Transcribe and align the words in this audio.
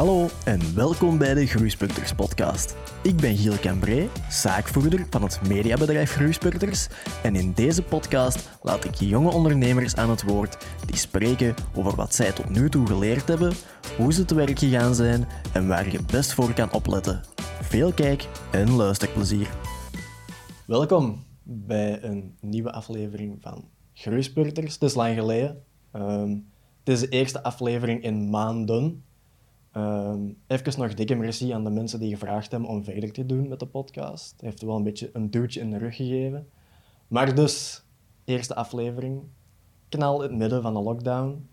Hallo 0.00 0.28
en 0.44 0.74
welkom 0.74 1.18
bij 1.18 1.34
de 1.34 1.46
Groeispurters 1.46 2.14
podcast. 2.14 2.76
Ik 3.02 3.16
ben 3.16 3.36
Giel 3.36 3.58
Cambré, 3.58 4.08
zaakvoerder 4.30 5.06
van 5.10 5.22
het 5.22 5.48
mediabedrijf 5.48 6.12
Groeispurters 6.12 6.88
en 7.22 7.34
in 7.34 7.52
deze 7.52 7.82
podcast 7.82 8.58
laat 8.62 8.84
ik 8.84 8.94
jonge 8.94 9.32
ondernemers 9.32 9.96
aan 9.96 10.10
het 10.10 10.22
woord 10.22 10.66
die 10.86 10.96
spreken 10.96 11.54
over 11.74 11.96
wat 11.96 12.14
zij 12.14 12.32
tot 12.32 12.48
nu 12.48 12.68
toe 12.68 12.86
geleerd 12.86 13.28
hebben, 13.28 13.52
hoe 13.96 14.12
ze 14.12 14.24
te 14.24 14.34
werk 14.34 14.58
gegaan 14.58 14.94
zijn 14.94 15.26
en 15.52 15.68
waar 15.68 15.92
je 15.92 16.02
best 16.12 16.32
voor 16.32 16.52
kan 16.52 16.72
opletten. 16.72 17.20
Veel 17.60 17.92
kijk- 17.92 18.28
en 18.52 18.70
luisterplezier. 18.70 19.48
Welkom 20.66 21.24
bij 21.42 22.02
een 22.02 22.36
nieuwe 22.40 22.72
aflevering 22.72 23.38
van 23.40 23.68
Groeispurters. 23.94 24.74
Het 24.74 24.82
is 24.82 24.94
lang 24.94 25.14
geleden. 25.14 25.62
Ehm, 25.92 26.30
het 26.84 26.94
is 26.94 27.00
de 27.00 27.08
eerste 27.08 27.42
aflevering 27.42 28.02
in 28.02 28.30
maanden. 28.30 29.04
Um, 29.76 30.36
even 30.46 30.80
nog 30.80 30.94
dikke 30.94 31.14
merci 31.14 31.50
aan 31.50 31.64
de 31.64 31.70
mensen 31.70 32.00
die 32.00 32.10
gevraagd 32.10 32.50
hebben 32.50 32.70
om 32.70 32.84
verder 32.84 33.12
te 33.12 33.26
doen 33.26 33.48
met 33.48 33.58
de 33.58 33.66
podcast. 33.66 34.30
Het 34.32 34.40
heeft 34.40 34.62
wel 34.62 34.76
een 34.76 34.82
beetje 34.82 35.10
een 35.12 35.30
duwtje 35.30 35.60
in 35.60 35.70
de 35.70 35.78
rug 35.78 35.96
gegeven. 35.96 36.48
Maar 37.08 37.34
dus, 37.34 37.84
eerste 38.24 38.54
aflevering, 38.54 39.22
knal 39.88 40.22
in 40.22 40.28
het 40.28 40.38
midden 40.38 40.62
van 40.62 40.74
de 40.74 40.80
lockdown. 40.80 41.48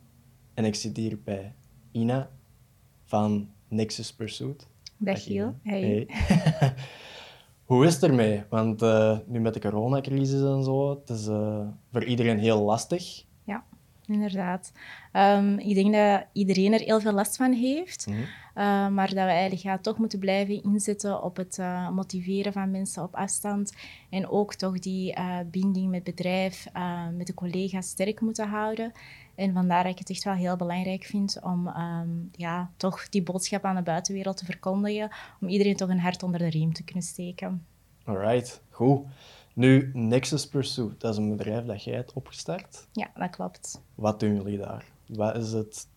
En 0.53 0.65
ik 0.65 0.75
zit 0.75 0.97
hier 0.97 1.21
bij 1.23 1.55
Ina 1.91 2.29
van 3.03 3.49
Nexus 3.67 4.13
Pursuit. 4.13 4.67
Dag 4.97 5.23
Giel. 5.23 5.55
Hey. 5.63 6.07
Hoe 7.65 7.85
is 7.85 7.93
het 7.93 8.03
ermee? 8.03 8.43
Want 8.49 8.81
uh, 8.81 9.17
nu 9.25 9.39
met 9.39 9.53
de 9.53 9.59
coronacrisis 9.59 10.41
en 10.41 10.63
zo, 10.63 10.89
het 10.89 11.09
is 11.09 11.27
uh, 11.27 11.67
voor 11.91 12.03
iedereen 12.03 12.39
heel 12.39 12.61
lastig. 12.61 13.25
Inderdaad. 14.07 14.71
Um, 15.13 15.59
ik 15.59 15.75
denk 15.75 15.93
dat 15.93 16.25
iedereen 16.33 16.73
er 16.73 16.79
heel 16.79 16.99
veel 16.99 17.11
last 17.11 17.35
van 17.35 17.51
heeft. 17.51 18.07
Mm. 18.07 18.15
Uh, 18.15 18.87
maar 18.87 19.07
dat 19.07 19.15
we 19.15 19.19
eigenlijk 19.19 19.61
ja, 19.61 19.77
toch 19.77 19.97
moeten 19.97 20.19
blijven 20.19 20.63
inzetten 20.63 21.23
op 21.23 21.37
het 21.37 21.57
uh, 21.57 21.89
motiveren 21.89 22.53
van 22.53 22.71
mensen 22.71 23.03
op 23.03 23.15
afstand. 23.15 23.73
En 24.09 24.29
ook 24.29 24.53
toch 24.53 24.79
die 24.79 25.17
uh, 25.17 25.37
binding 25.51 25.89
met 25.89 26.05
het 26.05 26.15
bedrijf, 26.15 26.67
met 27.17 27.27
de 27.27 27.33
collega's 27.33 27.87
sterk 27.87 28.21
moeten 28.21 28.47
houden. 28.47 28.91
En 29.35 29.53
vandaar 29.53 29.83
dat 29.83 29.91
ik 29.91 29.99
het 29.99 30.09
echt 30.09 30.23
wel 30.23 30.33
heel 30.33 30.55
belangrijk 30.55 31.03
vind 31.03 31.39
om 31.43 31.67
um, 31.67 32.29
ja, 32.31 32.71
toch 32.77 33.09
die 33.09 33.23
boodschap 33.23 33.63
aan 33.63 33.75
de 33.75 33.81
buitenwereld 33.81 34.37
te 34.37 34.45
verkondigen. 34.45 35.11
Om 35.41 35.47
iedereen 35.47 35.75
toch 35.75 35.89
een 35.89 35.99
hart 35.99 36.23
onder 36.23 36.39
de 36.39 36.49
riem 36.49 36.73
te 36.73 36.83
kunnen 36.83 37.03
steken. 37.03 37.65
Alright, 38.05 38.61
goed. 38.69 39.05
Nu, 39.57 39.91
Nexus 39.93 40.47
Pursuit, 40.47 40.99
dat 40.99 41.11
is 41.11 41.17
een 41.17 41.29
bedrijf 41.29 41.65
dat 41.65 41.83
jij 41.83 41.95
hebt 41.95 42.13
opgestart. 42.13 42.87
Ja, 42.91 43.11
dat 43.15 43.29
klopt. 43.29 43.81
Wat 43.95 44.19
doen 44.19 44.35
jullie 44.35 44.57
daar? 44.57 44.85
Wat 45.07 45.37
is 45.37 45.51
het, 45.51 45.87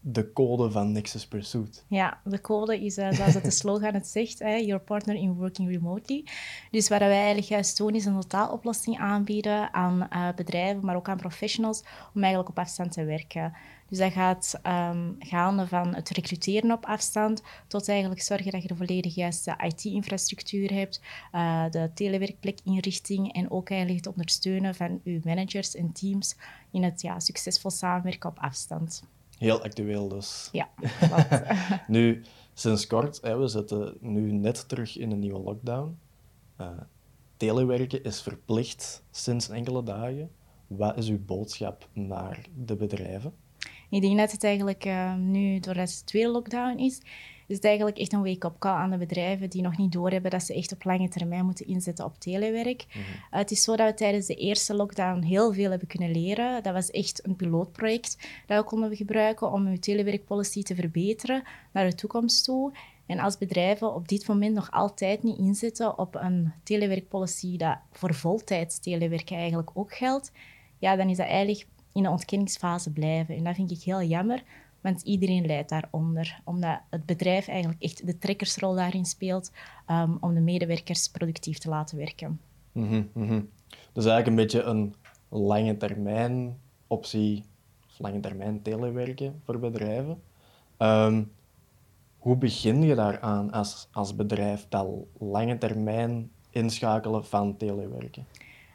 de 0.00 0.32
code 0.32 0.70
van 0.70 0.92
Nexus 0.92 1.26
Pursuit? 1.26 1.84
Ja, 1.88 2.20
de 2.24 2.40
code 2.40 2.84
is, 2.84 2.98
uh, 2.98 3.12
zoals 3.12 3.34
het 3.34 3.44
de 3.44 3.50
slogan 3.60 3.94
het 3.94 4.06
zegt, 4.06 4.38
hè, 4.38 4.54
your 4.56 4.82
partner 4.82 5.14
in 5.14 5.34
working 5.34 5.70
remotely. 5.70 6.24
Dus 6.70 6.88
wat 6.88 6.98
wij 6.98 7.10
eigenlijk 7.10 7.46
juist 7.46 7.76
doen, 7.76 7.94
is 7.94 8.04
een 8.04 8.20
totaaloplossing 8.20 8.98
aanbieden 8.98 9.74
aan 9.74 10.08
uh, 10.12 10.28
bedrijven, 10.36 10.84
maar 10.84 10.96
ook 10.96 11.08
aan 11.08 11.16
professionals, 11.16 11.82
om 12.14 12.20
eigenlijk 12.20 12.48
op 12.48 12.58
afstand 12.58 12.92
te 12.92 13.04
werken. 13.04 13.52
Dus 13.88 13.98
dat 13.98 14.12
gaat 14.12 14.60
um, 14.66 15.16
gaande 15.18 15.66
van 15.66 15.94
het 15.94 16.08
recruteren 16.08 16.72
op 16.72 16.84
afstand 16.84 17.42
tot 17.66 17.88
eigenlijk 17.88 18.22
zorgen 18.22 18.52
dat 18.52 18.62
je 18.62 18.68
de 18.68 18.76
volledig 18.76 19.14
juiste 19.14 19.54
IT-infrastructuur 19.58 20.72
hebt, 20.72 21.00
uh, 21.32 21.70
de 21.70 21.90
telewerkplekinrichting 21.94 23.32
en 23.32 23.50
ook 23.50 23.70
eigenlijk 23.70 24.04
het 24.04 24.14
ondersteunen 24.14 24.74
van 24.74 25.00
uw 25.04 25.20
managers 25.24 25.74
en 25.74 25.92
teams 25.92 26.36
in 26.70 26.82
het 26.82 27.02
ja, 27.02 27.20
succesvol 27.20 27.70
samenwerken 27.70 28.30
op 28.30 28.38
afstand. 28.38 29.02
Heel 29.40 29.62
actueel 29.62 30.08
dus. 30.08 30.48
Ja, 30.52 30.68
Nu, 31.86 32.22
sinds 32.54 32.86
kort, 32.86 33.20
hè, 33.22 33.38
we 33.38 33.48
zitten 33.48 33.96
nu 34.00 34.32
net 34.32 34.68
terug 34.68 34.98
in 34.98 35.10
een 35.10 35.18
nieuwe 35.18 35.40
lockdown. 35.40 35.98
Uh, 36.60 36.68
telewerken 37.36 38.04
is 38.04 38.22
verplicht 38.22 39.04
sinds 39.10 39.48
enkele 39.48 39.82
dagen. 39.82 40.30
Wat 40.66 40.96
is 40.96 41.08
uw 41.08 41.24
boodschap 41.24 41.88
naar 41.92 42.46
de 42.54 42.76
bedrijven? 42.76 43.32
Ik 43.90 44.00
denk 44.00 44.18
dat 44.18 44.32
het 44.32 44.44
eigenlijk 44.44 44.84
uh, 44.84 45.14
nu, 45.14 45.60
doordat 45.60 45.88
het 45.88 45.98
de 45.98 46.04
tweede 46.04 46.30
lockdown 46.30 46.78
is, 46.78 47.00
is 47.50 47.56
het 47.56 47.64
eigenlijk 47.64 47.98
echt 47.98 48.12
een 48.12 48.22
wake-up 48.22 48.58
call 48.58 48.72
aan 48.72 48.90
de 48.90 48.96
bedrijven 48.96 49.50
die 49.50 49.62
nog 49.62 49.76
niet 49.76 49.92
doorhebben 49.92 50.30
dat 50.30 50.42
ze 50.42 50.54
echt 50.54 50.72
op 50.72 50.84
lange 50.84 51.08
termijn 51.08 51.44
moeten 51.44 51.66
inzetten 51.66 52.04
op 52.04 52.18
telewerk. 52.18 52.84
Mm 52.86 53.02
-hmm. 53.02 53.12
uh, 53.12 53.38
het 53.38 53.50
is 53.50 53.62
zo 53.62 53.76
dat 53.76 53.88
we 53.88 53.94
tijdens 53.94 54.26
de 54.26 54.34
eerste 54.34 54.74
lockdown 54.74 55.22
heel 55.22 55.52
veel 55.52 55.70
hebben 55.70 55.88
kunnen 55.88 56.10
leren. 56.10 56.62
Dat 56.62 56.72
was 56.72 56.90
echt 56.90 57.26
een 57.26 57.36
pilootproject 57.36 58.28
dat 58.46 58.58
we 58.58 58.64
konden 58.64 58.96
gebruiken 58.96 59.52
om 59.52 59.66
uw 59.66 59.78
telewerkpolicy 59.78 60.62
te 60.62 60.74
verbeteren 60.74 61.42
naar 61.72 61.88
de 61.88 61.94
toekomst 61.94 62.44
toe. 62.44 62.72
En 63.06 63.18
als 63.18 63.38
bedrijven 63.38 63.94
op 63.94 64.08
dit 64.08 64.28
moment 64.28 64.54
nog 64.54 64.70
altijd 64.70 65.22
niet 65.22 65.38
inzetten 65.38 65.98
op 65.98 66.14
een 66.14 66.52
telewerkpolicy 66.62 67.56
dat 67.56 67.78
voor 67.92 68.14
voltijds 68.14 68.78
telewerken 68.78 69.36
eigenlijk 69.36 69.70
ook 69.74 69.94
geldt, 69.94 70.32
ja, 70.78 70.96
dan 70.96 71.08
is 71.08 71.16
dat 71.16 71.26
eigenlijk 71.26 71.66
in 71.92 72.02
de 72.02 72.08
ontkenningsfase 72.08 72.92
blijven. 72.92 73.36
En 73.36 73.44
dat 73.44 73.54
vind 73.54 73.70
ik 73.70 73.82
heel 73.82 74.02
jammer, 74.02 74.42
want 74.80 75.02
iedereen 75.02 75.46
leidt 75.46 75.68
daaronder. 75.68 76.40
Omdat 76.44 76.80
het 76.90 77.06
bedrijf 77.06 77.48
eigenlijk 77.48 77.82
echt 77.82 78.06
de 78.06 78.18
trekkersrol 78.18 78.74
daarin 78.74 79.04
speelt 79.04 79.52
um, 79.90 80.16
om 80.20 80.34
de 80.34 80.40
medewerkers 80.40 81.08
productief 81.08 81.58
te 81.58 81.68
laten 81.68 81.98
werken. 81.98 82.40
Mm 82.72 82.88
-hmm, 82.88 83.08
mm 83.12 83.28
-hmm. 83.28 83.48
Dus 83.92 84.04
eigenlijk 84.06 84.26
een 84.26 84.34
beetje 84.34 84.62
een 84.62 84.94
lange 85.28 85.76
termijn 85.76 86.58
optie, 86.86 87.44
of 87.88 87.98
lange 87.98 88.20
termijn 88.20 88.62
telewerken 88.62 89.40
voor 89.44 89.58
bedrijven. 89.58 90.22
Um, 90.78 91.32
hoe 92.18 92.36
begin 92.36 92.82
je 92.82 92.94
daaraan 92.94 93.50
als, 93.50 93.88
als 93.92 94.16
bedrijf, 94.16 94.66
dat 94.68 94.88
lange 95.18 95.58
termijn 95.58 96.30
inschakelen 96.50 97.24
van 97.24 97.56
telewerken? 97.56 98.26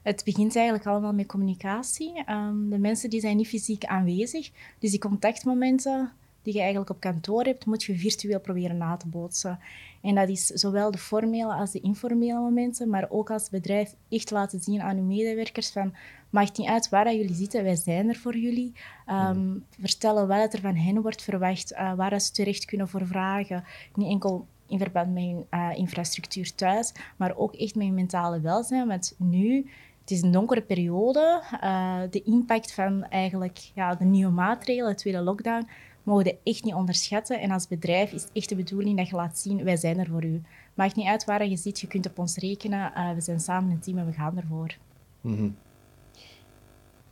Het 0.06 0.22
begint 0.26 0.56
eigenlijk 0.56 0.86
allemaal 0.86 1.14
met 1.14 1.26
communicatie. 1.26 2.24
Um, 2.30 2.70
de 2.70 2.78
mensen 2.78 3.10
die 3.10 3.20
zijn 3.20 3.38
niet 3.38 3.48
fysiek 3.48 3.86
aanwezig, 3.86 4.52
dus 4.80 4.92
die 4.92 5.00
contactmomenten 5.00 6.12
die 6.42 6.54
je 6.54 6.60
eigenlijk 6.60 6.90
op 6.90 7.00
kantoor 7.00 7.44
hebt, 7.44 7.66
moet 7.66 7.84
je 7.84 7.98
virtueel 7.98 8.40
proberen 8.40 8.78
na 8.78 8.98
te 8.98 9.08
bootsen. 9.08 9.60
En 10.02 10.16
dat 10.16 10.30
is 10.30 10.46
zowel 10.46 10.92
de 10.92 10.98
formele 10.98 11.54
als 11.54 11.72
de 11.72 11.80
informele 11.80 12.40
momenten, 12.40 12.90
maar 12.90 13.06
ook 13.10 13.32
als 13.32 13.50
bedrijf 13.50 13.96
echt 14.10 14.32
laten 14.32 14.60
zien 14.60 14.82
aan 14.82 14.98
uw 14.98 15.04
medewerkers 15.04 15.70
van 15.70 15.94
maakt 16.30 16.58
niet 16.58 16.68
uit 16.68 16.90
waar 16.90 17.16
jullie 17.16 17.36
zitten, 17.36 17.64
wij 17.64 17.76
zijn 17.76 18.10
er 18.10 18.16
voor 18.16 18.38
jullie. 18.38 18.74
Um, 19.10 19.66
vertellen 19.80 20.28
wat 20.28 20.54
er 20.54 20.60
van 20.60 20.76
hen 20.76 21.02
wordt 21.02 21.22
verwacht, 21.22 21.72
uh, 21.72 21.94
waar 21.94 22.22
ze 22.22 22.32
terecht 22.32 22.66
kunnen 22.66 22.88
voor 22.88 23.08
vragen. 23.08 23.64
Niet 23.96 24.10
enkel 24.10 24.48
in 24.68 24.78
verband 24.78 25.14
met 25.14 25.24
hun 25.24 25.46
uh, 25.52 25.70
infrastructuur 25.76 26.56
thuis, 26.56 26.92
maar 27.18 27.36
ook 27.36 27.54
echt 27.54 27.76
met 27.76 27.86
hun 27.86 27.96
mentale 27.96 28.40
welzijn. 28.40 28.88
Want 28.88 29.16
nu 29.18 29.66
het 30.06 30.14
is 30.14 30.22
een 30.22 30.32
donkere 30.32 30.62
periode. 30.62 31.42
Uh, 31.64 32.02
de 32.10 32.24
impact 32.24 32.74
van 32.74 33.04
eigenlijk, 33.04 33.72
ja, 33.74 33.96
de 33.96 34.06
nieuwe 34.06 34.32
maatregelen, 34.32 34.90
de 34.90 34.96
tweede 34.96 35.22
lockdown, 35.22 35.68
mogen 36.04 36.24
we 36.24 36.38
echt 36.44 36.64
niet 36.64 36.74
onderschatten. 36.74 37.40
En 37.40 37.52
als 37.52 37.68
bedrijf 37.68 38.12
is 38.12 38.22
het 38.22 38.32
echt 38.34 38.50
de 38.50 38.56
bedoeling 38.56 38.98
dat 38.98 39.10
je 39.10 39.16
laat 39.16 39.40
zien, 39.40 39.64
wij 39.64 39.78
zijn 39.78 40.00
er 40.00 40.08
voor 40.08 40.24
u. 40.24 40.42
Maakt 40.74 40.96
niet 40.96 41.08
uit 41.08 41.26
waar 41.26 41.48
je 41.48 41.58
zit, 41.58 41.80
je 41.80 41.88
kunt 41.88 42.06
op 42.06 42.20
ons 42.20 42.38
rekenen. 42.38 42.92
Uh, 42.96 43.14
we 43.14 43.22
zijn 43.22 43.40
samen 43.40 43.72
een 43.72 43.80
team 43.80 43.98
en 43.98 44.06
we 44.06 44.12
gaan 44.12 44.38
ervoor. 44.38 44.76
Mm 45.22 45.36
-hmm. 45.36 45.56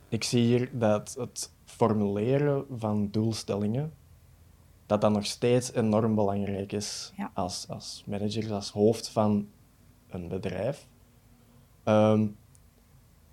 Ik 0.08 0.24
zie 0.24 0.44
hier 0.44 0.68
dat 0.72 1.14
het 1.18 1.52
formuleren 1.64 2.64
van 2.76 3.08
doelstellingen, 3.10 3.92
dat 4.86 5.00
dat 5.00 5.12
nog 5.12 5.26
steeds 5.26 5.72
enorm 5.72 6.14
belangrijk 6.14 6.72
is 6.72 7.12
ja. 7.16 7.30
als, 7.34 7.68
als 7.68 8.04
manager, 8.06 8.52
als 8.52 8.70
hoofd 8.70 9.08
van 9.08 9.48
een 10.08 10.28
bedrijf. 10.28 10.86
Um, 11.84 12.36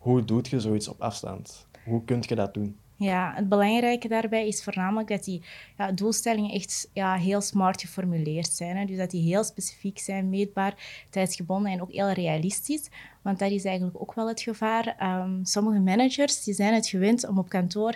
hoe 0.02 0.26
doe 0.26 0.42
je 0.50 0.60
zoiets 0.60 0.88
op 0.88 1.02
afstand? 1.02 1.68
Hoe 1.86 2.04
kun 2.04 2.24
je 2.28 2.36
dat 2.36 2.54
doen? 2.54 2.76
Ja, 2.96 3.32
het 3.36 3.50
belangrijke 3.50 4.08
daarbij 4.08 4.48
is 4.48 4.64
voornamelijk 4.64 5.08
dat 5.08 5.24
die 5.24 5.42
ja, 5.78 5.92
doelstellingen 5.92 6.52
echt 6.52 6.90
ja, 6.94 7.16
heel 7.16 7.42
smart 7.42 7.82
geformuleerd 7.82 8.48
zijn. 8.48 8.78
Hè. 8.78 8.86
Dus 8.86 8.98
dat 8.98 9.12
die 9.12 9.22
heel 9.22 9.44
specifiek 9.44 10.00
zijn, 10.00 10.30
meetbaar, 10.30 11.06
tijdsgebonden 11.10 11.72
en 11.72 11.82
ook 11.82 11.92
heel 11.92 12.12
realistisch. 12.12 12.90
Want 13.22 13.40
dat 13.40 13.52
is 13.52 13.66
eigenlijk 13.66 14.02
ook 14.02 14.14
wel 14.14 14.28
het 14.28 14.42
gevaar. 14.42 14.96
Um, 15.22 15.40
sommige 15.46 15.80
managers 15.80 16.44
die 16.44 16.54
zijn 16.54 16.74
het 16.74 16.88
gewend 16.88 17.28
om 17.28 17.38
op 17.38 17.50
kantoor 17.50 17.96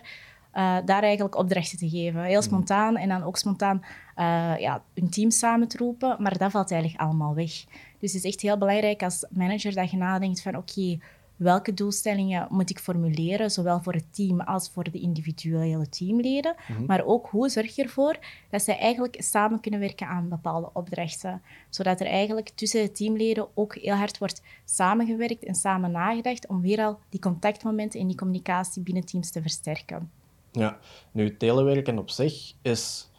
uh, 0.54 0.78
daar 0.86 1.04
eigenlijk 1.04 1.36
opdrachten 1.36 1.78
te 1.78 1.90
geven. 1.90 2.24
Heel 2.24 2.42
spontaan 2.42 2.98
en 2.98 3.10
dan 3.10 3.24
ook 3.24 3.38
spontaan 3.38 3.78
uh, 4.18 4.60
ja, 4.60 4.84
hun 4.94 5.10
team 5.10 5.32
samen 5.32 5.68
te 5.68 5.78
roepen. 5.78 6.16
Maar 6.20 6.38
dat 6.38 6.52
valt 6.52 6.72
eigenlijk 6.72 7.02
allemaal 7.02 7.36
weg. 7.36 7.66
Dus 8.00 8.14
het 8.14 8.24
is 8.24 8.32
echt 8.32 8.42
heel 8.42 8.58
belangrijk 8.58 9.04
als 9.04 9.26
manager 9.30 9.74
dat 9.74 9.92
je 9.92 9.98
nadenkt 9.98 10.42
van 10.42 10.56
oké, 10.56 10.72
okay, 10.72 11.00
welke 11.36 11.74
doelstellingen 11.74 12.48
moet 12.50 12.70
ik 12.70 12.80
formuleren, 12.80 13.52
zowel 13.52 13.82
voor 13.82 13.94
het 13.94 14.14
team 14.14 14.42
als 14.42 14.70
voor 14.70 14.92
de 14.92 15.00
individuele 15.00 15.90
teamleden. 15.90 16.56
Mm 16.68 16.76
-hmm. 16.76 16.86
Maar 16.86 17.06
ook 17.06 17.28
hoe 17.28 17.50
zorg 17.50 17.76
je 17.76 17.84
ervoor 17.84 18.18
dat 18.50 18.62
zij 18.62 18.78
eigenlijk 18.78 19.16
samen 19.20 19.60
kunnen 19.60 19.80
werken 19.80 20.08
aan 20.08 20.30
bepaalde 20.30 20.70
opdrachten. 20.74 21.42
Zodat 21.70 22.00
er 22.00 22.08
eigenlijk 22.08 22.50
tussen 22.50 22.82
de 22.82 22.92
teamleden 22.92 23.48
ook 23.54 23.76
heel 23.76 23.96
hard 23.96 24.18
wordt 24.18 24.42
samengewerkt 24.66 25.44
en 25.44 25.56
samen 25.56 25.92
nagedacht 25.92 26.48
om 26.48 26.62
weer 26.62 26.84
al 26.84 27.00
die 27.10 27.20
contactmomenten 27.20 28.00
en 28.00 28.08
die 28.08 28.18
communicatie 28.18 28.82
binnen 28.82 29.06
teams 29.06 29.32
te 29.32 29.42
versterken. 29.42 30.12
Ja, 30.52 30.78
nu 31.12 31.38
telewerken 31.38 31.98
op 31.98 32.10
zich 32.10 32.54
is 32.62 33.10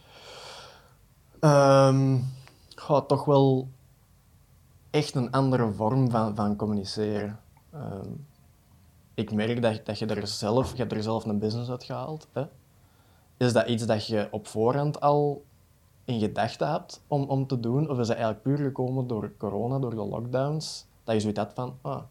Um, 1.41 2.25
toch 3.07 3.25
wel 3.25 3.69
echt 4.91 5.15
een 5.15 5.31
andere 5.31 5.73
vorm 5.73 6.11
van, 6.11 6.35
van 6.35 6.57
communiceren. 6.57 7.41
Ehm, 7.81 8.11
ik 9.15 9.33
merk 9.33 9.63
dat, 9.63 9.87
dat 9.87 9.99
je 9.99 10.07
er 10.07 10.27
zelf, 10.27 10.71
je 10.71 10.77
hebt 10.77 10.93
er 10.93 11.03
zelf 11.03 11.25
een 11.25 11.39
business 11.39 11.71
uit 11.71 11.85
gehaald. 11.85 12.29
Hè? 12.33 12.45
Is 13.37 13.53
dat 13.53 13.69
iets 13.69 13.87
dat 13.87 14.07
je 14.07 14.29
op 14.31 14.47
voorhand 14.47 15.01
al 15.01 15.45
in 16.05 16.21
gedachten 16.21 16.71
hebt 16.71 17.03
om, 17.07 17.23
om 17.23 17.47
te 17.47 17.61
doen? 17.61 17.91
Of 17.91 17.99
is 17.99 18.07
dat 18.07 18.17
eigenlijk 18.17 18.43
puur 18.43 18.59
gekomen 18.59 19.07
door 19.07 19.33
corona, 19.39 19.79
door 19.79 19.91
de 19.95 20.05
lockdowns? 20.05 20.87
Dat 21.05 21.15
je 21.15 21.21
zoiets 21.21 21.39
had 21.39 21.53
van, 21.55 21.79
ah, 21.83 22.03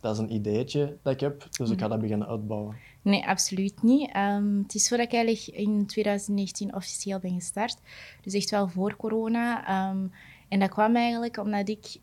dat 0.00 0.14
is 0.14 0.18
een 0.18 0.34
ideetje 0.34 0.96
dat 1.02 1.12
ik 1.12 1.20
heb, 1.20 1.46
dus 1.50 1.70
ik 1.70 1.78
ga 1.78 1.88
dat 1.88 2.00
beginnen 2.00 2.28
uitbouwen. 2.28 2.76
Nee, 3.02 3.26
absoluut 3.26 3.82
niet. 3.82 4.16
Um, 4.16 4.62
het 4.62 4.74
is 4.74 4.84
zo 4.84 4.96
dat 4.96 5.06
ik 5.06 5.12
eigenlijk 5.12 5.46
in 5.46 5.86
2019 5.86 6.74
officieel 6.74 7.18
ben 7.18 7.34
gestart. 7.34 7.78
Dus 8.22 8.34
echt 8.34 8.50
wel 8.50 8.68
voor 8.68 8.96
corona. 8.96 9.90
Um, 9.90 10.12
en 10.48 10.58
dat 10.58 10.68
kwam 10.68 10.96
eigenlijk 10.96 11.36
omdat 11.36 11.68
ik, 11.68 11.96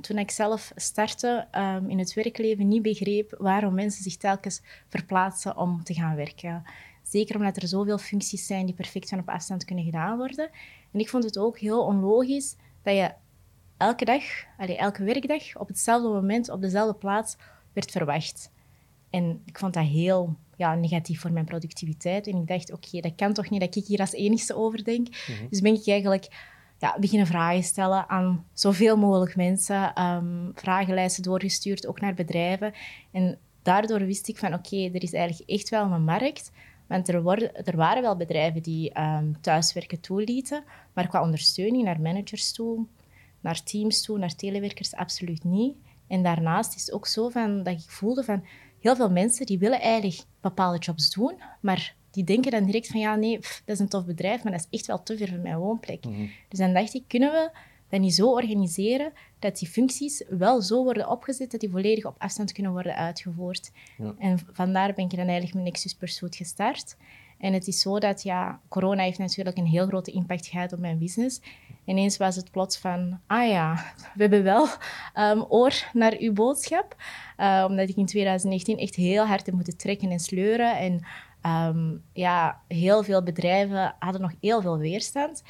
toen 0.00 0.18
ik 0.18 0.30
zelf 0.30 0.72
startte 0.74 1.46
um, 1.52 1.90
in 1.90 1.98
het 1.98 2.14
werkleven, 2.14 2.68
niet 2.68 2.82
begreep 2.82 3.34
waarom 3.38 3.74
mensen 3.74 4.02
zich 4.02 4.16
telkens 4.16 4.62
verplaatsen 4.88 5.56
om 5.56 5.84
te 5.84 5.94
gaan 5.94 6.16
werken. 6.16 6.62
Zeker 7.02 7.36
omdat 7.36 7.56
er 7.56 7.68
zoveel 7.68 7.98
functies 7.98 8.46
zijn 8.46 8.66
die 8.66 8.74
perfect 8.74 9.08
van 9.08 9.18
op 9.18 9.28
afstand 9.28 9.64
kunnen 9.64 9.84
gedaan 9.84 10.16
worden. 10.16 10.50
En 10.92 11.00
ik 11.00 11.08
vond 11.08 11.24
het 11.24 11.38
ook 11.38 11.58
heel 11.58 11.84
onlogisch 11.84 12.56
dat 12.82 12.94
je 12.94 13.12
elke 13.76 14.04
dag, 14.04 14.22
allez, 14.58 14.78
elke 14.78 15.04
werkdag, 15.04 15.56
op 15.56 15.68
hetzelfde 15.68 16.08
moment, 16.08 16.50
op 16.50 16.60
dezelfde 16.60 16.94
plaats 16.94 17.36
werd 17.72 17.90
verwacht. 17.90 18.50
En 19.10 19.42
ik 19.44 19.58
vond 19.58 19.74
dat 19.74 19.84
heel 19.84 20.36
ja, 20.56 20.74
negatief 20.74 21.20
voor 21.20 21.32
mijn 21.32 21.44
productiviteit. 21.44 22.26
En 22.26 22.36
ik 22.36 22.46
dacht, 22.46 22.72
oké, 22.72 23.00
dat 23.00 23.14
kan 23.14 23.32
toch 23.32 23.50
niet 23.50 23.60
dat 23.60 23.76
ik 23.76 23.86
hier 23.86 24.00
als 24.00 24.12
enigste 24.12 24.54
over 24.54 24.84
denk. 24.84 25.08
Mhm. 25.08 25.48
Dus 25.50 25.60
ben 25.60 25.74
ik 25.74 25.86
eigenlijk 25.86 26.28
ja, 26.80 26.96
beginnen 26.98 27.26
vragen 27.26 27.62
stellen 27.62 28.08
aan 28.08 28.44
zoveel 28.52 28.96
mogelijk 28.96 29.36
mensen. 29.36 30.02
Um, 30.02 30.52
vragenlijsten 30.54 31.22
doorgestuurd, 31.22 31.86
ook 31.86 32.00
naar 32.00 32.14
bedrijven. 32.14 32.72
En 33.10 33.38
daardoor 33.62 33.98
wist 33.98 34.28
ik 34.28 34.38
van, 34.38 34.54
oké, 34.54 34.76
er 34.76 35.02
is 35.02 35.12
eigenlijk 35.12 35.50
echt 35.50 35.68
wel 35.68 35.90
een 35.90 36.04
markt. 36.04 36.50
Want 36.86 37.08
er, 37.08 37.22
worden, 37.22 37.64
er 37.66 37.76
waren 37.76 38.02
wel 38.02 38.16
bedrijven 38.16 38.62
die 38.62 39.00
um, 39.00 39.40
thuiswerken 39.40 40.00
toelieten, 40.00 40.64
maar 40.92 41.08
qua 41.08 41.22
ondersteuning 41.22 41.84
naar 41.84 42.00
managers 42.00 42.52
toe, 42.52 42.86
naar 43.40 43.62
teams 43.62 44.02
toe, 44.02 44.18
naar 44.18 44.34
telewerkers 44.34 44.94
absoluut 44.94 45.44
niet. 45.44 45.76
En 46.06 46.22
daarnaast 46.22 46.74
is 46.74 46.80
het 46.80 46.92
ook 46.92 47.06
zo 47.06 47.28
van, 47.28 47.62
dat 47.62 47.74
ik 47.74 47.90
voelde 47.90 48.24
van 48.24 48.44
heel 48.80 48.96
veel 48.96 49.10
mensen 49.10 49.46
die 49.46 49.58
willen 49.58 49.80
eigenlijk 49.80 50.22
bepaalde 50.40 50.78
jobs 50.78 51.10
doen, 51.10 51.40
maar 51.60 51.94
die 52.10 52.24
denken 52.24 52.50
dan 52.50 52.64
direct 52.64 52.86
van 52.86 53.00
ja, 53.00 53.14
nee, 53.14 53.38
dat 53.38 53.74
is 53.74 53.78
een 53.78 53.88
tof 53.88 54.04
bedrijf, 54.04 54.42
maar 54.42 54.52
dat 54.52 54.66
is 54.70 54.78
echt 54.78 54.86
wel 54.86 55.02
te 55.02 55.16
ver 55.16 55.28
van 55.28 55.42
mijn 55.42 55.58
woonplek. 55.58 56.04
Mhm. 56.04 56.26
Dus 56.48 56.58
dan 56.58 56.72
dacht 56.72 56.94
ik, 56.94 57.04
kunnen 57.06 57.32
we 57.32 57.50
dat 57.88 58.00
niet 58.00 58.14
zo 58.14 58.32
organiseren 58.32 59.12
dat 59.38 59.58
die 59.58 59.68
functies 59.68 60.24
wel 60.28 60.62
zo 60.62 60.84
worden 60.84 61.08
opgezet 61.08 61.50
dat 61.50 61.60
die 61.60 61.70
volledig 61.70 62.04
op 62.04 62.14
afstand 62.18 62.52
kunnen 62.52 62.72
worden 62.72 62.96
uitgevoerd. 62.96 63.70
Ja. 63.98 64.14
En 64.18 64.38
vandaar 64.52 64.94
ben 64.94 65.04
ik 65.04 65.16
dan 65.16 65.26
eigenlijk 65.26 65.54
met 65.54 65.64
Nexus 65.64 65.94
Pursuit 65.94 66.36
gestart. 66.36 66.96
En 67.38 67.52
het 67.52 67.66
is 67.66 67.80
zo 67.80 67.98
dat, 67.98 68.22
ja, 68.22 68.60
corona 68.68 69.02
heeft 69.02 69.18
natuurlijk 69.18 69.56
een 69.56 69.66
heel 69.66 69.86
grote 69.86 70.10
impact 70.10 70.46
gehad 70.46 70.72
op 70.72 70.78
mijn 70.78 70.98
business. 70.98 71.40
Ineens 71.84 72.16
was 72.16 72.36
het 72.36 72.50
plots 72.50 72.78
van, 72.78 73.20
ah 73.26 73.48
ja, 73.48 73.74
we 74.14 74.22
hebben 74.22 74.42
wel 74.42 74.66
um, 75.14 75.44
oor 75.48 75.90
naar 75.92 76.16
uw 76.18 76.32
boodschap. 76.32 76.96
Uh, 77.38 77.64
omdat 77.68 77.88
ik 77.88 77.96
in 77.96 78.06
2019 78.06 78.78
echt 78.78 78.94
heel 78.94 79.24
hard 79.24 79.46
heb 79.46 79.54
moeten 79.54 79.76
trekken 79.76 80.10
en 80.10 80.20
sleuren. 80.20 80.78
En 80.78 81.04
um, 81.46 82.02
ja, 82.12 82.60
heel 82.68 83.02
veel 83.02 83.22
bedrijven 83.22 83.94
hadden 83.98 84.20
nog 84.20 84.32
heel 84.40 84.60
veel 84.60 84.78
weerstand. 84.78 85.42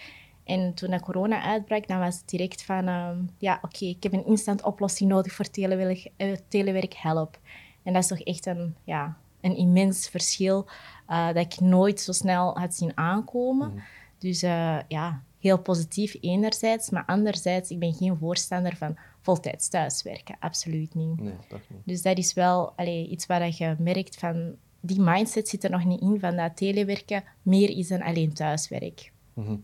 En 0.45 0.75
toen 0.75 0.91
dat 0.91 1.03
corona 1.03 1.43
uitbrak, 1.43 1.89
dan 1.89 1.99
was 1.99 2.17
het 2.17 2.29
direct 2.29 2.63
van, 2.63 2.89
um, 2.89 3.31
ja, 3.39 3.59
oké, 3.63 3.85
ik 3.85 4.03
heb 4.03 4.13
een 4.13 4.27
instant 4.27 4.63
oplossing 4.63 5.11
nodig 5.11 5.33
voor 5.33 5.51
telewerk, 5.51 6.11
uh, 6.17 6.37
telewerk 6.49 6.95
help. 6.95 7.39
En 7.83 7.93
dat 7.93 8.03
is 8.03 8.09
toch 8.09 8.21
echt 8.21 8.47
een, 8.47 8.75
ja, 8.85 9.17
een 9.41 9.57
immens 9.57 10.09
verschil 10.09 10.67
uh, 11.09 11.27
dat 11.27 11.37
ik 11.37 11.61
nooit 11.61 12.01
zo 12.01 12.13
snel 12.13 12.59
had 12.59 12.75
zien 12.75 12.93
aankomen. 12.95 13.69
Mhm. 13.69 13.81
Dus 14.19 14.43
uh, 14.43 14.79
ja, 14.89 15.23
heel 15.39 15.59
positief 15.59 16.17
enerzijds, 16.21 16.91
maar 16.91 17.05
anderzijds, 17.07 17.71
ik 17.71 17.79
ben 17.79 17.95
geen 17.95 18.17
voorstander 18.17 18.77
van 18.77 18.97
voltijds 19.21 19.69
thuiswerken. 19.69 20.37
Absoluut 20.39 20.95
niet. 20.95 21.21
Nee, 21.21 21.33
niet. 21.51 21.85
Dus 21.85 22.03
dat 22.03 22.19
is 22.19 22.33
wel 22.33 22.73
allee, 22.77 23.09
iets 23.09 23.27
waar 23.27 23.55
je 23.57 23.77
merkt 23.79 24.17
van, 24.17 24.57
die 24.81 25.01
mindset 25.01 25.49
zit 25.49 25.65
er 25.65 25.71
nog 25.71 25.85
niet 25.85 26.01
in 26.01 26.21
van 26.21 26.37
dat 26.37 26.57
telewerken 26.57 27.25
meer 27.43 27.71
is 27.71 27.89
dan 27.89 28.03
alleen 28.03 28.33
thuiswerk. 28.33 29.13
Mhm. 29.35 29.57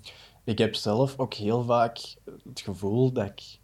Ik 0.45 0.59
heb 0.59 0.75
zelf 0.75 1.19
ook 1.19 1.35
heel 1.35 1.65
vaak 1.65 2.17
het 2.49 2.61
gevoel 2.61 3.13
dat 3.13 3.27
ik 3.27 3.59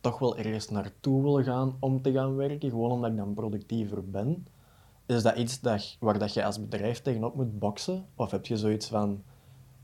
toch 0.00 0.18
wel 0.18 0.36
ergens 0.36 0.68
naartoe 0.68 1.22
wil 1.22 1.42
gaan 1.42 1.76
om 1.80 2.02
te 2.02 2.12
gaan 2.12 2.36
werken, 2.36 2.70
gewoon 2.70 2.90
omdat 2.90 3.10
ik 3.10 3.16
dan 3.16 3.34
productiever 3.34 4.10
ben. 4.10 4.46
Is 5.06 5.22
dat 5.22 5.36
iets 5.36 5.60
dat, 5.60 5.96
waar 6.00 6.18
dat 6.18 6.34
je 6.34 6.44
als 6.44 6.60
bedrijf 6.60 7.02
tegenop 7.02 7.34
moet 7.34 7.58
boksen? 7.58 8.06
Of 8.14 8.30
heb 8.30 8.46
je 8.46 8.56
zoiets 8.56 8.86
van, 8.88 9.22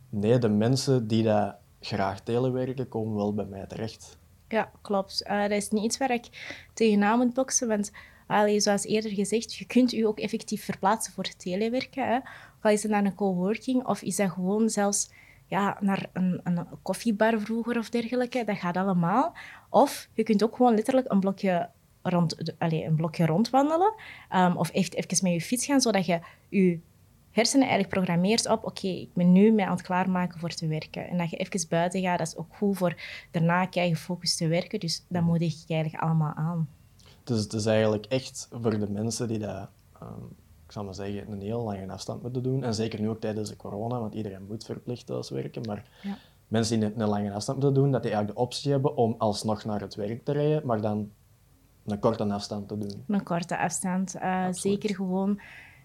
nee, 0.08 0.38
de 0.38 0.48
mensen 0.48 1.06
die 1.06 1.22
dat 1.22 1.54
graag 1.80 2.20
telewerken, 2.20 2.88
komen 2.88 3.16
wel 3.16 3.34
bij 3.34 3.44
mij 3.44 3.66
terecht? 3.66 4.18
Ja, 4.48 4.70
klopt. 4.82 5.24
Uh, 5.26 5.40
dat 5.42 5.50
is 5.50 5.70
niet 5.70 5.84
iets 5.84 5.98
waar 5.98 6.10
ik 6.10 6.28
tegenaan 6.74 7.18
moet 7.18 7.34
boksen, 7.34 7.68
want 7.68 7.92
allee, 8.36 8.60
zoals 8.60 8.84
eerder 8.84 9.10
gezegd, 9.10 9.54
je 9.54 9.64
kunt 9.64 9.90
je 9.90 10.06
ook 10.06 10.18
effectief 10.18 10.64
verplaatsen 10.64 11.12
voor 11.12 11.24
het 11.24 11.38
telewerken. 11.38 12.08
Hè. 12.08 12.16
Of 12.16 12.62
al 12.62 12.70
is 12.70 12.82
het 12.82 12.90
naar 12.90 13.04
een 13.04 13.14
coworking, 13.14 13.86
of 13.86 14.02
is 14.02 14.16
dat 14.16 14.30
gewoon 14.30 14.68
zelfs 14.68 15.10
ja, 15.46 15.76
naar 15.80 16.06
een, 16.12 16.40
een 16.44 16.66
koffiebar 16.82 17.40
vroeger 17.40 17.78
of 17.78 17.90
dergelijke. 17.90 18.44
Dat 18.44 18.58
gaat 18.58 18.76
allemaal. 18.76 19.36
Of 19.70 20.08
je 20.12 20.22
kunt 20.22 20.42
ook 20.42 20.56
gewoon 20.56 20.74
letterlijk 20.74 21.10
een 21.10 21.20
blokje 21.20 21.70
rond, 22.02 22.54
allez, 22.58 22.86
een 22.86 22.96
blokje 22.96 23.26
rondwandelen. 23.26 23.94
Um, 24.34 24.56
of 24.56 24.70
echt 24.70 24.94
even 24.94 25.18
met 25.22 25.32
je 25.32 25.40
fiets 25.40 25.66
gaan, 25.66 25.80
zodat 25.80 26.06
je 26.06 26.20
je 26.48 26.80
hersenen 27.30 27.66
eigenlijk 27.68 27.94
programmeert 27.94 28.48
op 28.48 28.64
oké, 28.64 28.88
ik 28.88 29.14
ben 29.14 29.32
nu 29.32 29.50
mij 29.50 29.64
aan 29.64 29.76
het 29.76 29.82
klaarmaken 29.82 30.40
voor 30.40 30.50
te 30.50 30.66
werken. 30.66 31.08
En 31.08 31.18
dat 31.18 31.30
je 31.30 31.36
even 31.36 31.68
buiten 31.68 32.02
gaat, 32.02 32.18
dat 32.18 32.26
is 32.26 32.36
ook 32.36 32.56
goed 32.56 32.76
voor 32.76 33.00
daarna 33.30 33.66
kei 33.66 33.88
gefocust 33.88 34.38
te 34.38 34.48
werken. 34.48 34.80
Dus 34.80 35.04
dat 35.08 35.22
moedig 35.22 35.62
ik 35.62 35.70
eigenlijk 35.70 36.02
allemaal 36.02 36.34
aan. 36.34 36.68
Dus 37.28 37.42
het 37.42 37.52
is 37.52 37.66
eigenlijk 37.66 38.06
echt 38.06 38.48
voor 38.50 38.78
de 38.78 38.90
mensen 38.90 39.28
die 39.28 39.38
dat, 39.38 39.68
um, 40.02 40.36
ik 40.66 40.72
zal 40.72 40.84
maar 40.84 40.94
zeggen, 40.94 41.32
een 41.32 41.40
heel 41.40 41.62
lange 41.62 41.92
afstand 41.92 42.22
moeten 42.22 42.42
doen. 42.42 42.64
En 42.64 42.74
zeker 42.74 43.00
nu 43.00 43.08
ook 43.08 43.20
tijdens 43.20 43.48
de 43.48 43.56
corona, 43.56 44.00
want 44.00 44.14
iedereen 44.14 44.46
moet 44.48 44.64
verplicht 44.64 45.06
thuiswerken. 45.06 45.62
Maar 45.66 45.84
ja. 46.02 46.16
mensen 46.48 46.80
die 46.80 46.92
een 46.96 47.08
lange 47.08 47.32
afstand 47.32 47.62
moeten 47.62 47.82
doen, 47.82 47.92
dat 47.92 48.02
die 48.02 48.10
eigenlijk 48.10 48.40
de 48.40 48.46
optie 48.46 48.70
hebben 48.70 48.96
om 48.96 49.14
alsnog 49.18 49.64
naar 49.64 49.80
het 49.80 49.94
werk 49.94 50.24
te 50.24 50.32
rijden, 50.32 50.66
maar 50.66 50.80
dan 50.80 51.10
een 51.86 51.98
korte 51.98 52.24
afstand 52.24 52.68
te 52.68 52.78
doen. 52.78 53.04
Een 53.06 53.22
korte 53.22 53.58
afstand. 53.58 54.16
Uh, 54.16 54.46
zeker 54.50 54.94
gewoon 54.94 55.40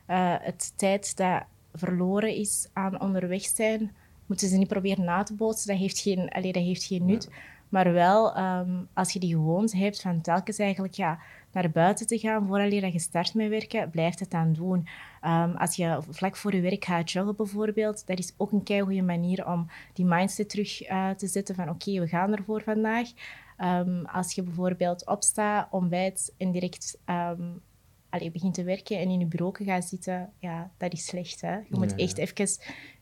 uh, 0.10 0.36
het 0.40 0.74
tijd 0.76 1.18
dat 1.18 1.44
verloren 1.74 2.36
is 2.36 2.70
aan 2.74 3.02
onderweg 3.02 3.42
zijn, 3.42 3.96
moeten 4.26 4.48
ze 4.48 4.58
niet 4.58 4.68
proberen 4.68 5.04
na 5.04 5.24
te 5.24 5.34
bootsen. 5.34 5.68
Dat 5.68 5.78
heeft 5.78 6.00
geen, 6.00 6.30
allee, 6.30 6.54
dat 6.54 6.64
heeft 6.64 6.84
geen 6.84 7.06
nut. 7.06 7.30
Maar 7.74 7.94
wel, 7.94 8.38
um, 8.38 8.88
als 8.94 9.14
je 9.14 9.20
die 9.20 9.34
gewoonte 9.34 9.78
hebt 9.78 10.02
van 10.02 10.22
telkens 10.22 10.58
eigenlijk 10.58 10.94
ja, 10.94 11.20
naar 11.52 11.72
buiten 11.72 12.08
te 12.08 12.18
gaan 12.18 12.48
voordat 12.48 12.94
je 12.94 13.00
start 13.00 13.34
met 13.34 13.50
werken, 13.50 13.90
blijf 13.90 14.20
het 14.20 14.32
dan 14.32 14.54
doen. 14.54 14.88
Um, 15.26 15.56
als 15.56 15.76
je 15.76 16.00
vlak 16.10 16.36
voor 16.36 16.56
je 16.56 16.62
werk 16.62 16.86
gaat 16.86 17.12
joggen 17.12 17.36
bijvoorbeeld, 17.36 18.08
dat 18.08 18.20
is 18.20 18.34
ook 18.38 18.52
een 18.52 18.82
goede 18.82 19.02
manier 19.02 19.48
om 19.48 19.68
die 19.94 20.06
mindset 20.06 20.50
terug 20.50 20.90
uh, 20.90 21.10
te 21.10 21.28
zetten 21.28 21.56
van 21.56 21.70
oké, 21.70 22.00
we 22.00 22.08
gaan 22.08 22.36
ervoor 22.36 22.62
vandaag. 22.62 23.10
Um, 23.58 24.06
als 24.06 24.34
je 24.34 24.44
bijvoorbeeld 24.44 25.08
opstaat, 25.08 25.68
ontbijt 25.72 26.34
en 26.38 26.52
direct 26.52 27.00
um, 27.06 27.62
allee, 28.10 28.32
begint 28.32 28.54
te 28.54 28.64
werken 28.64 29.00
en 29.00 29.10
in 29.10 29.20
je 29.20 29.26
bureau 29.26 29.66
gaat 29.66 29.86
zitten, 29.86 30.34
ja, 30.40 30.72
dat 30.78 30.94
is 30.94 31.06
slecht. 31.06 31.42
Hè? 31.42 31.56
Je 31.56 31.78
moet 31.78 31.96
echt 31.96 32.18
even 32.18 32.48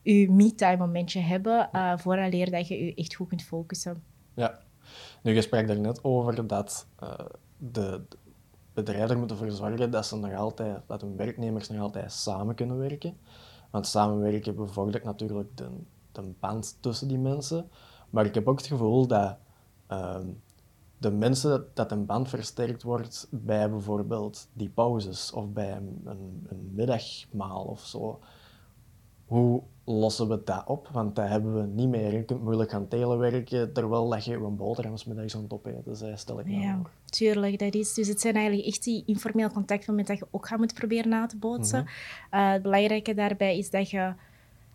je 0.02 0.30
me-time 0.30 0.76
momentje 0.76 1.20
hebben 1.20 1.68
uh, 1.72 1.98
vooraleer 1.98 2.50
dat 2.50 2.68
je 2.68 2.84
je 2.84 2.94
echt 2.94 3.14
goed 3.14 3.28
kunt 3.28 3.42
focussen. 3.42 4.11
Ja. 4.34 4.58
Nu, 5.22 5.34
je 5.34 5.42
sprak 5.42 5.68
er 5.68 5.80
net 5.80 6.04
over 6.04 6.46
dat 6.46 6.86
uh, 7.02 7.14
de 7.56 8.00
bedrijven 8.72 9.10
er 9.10 9.18
moeten 9.18 9.36
ervoor 9.36 9.52
zorgen 9.52 9.90
dat, 9.90 10.06
ze 10.06 10.16
nog 10.16 10.34
altijd, 10.34 10.80
dat 10.86 11.00
hun 11.00 11.16
werknemers 11.16 11.68
nog 11.68 11.80
altijd 11.80 12.12
samen 12.12 12.54
kunnen 12.54 12.78
werken. 12.78 13.16
Want 13.70 13.86
samenwerken 13.86 14.56
bevordert 14.56 15.04
natuurlijk 15.04 15.56
de, 15.56 15.68
de 16.12 16.32
band 16.40 16.76
tussen 16.80 17.08
die 17.08 17.18
mensen. 17.18 17.70
Maar 18.10 18.26
ik 18.26 18.34
heb 18.34 18.48
ook 18.48 18.58
het 18.58 18.66
gevoel 18.66 19.06
dat 19.06 19.36
Ehm, 19.92 20.26
de 20.98 21.10
mensen 21.10 21.66
dat 21.74 21.92
een 21.92 22.06
band 22.06 22.28
versterkt 22.28 22.82
wordt 22.82 23.26
bij 23.30 23.70
bijvoorbeeld 23.70 24.48
die 24.52 24.68
pauzes 24.68 25.32
of 25.32 25.48
bij 25.48 25.72
een, 25.76 26.00
een, 26.04 26.46
een 26.48 26.70
middagmaal 26.74 27.64
of 27.64 27.80
zo. 27.80 28.20
Hoe 29.32 29.62
lossen 29.84 30.28
we 30.28 30.40
dat 30.44 30.66
op? 30.66 30.88
Want 30.92 31.16
dat 31.16 31.28
hebben 31.28 31.54
we 31.54 31.66
niet 31.66 31.88
meer. 31.88 32.12
Je 32.12 32.24
kunt 32.24 32.42
moeilijk 32.42 32.70
gaan 32.70 32.88
telewerken 32.88 33.72
terwijl 33.72 34.08
dat 34.08 34.24
je 34.24 34.34
een 34.34 34.56
boterhams 34.56 35.04
middags 35.04 35.36
aan 35.36 35.42
het 35.42 35.52
opeten 35.52 35.82
bent, 36.00 36.18
stel 36.18 36.40
ik 36.40 36.46
nou 36.46 36.60
Ja, 36.60 36.80
tuurlijk, 37.04 37.58
dat 37.58 37.74
is. 37.74 37.94
Dus 37.94 38.08
het 38.08 38.20
zijn 38.20 38.34
eigenlijk 38.34 38.66
echt 38.66 38.84
die 38.84 39.02
informeel 39.06 39.50
contacten 39.50 39.94
met 39.94 40.06
dat 40.06 40.18
je 40.18 40.26
ook 40.30 40.46
gaat 40.46 40.58
moeten 40.58 40.76
proberen 40.76 41.08
na 41.08 41.26
te 41.26 41.36
bootsen. 41.36 41.86
Eh, 42.30 42.50
het 42.50 42.62
belangrijke 42.62 43.14
daarbij 43.14 43.58
is 43.58 43.70
dat 43.70 43.90
je 43.90 44.14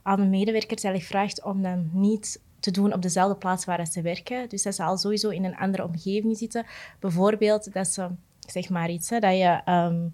aan 0.01 0.19
de 0.19 0.27
medewerkers 0.27 0.83
eigenlijk 0.83 1.13
vraagt 1.13 1.43
om 1.43 1.61
dan 1.61 1.89
niet 1.93 2.41
te 2.59 2.71
doen 2.71 2.93
op 2.93 3.01
dezelfde 3.01 3.35
plaats 3.37 3.65
waar 3.65 3.87
ze 3.87 4.01
werken. 4.01 4.49
Dus 4.49 4.63
dat 4.63 4.75
ze 4.75 4.83
al 4.83 4.97
sowieso 4.97 5.29
in 5.29 5.43
een 5.43 5.57
andere 5.57 5.83
omgeving 5.83 6.37
zitten. 6.37 6.65
Bijvoorbeeld 6.99 7.73
dat 7.73 7.87
ze, 7.87 8.07
zeg 8.39 8.69
maar 8.69 8.89
iets, 8.89 9.09
hè, 9.09 9.19
dat 9.19 9.37
je 9.37 9.61
ehm, 9.65 10.07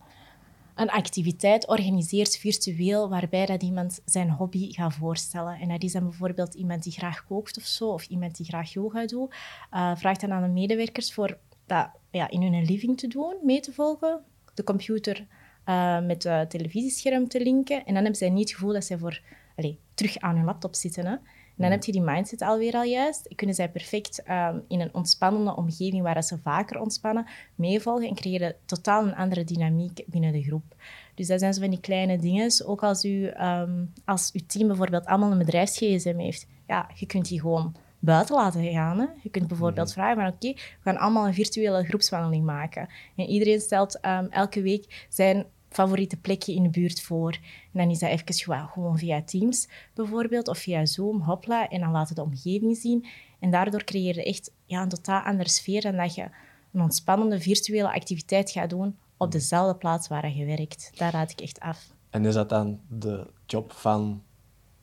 een 0.76 0.90
activiteit 0.90 1.68
organiseert 1.68 2.38
virtueel 2.38 3.10
waarbij 3.10 3.46
dat 3.46 3.64
iemand 3.64 4.02
zijn 4.06 4.30
hobby 4.30 4.72
gaat 4.72 4.94
voorstellen. 4.94 5.60
En 5.60 5.68
dat 5.68 5.84
is 5.84 5.92
dan 5.92 6.04
bijvoorbeeld 6.04 6.54
iemand 6.54 6.84
die 6.84 6.92
graag 6.92 7.26
kookt 7.26 7.58
of 7.58 7.64
zo, 7.64 7.88
of 7.90 8.08
iemand 8.08 8.38
die 8.38 8.46
graag 8.46 8.74
yoga 8.74 9.06
doet. 9.06 9.36
Uh, 9.74 9.96
vraagt 9.96 10.22
dan 10.22 10.32
aan 10.32 10.42
de 10.42 10.48
medewerkers 10.48 11.14
voor 11.14 11.38
dat 11.66 11.90
ja, 12.12 12.30
in 12.30 12.42
hun 12.42 12.66
living 12.66 12.98
te 12.98 13.08
doen, 13.08 13.36
mee 13.44 13.60
te 13.60 13.74
volgen. 13.74 14.20
De 14.54 14.64
computer 14.64 15.28
uh, 15.66 16.00
met 16.00 16.24
het 16.24 16.50
televisiescherm 16.50 17.28
te 17.28 17.44
linken. 17.44 17.78
En 17.78 17.94
dan 17.94 17.96
hebben 17.96 18.16
zij 18.16 18.30
niet 18.30 18.50
het 18.50 18.58
gevoel 18.58 18.74
dat 18.74 18.86
zij 18.86 18.98
voor, 18.98 19.22
allez, 19.56 19.76
terug 19.94 20.18
aan 20.18 20.36
hun 20.36 20.46
laptop 20.46 20.76
zitten. 20.76 21.06
Hè. 21.06 21.16
En 21.56 21.62
dan 21.64 21.72
heb 21.72 21.84
je 21.84 21.92
die 21.92 22.02
mindset 22.02 22.42
alweer 22.42 22.74
al 22.74 22.84
juist. 22.84 23.36
Kunnen 23.36 23.56
zij 23.56 23.70
perfect 23.70 24.24
um, 24.30 24.64
in 24.68 24.82
een 24.82 24.94
ontspannende 24.94 25.56
omgeving 25.56 26.02
waar 26.02 26.24
ze 26.24 26.38
vaker 26.38 26.80
ontspannen, 26.80 27.26
meevolgen 27.56 28.08
en 28.08 28.16
creëren 28.16 28.56
totaal 28.66 29.04
een 29.04 29.16
andere 29.16 29.44
dynamiek 29.44 30.04
binnen 30.06 30.32
de 30.32 30.44
groep. 30.44 30.76
Dus 31.16 31.28
dat 31.28 31.40
zijn 31.40 31.54
zo 31.54 31.62
van 31.62 31.70
die 31.70 31.80
kleine 31.80 32.18
dingen. 32.18 32.52
Ook 32.66 32.84
als, 32.84 33.06
u, 33.06 33.28
um, 33.28 33.94
als 34.06 34.32
uw 34.34 34.42
team 34.48 34.68
bijvoorbeeld 34.68 35.06
allemaal 35.06 35.32
een 35.32 35.38
bedrijfs-GSM 35.38 36.18
heeft, 36.18 36.48
ja, 36.68 36.90
je 36.96 37.06
kunt 37.06 37.28
die 37.28 37.40
gewoon 37.40 37.76
buiten 38.00 38.36
laten 38.36 38.72
gaan. 38.72 39.00
Hè. 39.00 39.06
Je 39.22 39.30
kunt 39.30 39.48
bijvoorbeeld 39.48 39.88
mhm. 39.88 39.96
vragen 39.96 40.16
van 40.16 40.28
oké, 40.28 40.54
we 40.54 40.80
gaan 40.82 40.98
allemaal 40.98 41.28
een 41.28 41.34
virtuele 41.34 41.84
groepswandeling 41.84 42.46
maken. 42.46 42.88
En 43.16 43.26
iedereen 43.26 43.60
stelt 43.60 44.00
um, 44.06 44.28
elke 44.30 44.62
week 44.62 45.06
zijn 45.10 45.46
favoriete 45.74 46.18
plekje 46.18 46.54
in 46.54 46.64
de 46.64 46.70
buurt 46.70 47.02
voor. 47.02 47.32
En 47.72 47.80
dan 47.80 47.90
is 47.90 48.00
dat 48.00 48.10
even 48.10 48.70
gewoon 48.70 48.98
via 48.98 49.22
Teams 49.24 49.68
bijvoorbeeld, 49.94 50.48
of 50.48 50.58
via 50.58 50.86
Zoom, 50.86 51.22
hopla, 51.22 51.70
en 51.70 51.80
dan 51.80 51.92
laten 51.92 52.16
de 52.16 52.22
omgeving 52.22 52.78
zien. 52.78 53.06
En 53.40 53.52
daardoor 53.52 53.84
creëer 53.84 54.16
je 54.16 54.24
echt 54.24 54.52
ja, 54.66 54.82
een 54.82 54.90
totaal 54.90 55.22
andere 55.22 55.50
sfeer 55.50 55.82
dan 55.82 55.96
dat 55.96 56.16
je 56.16 56.30
een 56.72 56.82
ontspannende 56.82 57.40
virtuele 57.40 57.94
activiteit 57.94 58.52
gaat 58.52 58.70
doen 58.70 58.96
op 59.18 59.32
dezelfde 59.32 59.76
plaats 59.76 60.08
waar 60.08 60.36
je 60.36 60.46
werkt. 60.46 60.92
Daar 60.96 61.12
raad 61.12 61.32
ik 61.32 61.42
echt 61.42 61.60
af. 61.60 61.94
En 62.10 62.26
is 62.26 62.34
dat 62.34 62.50
dan 62.50 62.80
de 62.88 63.28
job 63.46 63.72
van 63.72 64.24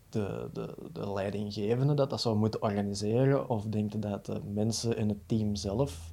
de, 0.09 0.49
de, 0.53 0.75
de 0.93 1.13
leidinggevende 1.13 1.95
dat 1.95 2.11
dat 2.11 2.21
zou 2.21 2.37
moeten 2.37 2.63
organiseren? 2.63 3.49
Of 3.49 3.65
denk 3.65 3.93
je 3.93 3.99
dat 3.99 4.27
de 4.27 4.41
mensen 4.53 4.97
in 4.97 5.09
het 5.09 5.29
team 5.29 5.55
zelf 5.55 6.13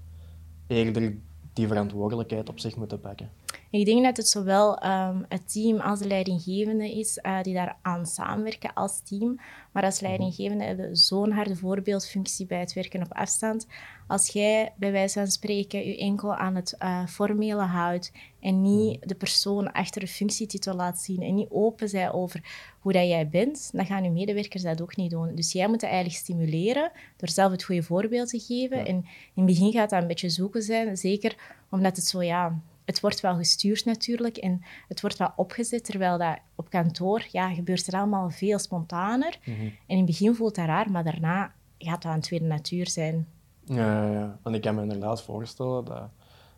eerder 0.68 1.16
die 1.54 1.68
verantwoordelijkheid 1.68 2.50
op 2.50 2.60
zich 2.60 2.76
moeten 2.76 3.00
pakken? 3.00 3.30
Ik 3.70 3.86
denk 3.86 4.04
dat 4.04 4.18
het 4.18 4.28
zowel 4.28 4.86
um, 4.86 5.26
het 5.30 5.52
team 5.52 5.80
als 5.80 6.00
de 6.00 6.08
leidinggevende 6.08 6.92
is 6.92 7.20
uh, 7.22 7.42
die 7.42 7.54
daar 7.54 7.78
aan 7.82 8.06
samenwerken 8.06 8.74
als 8.74 9.02
team. 9.04 9.40
Maar 9.72 9.84
als 9.84 10.00
mhm. 10.00 10.06
leidinggevende 10.06 10.64
hebben 10.64 10.96
zo'n 10.98 11.32
harde 11.32 11.56
voorbeeldfunctie 11.56 12.46
bij 12.46 12.60
het 12.60 12.74
werken 12.74 13.04
op 13.04 13.14
afstand. 13.14 13.68
Als 14.08 14.28
jij 14.28 14.74
bij 14.78 14.92
wijze 14.92 15.20
van 15.20 15.32
spreken 15.32 15.88
je 15.88 15.98
enkel 15.98 16.36
aan 16.36 16.56
het 16.56 16.76
uh, 16.80 17.08
formele 17.08 17.62
houdt 17.62 18.12
en 18.40 18.62
niet 18.62 19.00
mhm. 19.00 19.08
de 19.08 19.16
persoon 19.16 19.72
achter 19.72 20.02
de 20.02 20.08
functietitel 20.08 20.76
laat 20.76 21.00
zien 21.00 21.22
en 21.22 21.36
niet 21.36 21.50
open 21.50 21.90
zij 21.90 22.12
over 22.12 22.42
hoe 22.80 22.94
dat 22.94 23.08
jij 23.08 23.30
bent, 23.30 23.70
dan 23.74 23.86
gaan 23.86 24.04
je 24.04 24.10
medewerkers 24.10 24.64
dat 24.64 24.82
ook 24.82 24.96
niet 24.96 25.12
doen. 25.12 25.36
Dus 25.36 25.52
jij 25.52 25.68
moet 25.68 25.80
dat 25.80 25.90
eigenlijk 25.90 26.20
stimuleren 26.20 26.92
door 27.18 27.30
zelf 27.30 27.52
het 27.52 27.64
goede 27.64 27.84
voorbeeld 27.84 28.30
te 28.30 28.40
geven. 28.40 28.86
En 28.86 28.96
in 28.96 29.06
het 29.34 29.46
begin 29.46 29.72
gaat 29.72 29.90
dat 29.90 30.02
een 30.02 30.08
beetje 30.08 30.30
zoeken 30.30 30.62
zijn, 30.62 30.98
zeker 30.98 31.36
omdat 31.70 31.96
het 31.96 32.06
zo, 32.06 32.24
ja, 32.24 32.62
het 32.88 33.00
wordt 33.00 33.20
wel 33.20 33.36
gestuurd 33.36 33.86
natuurlijk 33.86 34.38
en 34.38 34.62
het 34.88 35.02
wordt 35.02 35.18
wel 35.18 35.34
opgezet, 35.36 35.86
terwijl 35.86 36.18
dat 36.18 36.38
op 36.56 36.70
kantoor 36.70 37.28
ja, 37.32 37.54
gebeurt 37.54 37.88
er 37.88 37.94
allemaal 37.94 38.30
veel 38.30 38.60
spontaner. 38.60 39.40
Mhm. 39.46 39.62
En 39.62 39.74
in 39.88 39.98
het 39.98 40.06
begin 40.06 40.36
voelt 40.36 40.56
dat 40.56 40.66
raar, 40.66 40.92
maar 40.92 41.04
daarna 41.04 41.54
gaat 41.78 42.02
dat 42.02 42.14
een 42.14 42.22
tweede 42.22 42.46
natuur 42.46 42.90
zijn. 42.90 43.28
Ja, 43.66 44.04
ja, 44.04 44.12
ja. 44.12 44.40
Want 44.44 44.56
ik 44.56 44.62
kan 44.62 44.76
me 44.76 44.82
inderdaad 44.82 45.22
voorstellen 45.22 45.86
dat 45.86 46.10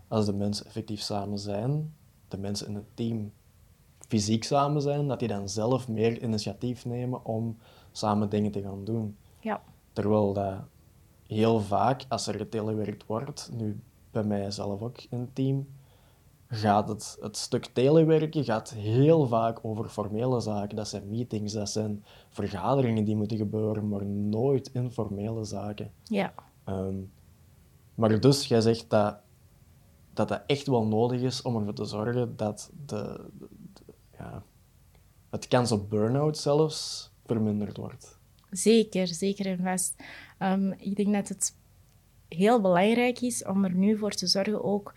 als 0.07 0.25
de 0.25 0.33
mensen 0.33 0.65
effectief 0.65 1.01
samen 1.01 1.39
zijn, 1.39 1.93
de 2.27 2.37
mensen 2.37 2.67
in 2.67 2.75
het 2.75 2.95
team 2.95 3.31
fysiek 4.07 4.43
samen 4.43 4.81
zijn, 4.81 5.07
dat 5.07 5.19
die 5.19 5.27
dan 5.27 5.49
zelf 5.49 5.87
meer 5.87 6.23
initiatief 6.23 6.85
nemen 6.85 7.25
om 7.25 7.57
samen 7.91 8.29
dingen 8.29 8.51
te 8.51 8.61
gaan 8.61 8.83
doen. 8.83 9.17
Ja. 9.39 9.61
Terwijl 9.93 10.33
dat 10.33 10.55
heel 11.27 11.59
vaak, 11.59 12.05
als 12.07 12.27
er 12.27 12.35
getelewerkt 12.35 13.05
wordt, 13.05 13.49
nu 13.53 13.79
bij 14.11 14.23
mij 14.23 14.51
zelf 14.51 14.81
ook 14.81 14.97
in 15.09 15.19
het 15.19 15.35
team, 15.35 15.67
gaat 16.49 16.87
het, 16.87 17.17
het 17.21 17.37
stuk 17.37 17.65
telewerken 17.65 18.43
gaat 18.43 18.69
heel 18.69 19.27
vaak 19.27 19.59
over 19.61 19.89
formele 19.89 20.39
zaken. 20.39 20.75
Dat 20.75 20.87
zijn 20.87 21.09
meetings, 21.09 21.53
dat 21.53 21.69
zijn 21.69 22.03
vergaderingen 22.29 23.03
die 23.03 23.15
moeten 23.15 23.37
gebeuren, 23.37 23.87
maar 23.87 24.05
nooit 24.05 24.69
informele 24.73 25.43
zaken. 25.43 25.91
Ja. 26.03 26.33
Ehm, 26.63 26.95
maar 27.95 28.19
dus, 28.19 28.45
jij 28.45 28.61
zegt 28.61 28.89
dat, 28.89 29.17
dat 30.13 30.27
dat 30.27 30.41
echt 30.45 30.67
wel 30.67 30.85
nodig 30.85 31.21
is 31.21 31.41
om 31.41 31.55
ervoor 31.55 31.73
te 31.73 31.85
zorgen 31.85 32.35
dat 32.35 32.71
de, 32.85 33.25
ja, 34.17 34.43
het 35.29 35.47
kans 35.47 35.71
op 35.71 35.89
burn-out 35.89 36.37
zelfs 36.37 37.11
verminderd 37.25 37.77
wordt. 37.77 38.19
Zeker, 38.51 39.07
zeker 39.07 39.45
en 39.45 39.63
vast. 39.63 39.95
Um, 40.39 40.71
ik 40.71 40.95
denk 40.95 41.13
dat 41.13 41.27
het 41.27 41.55
heel 42.27 42.61
belangrijk 42.61 43.21
is 43.21 43.45
om 43.45 43.63
er 43.63 43.73
nu 43.73 43.97
voor 43.97 44.11
te 44.11 44.27
zorgen 44.27 44.63
ook 44.63 44.93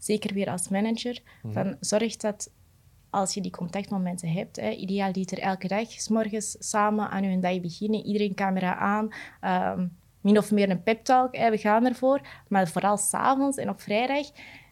zeker 0.00 0.34
weer 0.34 0.50
als 0.50 0.68
manager, 0.68 1.22
mhm. 1.42 1.52
van 1.52 1.76
zorg 1.80 2.16
dat 2.16 2.50
als 3.10 3.34
je 3.34 3.40
die 3.40 3.50
contactmomenten 3.50 4.32
hebt, 4.32 4.56
hè, 4.56 4.70
ideaal 4.70 5.12
er 5.12 5.38
elke 5.38 5.68
dag, 5.68 5.90
s 5.90 6.08
morgens 6.08 6.56
samen 6.58 7.10
aan 7.10 7.22
je 7.22 7.38
dag 7.38 7.60
beginnen, 7.60 8.04
iedereen 8.04 8.34
camera 8.34 8.76
aan, 8.76 9.08
ehm, 9.40 9.86
min 10.20 10.38
of 10.38 10.50
meer 10.50 10.70
een 10.70 10.82
pep 10.82 11.04
talk, 11.04 11.36
hè, 11.36 11.50
we 11.50 11.58
gaan 11.58 11.86
ervoor, 11.86 12.20
maar 12.48 12.68
vooral 12.68 12.96
s'avonds 12.96 13.56
en 13.56 13.68
op 13.68 13.80
vrijdag, 13.80 14.26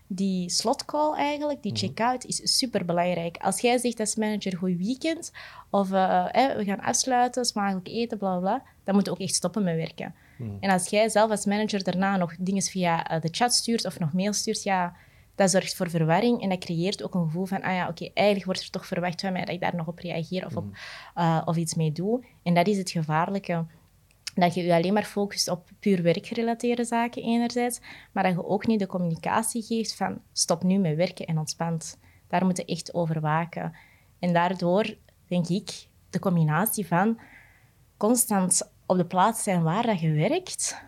die 0.06 0.50
slotcall 0.50 1.14
eigenlijk, 1.14 1.62
die 1.62 1.72
mhm. 1.72 1.80
check-out, 1.80 2.24
is 2.24 2.58
super 2.58 2.84
belangrijk. 2.84 3.36
Als 3.36 3.60
jij 3.60 3.78
zegt 3.78 4.00
als 4.00 4.16
manager 4.16 4.56
goed 4.56 4.76
weekend, 4.76 5.32
of 5.70 5.90
uh, 5.90 6.24
we 6.32 6.64
gaan 6.64 6.80
afsluiten, 6.80 7.44
smakelijk 7.44 7.88
eten, 7.88 8.18
bla 8.18 8.38
bla, 8.38 8.62
dan 8.84 8.94
moet 8.94 9.04
je 9.04 9.10
ook 9.10 9.18
echt 9.18 9.34
stoppen 9.34 9.64
met 9.64 9.76
werken. 9.76 10.14
Mhm. 10.38 10.50
En 10.60 10.70
als 10.70 10.88
jij 10.88 11.08
zelf 11.08 11.30
als 11.30 11.44
manager 11.44 11.84
daarna 11.84 12.16
nog 12.16 12.34
dingen 12.38 12.62
via 12.62 13.14
uh, 13.14 13.20
de 13.20 13.28
chat 13.30 13.54
stuurt 13.54 13.84
of 13.84 13.98
nog 13.98 14.12
mail 14.12 14.32
stuurt, 14.32 14.62
ja, 14.62 14.96
dat 15.38 15.50
zorgt 15.50 15.74
voor 15.74 15.90
verwarring 15.90 16.42
en 16.42 16.48
dat 16.48 16.58
creëert 16.58 17.02
ook 17.02 17.14
een 17.14 17.24
gevoel 17.24 17.44
van, 17.44 17.62
ah 17.62 17.74
ja, 17.74 17.88
oké, 17.88 18.10
eigenlijk 18.14 18.46
wordt 18.46 18.62
er 18.62 18.70
toch 18.70 18.86
verwacht 18.86 19.20
van 19.20 19.32
mij 19.32 19.44
dat 19.44 19.54
ik 19.54 19.60
daar 19.60 19.76
nog 19.76 19.86
op 19.86 19.98
reageer 19.98 20.46
of, 20.46 20.56
op, 20.56 20.64
mm. 20.64 20.72
uh, 21.16 21.42
of 21.44 21.56
iets 21.56 21.74
mee 21.74 21.92
doe. 21.92 22.24
En 22.42 22.54
dat 22.54 22.66
is 22.66 22.78
het 22.78 22.90
gevaarlijke. 22.90 23.66
Dat 24.34 24.54
je 24.54 24.62
je 24.62 24.74
alleen 24.74 24.92
maar 24.92 25.04
focust 25.04 25.48
op 25.48 25.70
puur 25.80 26.02
werkgerelateerde 26.02 26.84
zaken 26.84 27.22
enerzijds, 27.22 27.80
maar 28.12 28.22
dat 28.22 28.32
je 28.32 28.46
ook 28.46 28.66
niet 28.66 28.78
de 28.78 28.86
communicatie 28.86 29.62
geeft 29.62 29.96
van 29.96 30.20
stop 30.32 30.62
nu 30.62 30.78
met 30.78 30.96
werken 30.96 31.26
en 31.26 31.38
ontspant. 31.38 31.98
Daar 32.28 32.44
moet 32.44 32.56
je 32.56 32.64
echt 32.64 32.94
over 32.94 33.20
waken. 33.20 33.76
En 34.18 34.32
daardoor 34.32 34.96
denk 35.28 35.48
ik, 35.48 35.86
de 36.10 36.18
combinatie 36.18 36.86
van 36.86 37.20
constant 37.96 38.72
op 38.86 38.96
de 38.96 39.06
plaats 39.06 39.42
zijn 39.42 39.62
waar 39.62 39.86
dat 39.86 40.00
je 40.00 40.12
werkt, 40.12 40.82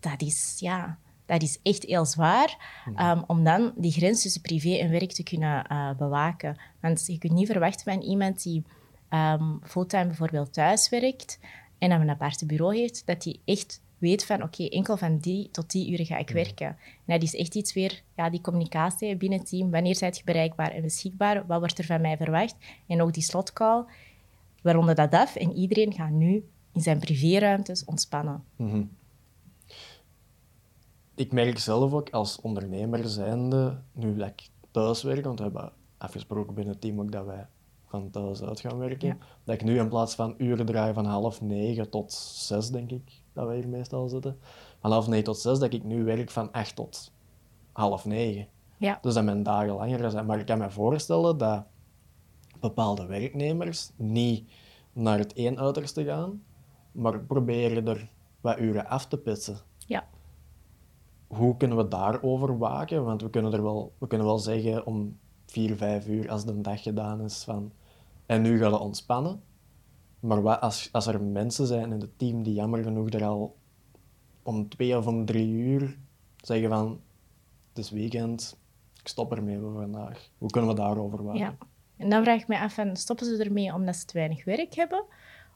dat 0.00 0.22
is, 0.22 0.56
ja, 0.58 0.98
dat 1.28 1.42
is 1.42 1.58
echt 1.62 1.82
heel 1.82 2.04
zwaar 2.04 2.82
mhm. 2.84 3.10
um, 3.10 3.24
om 3.26 3.44
dan 3.44 3.72
die 3.76 3.92
grens 3.92 4.22
tussen 4.22 4.40
privé 4.40 4.76
en 4.76 4.90
werk 4.90 5.12
te 5.12 5.22
kunnen 5.22 5.66
uh, 5.72 5.90
bewaken. 5.96 6.56
Want 6.80 7.06
je 7.06 7.18
kunt 7.18 7.32
niet 7.32 7.46
verwachten 7.46 7.92
van 7.92 8.02
iemand 8.02 8.42
die 8.42 8.64
um, 9.10 9.60
fulltime 9.62 10.06
bijvoorbeeld 10.06 10.52
thuis 10.52 10.88
werkt 10.88 11.38
en 11.78 11.88
dan 11.88 12.00
een 12.00 12.10
aparte 12.10 12.46
bureau 12.46 12.76
heeft, 12.76 13.02
dat 13.06 13.24
hij 13.24 13.40
echt 13.44 13.80
weet 13.98 14.24
van 14.24 14.42
oké, 14.42 14.68
enkel 14.68 14.96
van 14.96 15.18
die 15.18 15.50
tot 15.50 15.70
die 15.70 15.92
uren 15.92 16.06
ga 16.06 16.16
ik 16.16 16.28
mhm. 16.28 16.34
werken. 16.34 16.66
En 16.66 16.76
dat 17.18 17.22
is 17.22 17.34
echt 17.34 17.54
iets 17.54 17.72
weer, 17.72 18.02
ja, 18.16 18.30
die 18.30 18.40
communicatie 18.40 19.16
binnen 19.16 19.38
het 19.38 19.48
team. 19.48 19.70
Wanneer 19.70 19.96
zijt 19.96 20.16
je 20.16 20.24
bereikbaar 20.24 20.70
en 20.70 20.82
beschikbaar? 20.82 21.46
Wat 21.46 21.58
wordt 21.58 21.78
er 21.78 21.84
van 21.84 22.00
mij 22.00 22.16
verwacht? 22.16 22.56
En 22.86 23.02
ook 23.02 23.12
die 23.12 23.22
slotcall. 23.22 23.84
We 24.62 24.72
ronden 24.72 24.96
dat 24.96 25.12
af 25.12 25.36
en 25.36 25.52
iedereen 25.52 25.92
gaat 25.92 26.10
nu 26.10 26.44
in 26.72 26.80
zijn 26.80 26.98
privéruimtes 26.98 27.84
ontspannen. 27.84 28.44
Mhm 28.56 28.82
ik 31.18 31.32
merk 31.32 31.58
zelf 31.58 31.92
ook 31.92 32.10
als 32.10 32.40
ondernemer 32.40 33.08
zijnde, 33.08 33.80
nu 33.92 34.16
dat 34.16 34.28
ik 34.28 34.48
thuis 34.70 35.02
werk, 35.02 35.24
want 35.24 35.38
we 35.38 35.44
hebben 35.44 35.72
afgesproken 35.98 36.54
binnen 36.54 36.72
het 36.72 36.82
team 36.82 37.00
ook 37.00 37.12
dat 37.12 37.24
wij 37.24 37.46
van 37.86 38.10
thuis 38.10 38.42
uit 38.42 38.60
gaan 38.60 38.78
werken, 38.78 39.18
dat 39.44 39.54
ik 39.54 39.64
nu 39.64 39.78
in 39.78 39.88
plaats 39.88 40.14
van 40.14 40.34
uren 40.36 40.66
draai 40.66 40.92
van 40.92 41.04
half 41.04 41.40
negen 41.40 41.90
tot 41.90 42.12
zes, 42.12 42.70
denk 42.70 42.90
ik, 42.90 43.22
dat 43.32 43.46
wij 43.46 43.56
hier 43.56 43.68
meestal 43.68 44.08
zitten, 44.08 44.38
van 44.80 44.90
half 44.90 45.06
negen 45.08 45.24
tot 45.24 45.38
zes, 45.38 45.58
dat 45.58 45.72
ik 45.72 45.84
nu 45.84 46.04
werk 46.04 46.30
van 46.30 46.52
acht 46.52 46.76
tot 46.76 47.12
half 47.72 48.04
negen. 48.04 48.46
Ja. 48.76 48.98
Dus 49.02 49.14
dat 49.14 49.24
mijn 49.24 49.42
dagen 49.42 49.74
langer 49.74 50.10
zijn. 50.10 50.26
Maar 50.26 50.38
ik 50.38 50.46
kan 50.46 50.58
me 50.58 50.70
voorstellen 50.70 51.38
dat 51.38 51.64
bepaalde 52.60 53.06
werknemers 53.06 53.90
niet 53.96 54.50
naar 54.92 55.18
het 55.18 55.32
één 55.32 55.58
uiterste 55.58 56.04
gaan, 56.04 56.42
maar 56.92 57.20
proberen 57.20 57.86
er 57.86 58.08
wat 58.40 58.58
uren 58.58 58.86
af 58.86 59.06
te 59.06 59.18
pitsen. 59.18 59.58
Ja 59.86 60.04
hoe 61.28 61.56
kunnen 61.56 61.76
we 61.76 61.88
daarover 61.88 62.58
waken? 62.58 63.04
Want 63.04 63.22
we 63.22 63.30
kunnen, 63.30 63.52
er 63.52 63.62
wel, 63.62 63.92
we 63.98 64.06
kunnen 64.06 64.26
wel 64.26 64.38
zeggen 64.38 64.86
om 64.86 65.18
vier, 65.46 65.76
vijf 65.76 66.06
uur 66.06 66.30
als 66.30 66.44
de 66.44 66.60
dag 66.60 66.82
gedaan 66.82 67.20
is 67.20 67.44
van 67.44 67.72
en 68.26 68.42
nu 68.42 68.58
gaan 68.58 68.70
we 68.70 68.78
ontspannen. 68.78 69.42
Maar 70.20 70.42
wat 70.42 70.60
als, 70.60 70.88
als 70.92 71.06
er 71.06 71.22
mensen 71.22 71.66
zijn 71.66 71.92
in 71.92 72.00
het 72.00 72.18
team 72.18 72.42
die 72.42 72.54
jammer 72.54 72.82
genoeg 72.82 73.10
er 73.10 73.24
al 73.24 73.56
om 74.42 74.68
twee 74.68 74.96
of 74.96 75.06
om 75.06 75.24
drie 75.24 75.48
uur 75.48 75.98
zeggen 76.36 76.68
van 76.68 77.00
het 77.68 77.78
is 77.78 77.90
weekend, 77.90 78.58
ik 79.00 79.08
stop 79.08 79.32
ermee 79.32 79.58
voor 79.58 79.72
vandaag. 79.72 80.30
Hoe 80.38 80.50
kunnen 80.50 80.70
we 80.70 80.76
daarover 80.76 81.24
waken? 81.24 81.40
Ja. 81.40 81.56
En 81.96 82.10
dan 82.10 82.22
vraag 82.22 82.40
ik 82.40 82.48
me 82.48 82.58
af, 82.58 82.74
van, 82.74 82.96
stoppen 82.96 83.26
ze 83.26 83.44
ermee 83.44 83.74
omdat 83.74 83.96
ze 83.96 84.04
te 84.04 84.18
weinig 84.18 84.44
werk 84.44 84.74
hebben? 84.74 85.04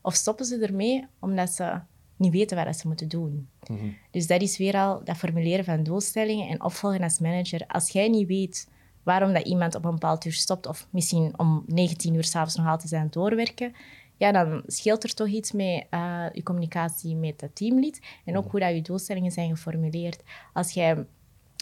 Of 0.03 0.15
stoppen 0.15 0.45
ze 0.45 0.59
ermee 0.59 1.07
omdat 1.19 1.51
ze 1.51 1.81
niet 2.17 2.33
weten 2.33 2.65
wat 2.65 2.77
ze 2.77 2.87
moeten 2.87 3.09
doen? 3.09 3.49
Mhm. 3.69 3.87
Dus 4.11 4.27
dat 4.27 4.43
is 4.43 4.59
weer 4.59 4.77
al 4.77 5.05
dat 5.05 5.17
formuleren 5.17 5.65
van 5.65 5.83
doelstellingen 5.83 6.49
en 6.49 6.65
opvolgen 6.65 7.03
als 7.03 7.19
manager. 7.19 7.65
Als 7.67 7.91
jij 7.91 8.09
niet 8.09 8.27
weet 8.27 8.69
waarom 9.03 9.33
dat 9.33 9.47
iemand 9.47 9.75
op 9.75 9.85
een 9.85 9.91
bepaald 9.91 10.25
uur 10.25 10.33
stopt, 10.33 10.67
of 10.67 10.89
misschien 10.91 11.39
om 11.39 11.65
19 11.67 12.15
uur 12.15 12.25
s'avonds 12.25 12.57
nog 12.57 12.67
altijd 12.67 12.93
aan 12.93 13.03
het 13.03 13.13
doorwerken, 13.13 13.75
ja, 14.17 14.33
dan 14.33 14.63
scheelt 14.67 15.05
er 15.05 15.15
toch 15.15 15.29
iets 15.29 15.53
met 15.53 15.87
eh, 15.91 16.27
je 16.33 16.43
communicatie 16.43 17.17
met 17.17 17.41
het 17.41 17.55
teamlid 17.55 18.01
en 18.25 18.37
ook 18.37 18.51
hoe 18.51 18.61
dat 18.61 18.75
je 18.75 18.83
doelstellingen 18.83 19.31
zijn 19.31 19.51
geformuleerd. 19.51 20.23
Als 20.53 20.73
jij 20.73 21.07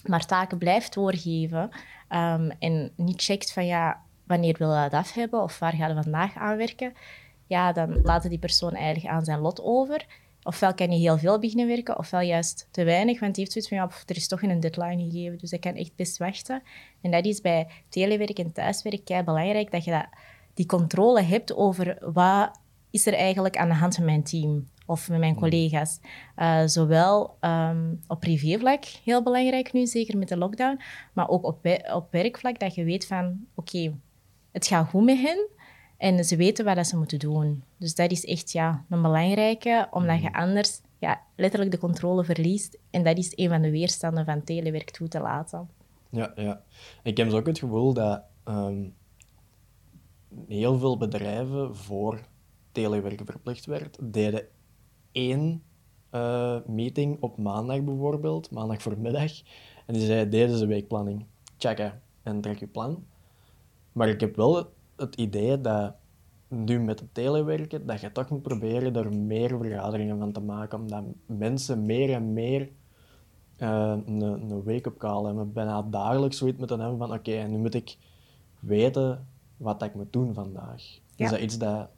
maar 0.04 0.26
taken 0.26 0.58
blijft 0.58 0.94
doorgeven 0.94 1.70
ehm, 2.08 2.50
en 2.58 2.92
niet 2.96 3.22
checkt 3.22 3.52
van 3.52 3.66
ja, 3.66 4.02
wanneer 4.26 4.56
wil 4.58 4.74
je 4.74 4.80
dat 4.80 4.92
af 4.92 5.12
hebben 5.12 5.42
of 5.42 5.58
waar 5.58 5.72
gaan 5.72 5.94
we 5.94 6.02
vandaag 6.02 6.34
aan 6.36 6.56
werken, 6.56 6.92
ja, 7.46 7.72
dan 7.72 8.00
laten 8.02 8.30
die 8.30 8.38
persoon 8.38 8.74
eigenlijk 8.74 9.14
aan 9.14 9.24
zijn 9.24 9.40
lot 9.40 9.62
over. 9.62 10.06
Ofwel 10.42 10.74
kan 10.74 10.90
je 10.92 10.98
heel 10.98 11.18
veel 11.18 11.38
beginnen 11.38 11.66
werken, 11.66 11.98
ofwel 11.98 12.20
juist 12.20 12.68
te 12.70 12.84
weinig, 12.84 13.20
want 13.20 13.34
die 13.34 13.42
heeft 13.44 13.52
zoiets 13.52 13.70
van, 13.70 13.78
ja, 13.78 13.86
pff, 13.86 14.08
er 14.08 14.16
is 14.16 14.28
toch 14.28 14.40
geen 14.40 14.60
deadline 14.60 15.10
gegeven, 15.10 15.38
dus 15.38 15.50
dat 15.50 15.60
kan 15.60 15.74
echt 15.74 15.96
best 15.96 16.18
wachten. 16.18 16.62
En 17.00 17.10
dat 17.10 17.24
is 17.24 17.40
bij 17.40 17.68
telewerk 17.88 18.38
en 18.38 18.52
thuiswerk 18.52 19.04
kei 19.04 19.22
belangrijk, 19.22 19.70
dat 19.70 19.84
je 19.84 19.90
dat, 19.90 20.06
die 20.54 20.66
controle 20.66 21.22
hebt 21.22 21.54
over 21.54 22.12
wat 22.12 22.60
is 22.90 23.06
er 23.06 23.14
eigenlijk 23.14 23.56
aan 23.56 23.68
de 23.68 23.74
hand 23.74 23.96
met 23.96 24.06
mijn 24.06 24.22
team 24.22 24.68
of 24.86 25.08
met 25.08 25.18
mijn 25.18 25.34
collega's. 25.34 26.00
Eh, 26.36 26.62
zowel 26.66 27.36
ehm, 27.40 27.94
op 28.06 28.20
privévlak, 28.20 28.84
heel 28.84 29.22
belangrijk 29.22 29.72
nu, 29.72 29.86
zeker 29.86 30.18
met 30.18 30.28
de 30.28 30.36
lockdown, 30.36 30.80
maar 31.12 31.28
ook 31.28 31.44
op, 31.44 31.80
op 31.92 32.06
werkvlak, 32.10 32.58
dat 32.58 32.74
je 32.74 32.84
weet 32.84 33.06
van, 33.06 33.46
oké, 33.54 33.94
het 34.52 34.66
gaat 34.66 34.88
goed 34.88 35.04
met 35.04 35.18
hen 35.18 35.48
en 36.00 36.24
ze 36.24 36.36
weten 36.36 36.64
wat 36.64 36.76
dat 36.76 36.86
ze 36.86 36.96
moeten 36.96 37.18
doen. 37.18 37.62
Dus 37.76 37.94
dat 37.94 38.10
is 38.10 38.24
echt 38.24 38.52
ja, 38.52 38.84
een 38.88 39.02
belangrijke, 39.02 39.88
omdat 39.90 40.22
je 40.22 40.32
anders 40.32 40.80
ja, 40.98 41.20
letterlijk 41.36 41.70
de 41.70 41.78
controle 41.78 42.24
verliest. 42.24 42.78
En 42.90 43.04
dat 43.04 43.18
is 43.18 43.32
een 43.34 43.48
van 43.48 43.62
de 43.62 43.70
weerstanden 43.70 44.24
van 44.24 44.44
telewerk 44.44 44.90
toe 44.90 45.08
te 45.08 45.20
laten. 45.20 45.68
Ja, 46.10 46.32
ja. 46.36 46.62
Ik 47.02 47.16
heb 47.16 47.26
dus 47.26 47.38
ook 47.38 47.46
het 47.46 47.58
gevoel 47.58 47.92
dat 47.92 48.22
ehm, 48.44 48.88
heel 50.48 50.78
veel 50.78 50.96
bedrijven 50.96 51.76
voor 51.76 52.20
telewerken 52.72 53.26
verplicht 53.26 53.66
werd, 53.66 53.98
deden 54.02 54.46
één 55.12 55.62
eh, 56.10 56.56
meeting 56.66 57.22
op 57.22 57.38
maandag 57.38 57.82
bijvoorbeeld, 57.82 58.50
maandag 58.50 58.82
voormiddag, 58.82 59.32
en 59.86 59.94
die 59.94 60.06
zeiden, 60.06 60.30
deze 60.30 60.54
is 60.54 60.60
de 60.60 60.66
weekplanning. 60.66 61.26
Checken 61.58 62.02
en 62.22 62.40
trek 62.40 62.58
je 62.58 62.66
plan. 62.66 63.04
Maar 63.92 64.08
ik 64.08 64.20
heb 64.20 64.36
wel 64.36 64.78
het, 65.00 65.14
idee 65.14 65.60
dat 65.60 65.94
nu 66.48 66.80
met 66.80 67.00
het 67.00 67.14
telewerken, 67.14 67.86
dat 67.86 68.00
je 68.00 68.12
toch 68.12 68.28
moet 68.30 68.42
proberen 68.42 68.96
er 68.96 69.16
meer 69.16 69.58
vergaderingen 69.58 70.18
van 70.18 70.32
te 70.32 70.40
maken, 70.40 70.78
omdat 70.80 71.02
mensen 71.26 71.86
meer 71.86 72.12
en 72.12 72.32
meer 72.32 72.68
eh, 73.56 73.96
een, 74.06 74.20
een 74.20 74.62
wake-up 74.62 74.98
call 74.98 75.24
hebben. 75.24 75.52
Bijna 75.52 75.82
dagelijks 75.82 76.38
zoiets 76.38 76.58
moeten 76.58 76.80
hebben 76.80 76.98
van 76.98 77.12
oké, 77.12 77.32
nu 77.42 77.58
moet 77.58 77.74
ik 77.74 77.96
weten 78.60 79.26
wat 79.56 79.82
ik 79.82 79.94
moet 79.94 80.12
doen 80.12 80.34
vandaag. 80.34 80.82
Ja. 81.16 81.24
Is 81.24 81.30
dat 81.30 81.40
iets 81.40 81.58
dat... 81.58 81.88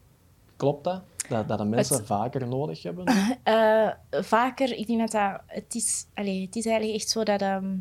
Klopt 0.57 0.85
dat? 0.85 1.03
Dat, 1.29 1.49
dat 1.49 1.59
de 1.59 1.65
mensen 1.65 1.97
Het- 1.97 2.07
vaker 2.07 2.49
nodig 2.49 2.83
hebben? 2.83 3.05
Eh, 3.43 3.89
vaker, 4.11 4.77
ik 4.77 4.87
denk 4.87 4.99
dat 4.99 5.11
dat... 5.11 5.41
Het 5.47 5.75
is, 5.75 6.07
allee, 6.15 6.45
het 6.45 6.57
is 6.57 6.67
eigenlijk 6.67 7.01
echt 7.01 7.09
zo 7.09 7.23
dat... 7.23 7.41
ehm, 7.41 7.75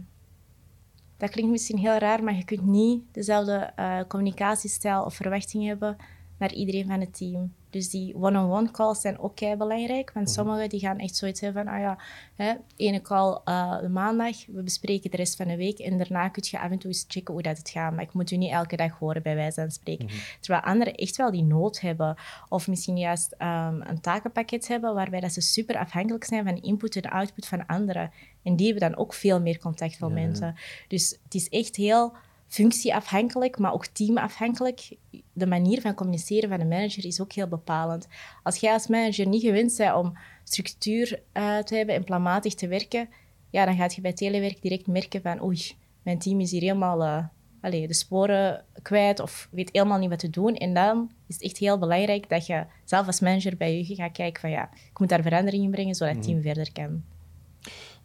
dat 1.21 1.29
klinkt 1.29 1.51
misschien 1.51 1.77
heel 1.77 1.97
raar, 1.97 2.23
maar 2.23 2.35
je 2.35 2.45
kunt 2.45 2.65
niet 2.65 3.03
dezelfde 3.11 3.71
eh, 3.75 3.99
communicatiestijl 4.07 5.03
of 5.03 5.13
verwachting 5.13 5.65
hebben 5.65 5.95
naar 6.37 6.53
iedereen 6.53 6.87
van 6.87 6.99
het 6.99 7.17
team. 7.17 7.53
Dus 7.71 7.89
die 7.89 8.15
one-on-one 8.15 8.71
calls 8.71 9.01
zijn 9.01 9.19
ook 9.19 9.35
kei 9.35 9.55
belangrijk, 9.55 10.11
want 10.13 10.29
sommigen 10.29 10.69
die 10.69 10.79
gaan 10.79 10.99
echt 10.99 11.15
zoiets 11.15 11.41
hebben 11.41 11.63
van, 11.63 11.73
ah 11.73 11.79
ja, 11.79 11.97
hè, 12.35 12.53
ene 12.75 13.01
call 13.01 13.39
eh, 13.45 13.85
maandag, 13.87 14.45
we 14.45 14.63
bespreken 14.63 15.11
de 15.11 15.17
rest 15.17 15.35
van 15.35 15.47
de 15.47 15.55
week 15.55 15.79
en 15.79 15.97
daarna 15.97 16.29
kun 16.29 16.43
je 16.45 16.59
af 16.59 16.71
en 16.71 16.77
toe 16.77 16.91
eens 16.91 17.05
checken 17.07 17.33
hoe 17.33 17.43
dat 17.43 17.57
het 17.57 17.69
gaat. 17.69 17.93
Maar 17.93 18.03
ik 18.03 18.13
moet 18.13 18.31
u 18.31 18.37
niet 18.37 18.51
elke 18.51 18.75
dag 18.75 18.91
horen, 18.91 19.21
bij 19.21 19.35
wijze 19.35 19.61
van 19.61 19.71
spreken. 19.71 20.07
Terwijl 20.39 20.63
anderen 20.63 20.95
echt 20.95 21.15
wel 21.15 21.31
die 21.31 21.43
nood 21.43 21.79
hebben, 21.79 22.15
of 22.49 22.67
misschien 22.67 22.97
juist 22.97 23.35
ehm, 23.37 23.81
een 23.81 24.01
takenpakket 24.01 24.67
hebben 24.67 24.93
waarbij 24.93 25.19
dat 25.19 25.33
ze 25.33 25.41
super 25.41 25.77
afhankelijk 25.77 26.23
zijn 26.23 26.45
van 26.45 26.61
input 26.61 26.95
en 26.95 27.11
output 27.11 27.47
van 27.47 27.65
anderen. 27.65 28.11
En 28.43 28.55
die 28.55 28.71
hebben 28.71 28.89
dan 28.89 28.99
ook 28.99 29.13
veel 29.13 29.41
meer 29.41 29.59
contactmomenten. 29.59 30.55
Dus 30.87 31.17
het 31.23 31.35
is 31.35 31.49
echt 31.49 31.75
heel 31.75 32.13
functieafhankelijk, 32.51 33.57
maar 33.57 33.73
ook 33.73 33.85
teamafhankelijk. 33.85 34.97
De 35.33 35.47
manier 35.47 35.81
van 35.81 35.93
communiceren 35.93 36.49
van 36.49 36.59
de 36.59 36.65
manager 36.65 37.05
is 37.05 37.21
ook 37.21 37.31
heel 37.31 37.47
bepalend. 37.47 38.07
Als 38.43 38.57
jij 38.57 38.73
als 38.73 38.87
manager 38.87 39.27
niet 39.27 39.41
gewend 39.41 39.77
bent 39.77 39.95
om 39.95 40.17
structuur 40.43 41.21
eh, 41.31 41.57
te 41.57 41.75
hebben 41.75 41.95
en 41.95 42.03
planmatig 42.03 42.53
te 42.53 42.67
werken, 42.67 43.09
ja, 43.49 43.65
dan 43.65 43.75
gaat 43.75 43.95
je 43.95 44.01
bij 44.01 44.13
telewerk 44.13 44.61
direct 44.61 44.87
merken 44.87 45.21
van 45.21 45.43
oei, 45.43 45.71
mijn 46.03 46.19
team 46.19 46.39
is 46.39 46.51
hier 46.51 46.61
helemaal 46.61 47.03
eh, 47.03 47.25
allee, 47.61 47.87
de 47.87 47.93
sporen 47.93 48.65
kwijt 48.81 49.19
of 49.19 49.47
weet 49.51 49.69
helemaal 49.71 49.99
niet 49.99 50.09
wat 50.09 50.19
te 50.19 50.29
doen. 50.29 50.55
En 50.55 50.73
dan 50.73 51.11
is 51.27 51.35
het 51.35 51.43
echt 51.43 51.57
heel 51.57 51.77
belangrijk 51.77 52.29
dat 52.29 52.45
je 52.45 52.65
zelf 52.85 53.07
als 53.07 53.19
manager 53.19 53.57
bij 53.57 53.77
je 53.77 53.95
gaat 53.95 54.11
kijken 54.11 54.41
van 54.41 54.49
ja, 54.49 54.69
ik 54.91 54.99
moet 54.99 55.09
daar 55.09 55.21
verandering 55.21 55.63
in 55.63 55.71
brengen 55.71 55.95
zodat 55.95 56.15
het 56.15 56.23
team 56.23 56.41
verder 56.41 56.71
kan. 56.71 57.03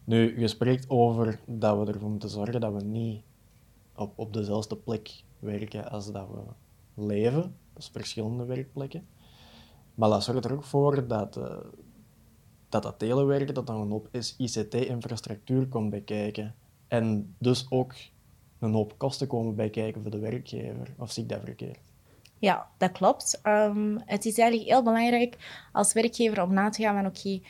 Nu, 0.05 0.41
je 0.41 0.49
spreekt 0.49 0.91
over 0.91 1.39
dat 1.47 1.79
we 1.79 1.93
ervoor 1.93 2.11
moeten 2.11 2.29
zorgen 2.29 2.61
dat 2.61 2.73
we 2.73 2.85
niet 2.85 3.23
op, 3.97 4.13
op 4.17 4.33
dezelfde 4.33 4.77
plek 4.77 5.23
werken 5.39 5.91
als 5.91 6.13
dat 6.13 6.29
we 6.29 6.43
leven. 7.07 7.57
Dus 7.73 7.89
verschillende 7.93 8.45
werkplekken. 8.45 9.07
Maar 9.95 10.09
dat 10.09 10.25
zorgt 10.25 10.45
er 10.45 10.53
ook 10.53 10.65
voor 10.65 11.07
dat 11.07 11.37
eh, 11.37 11.57
dat, 12.69 12.83
dat 12.83 12.99
telewerken 12.99 13.55
dat 13.55 13.67
dan 13.67 13.81
een 13.81 13.91
hoop 13.91 14.09
ICT-infrastructuur 14.37 15.67
komt 15.67 15.91
bekijken. 15.91 16.55
En 16.89 17.35
dus 17.39 17.67
ook 17.71 17.95
een 18.59 18.73
hoop 18.73 18.95
kosten 18.97 19.27
komen 19.27 19.55
bijkijken 19.55 20.03
voor 20.03 20.11
de 20.11 20.19
werkgever. 20.19 20.95
Of 20.99 21.13
zie 21.13 21.23
ik 21.23 21.29
dat 21.29 21.41
verkeerd? 21.45 21.79
Ja, 22.39 22.69
dat 22.79 22.93
klopt. 22.93 23.41
Ehm, 23.43 23.99
het 24.05 24.25
is 24.25 24.39
eigenlijk 24.39 24.71
heel 24.71 24.83
belangrijk 24.83 25.37
als 25.73 25.93
werkgever 25.93 26.43
om 26.43 26.53
na 26.53 26.69
te 26.69 26.83
gaan 26.83 26.95
van 26.95 27.07
oké, 27.07 27.41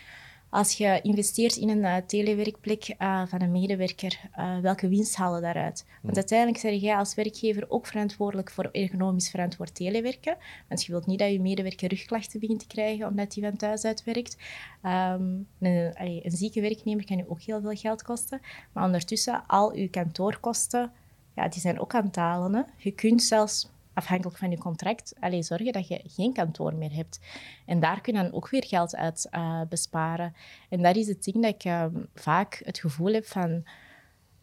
als 0.50 0.72
je 0.72 1.00
investeert 1.02 1.56
in 1.56 1.68
een 1.68 1.84
eh, 1.84 1.96
telewerkplek 2.06 2.94
eh, 2.98 3.22
van 3.26 3.42
een 3.42 3.52
medewerker, 3.52 4.20
eh, 4.32 4.58
welke 4.58 4.88
winst 4.88 5.16
halen 5.16 5.42
daaruit? 5.42 5.84
Want 6.02 6.16
uiteindelijk 6.16 6.58
zeg 6.58 6.80
jij 6.80 6.96
als 6.96 7.14
werkgever 7.14 7.70
ook 7.70 7.86
verantwoordelijk 7.86 8.50
voor 8.50 8.68
ergonomisch 8.72 9.30
verantwoord 9.30 9.74
telewerken. 9.74 10.36
Want 10.68 10.84
je 10.84 10.92
wilt 10.92 11.06
niet 11.06 11.18
dat 11.18 11.32
je 11.32 11.40
medewerker 11.40 11.88
rugklachten 11.88 12.40
begint 12.40 12.60
te 12.60 12.66
krijgen 12.66 13.06
omdat 13.06 13.34
hij 13.34 13.42
van 13.48 13.56
thuis 13.56 13.84
uit 13.84 14.04
werkt. 14.04 14.36
Ehm, 14.82 15.22
een, 15.58 15.94
allee, 15.94 16.20
een 16.24 16.36
zieke 16.36 16.60
werknemer 16.60 17.04
kan 17.04 17.16
je 17.16 17.30
ook 17.30 17.40
heel 17.40 17.60
veel 17.60 17.74
geld 17.74 18.02
kosten. 18.02 18.40
Maar 18.72 18.84
ondertussen, 18.84 19.44
al 19.46 19.76
je 19.76 19.88
kantoorkosten, 19.88 20.92
ja, 21.34 21.48
die 21.48 21.60
zijn 21.60 21.80
ook 21.80 21.94
aan 21.94 22.04
het 22.04 22.14
dalen. 22.14 22.54
Hè. 22.54 22.62
Je 22.76 22.90
kunt 22.90 23.22
zelfs 23.22 23.68
afhankelijk 23.96 24.38
van 24.38 24.50
je 24.50 24.58
contract, 24.58 25.14
alleen 25.20 25.44
zorgen 25.44 25.72
dat 25.72 25.88
je 25.88 26.00
geen 26.06 26.32
kantoor 26.32 26.74
meer 26.74 26.92
hebt. 26.92 27.20
En 27.66 27.80
daar 27.80 28.00
kun 28.00 28.14
je 28.14 28.22
dan 28.22 28.32
ook 28.32 28.48
weer 28.48 28.64
geld 28.64 28.96
uit 28.96 29.28
eh, 29.30 29.60
besparen. 29.68 30.34
En 30.68 30.82
dat 30.82 30.96
is 30.96 31.08
het 31.08 31.24
ding 31.24 31.42
dat 31.42 31.54
ik 31.54 31.64
eh, 31.64 31.86
vaak 32.14 32.60
het 32.64 32.78
gevoel 32.78 33.12
heb 33.12 33.26
van 33.26 33.64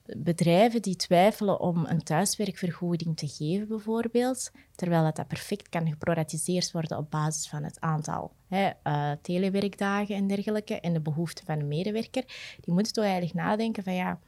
bedrijven 0.06 0.82
die 0.82 0.96
twijfelen 0.96 1.60
om 1.60 1.86
een 1.86 2.04
thuiswerkvergoeding 2.04 3.18
te 3.18 3.28
geven, 3.28 3.68
bijvoorbeeld, 3.68 4.52
terwijl 4.76 5.04
dat, 5.04 5.16
dat 5.16 5.28
perfect 5.28 5.70
kan 5.70 5.88
geproratiseerd 5.88 6.72
worden 6.72 6.98
op 6.98 7.12
basis 7.12 7.50
van 7.50 7.64
het 7.64 7.80
aantal 7.80 8.32
hè, 8.48 8.70
eh, 8.84 9.12
telewerkdagen 9.22 10.16
en 10.16 10.28
dergelijke 10.28 10.80
en 10.80 10.94
de 10.94 11.02
behoeften 11.02 11.46
van 11.46 11.60
de 11.60 11.66
medewerker, 11.66 12.24
die 12.62 12.74
moeten 12.74 12.94
toch 12.94 13.04
eigenlijk 13.04 13.34
nadenken 13.34 13.84
van 13.84 13.94
ja, 13.94 14.20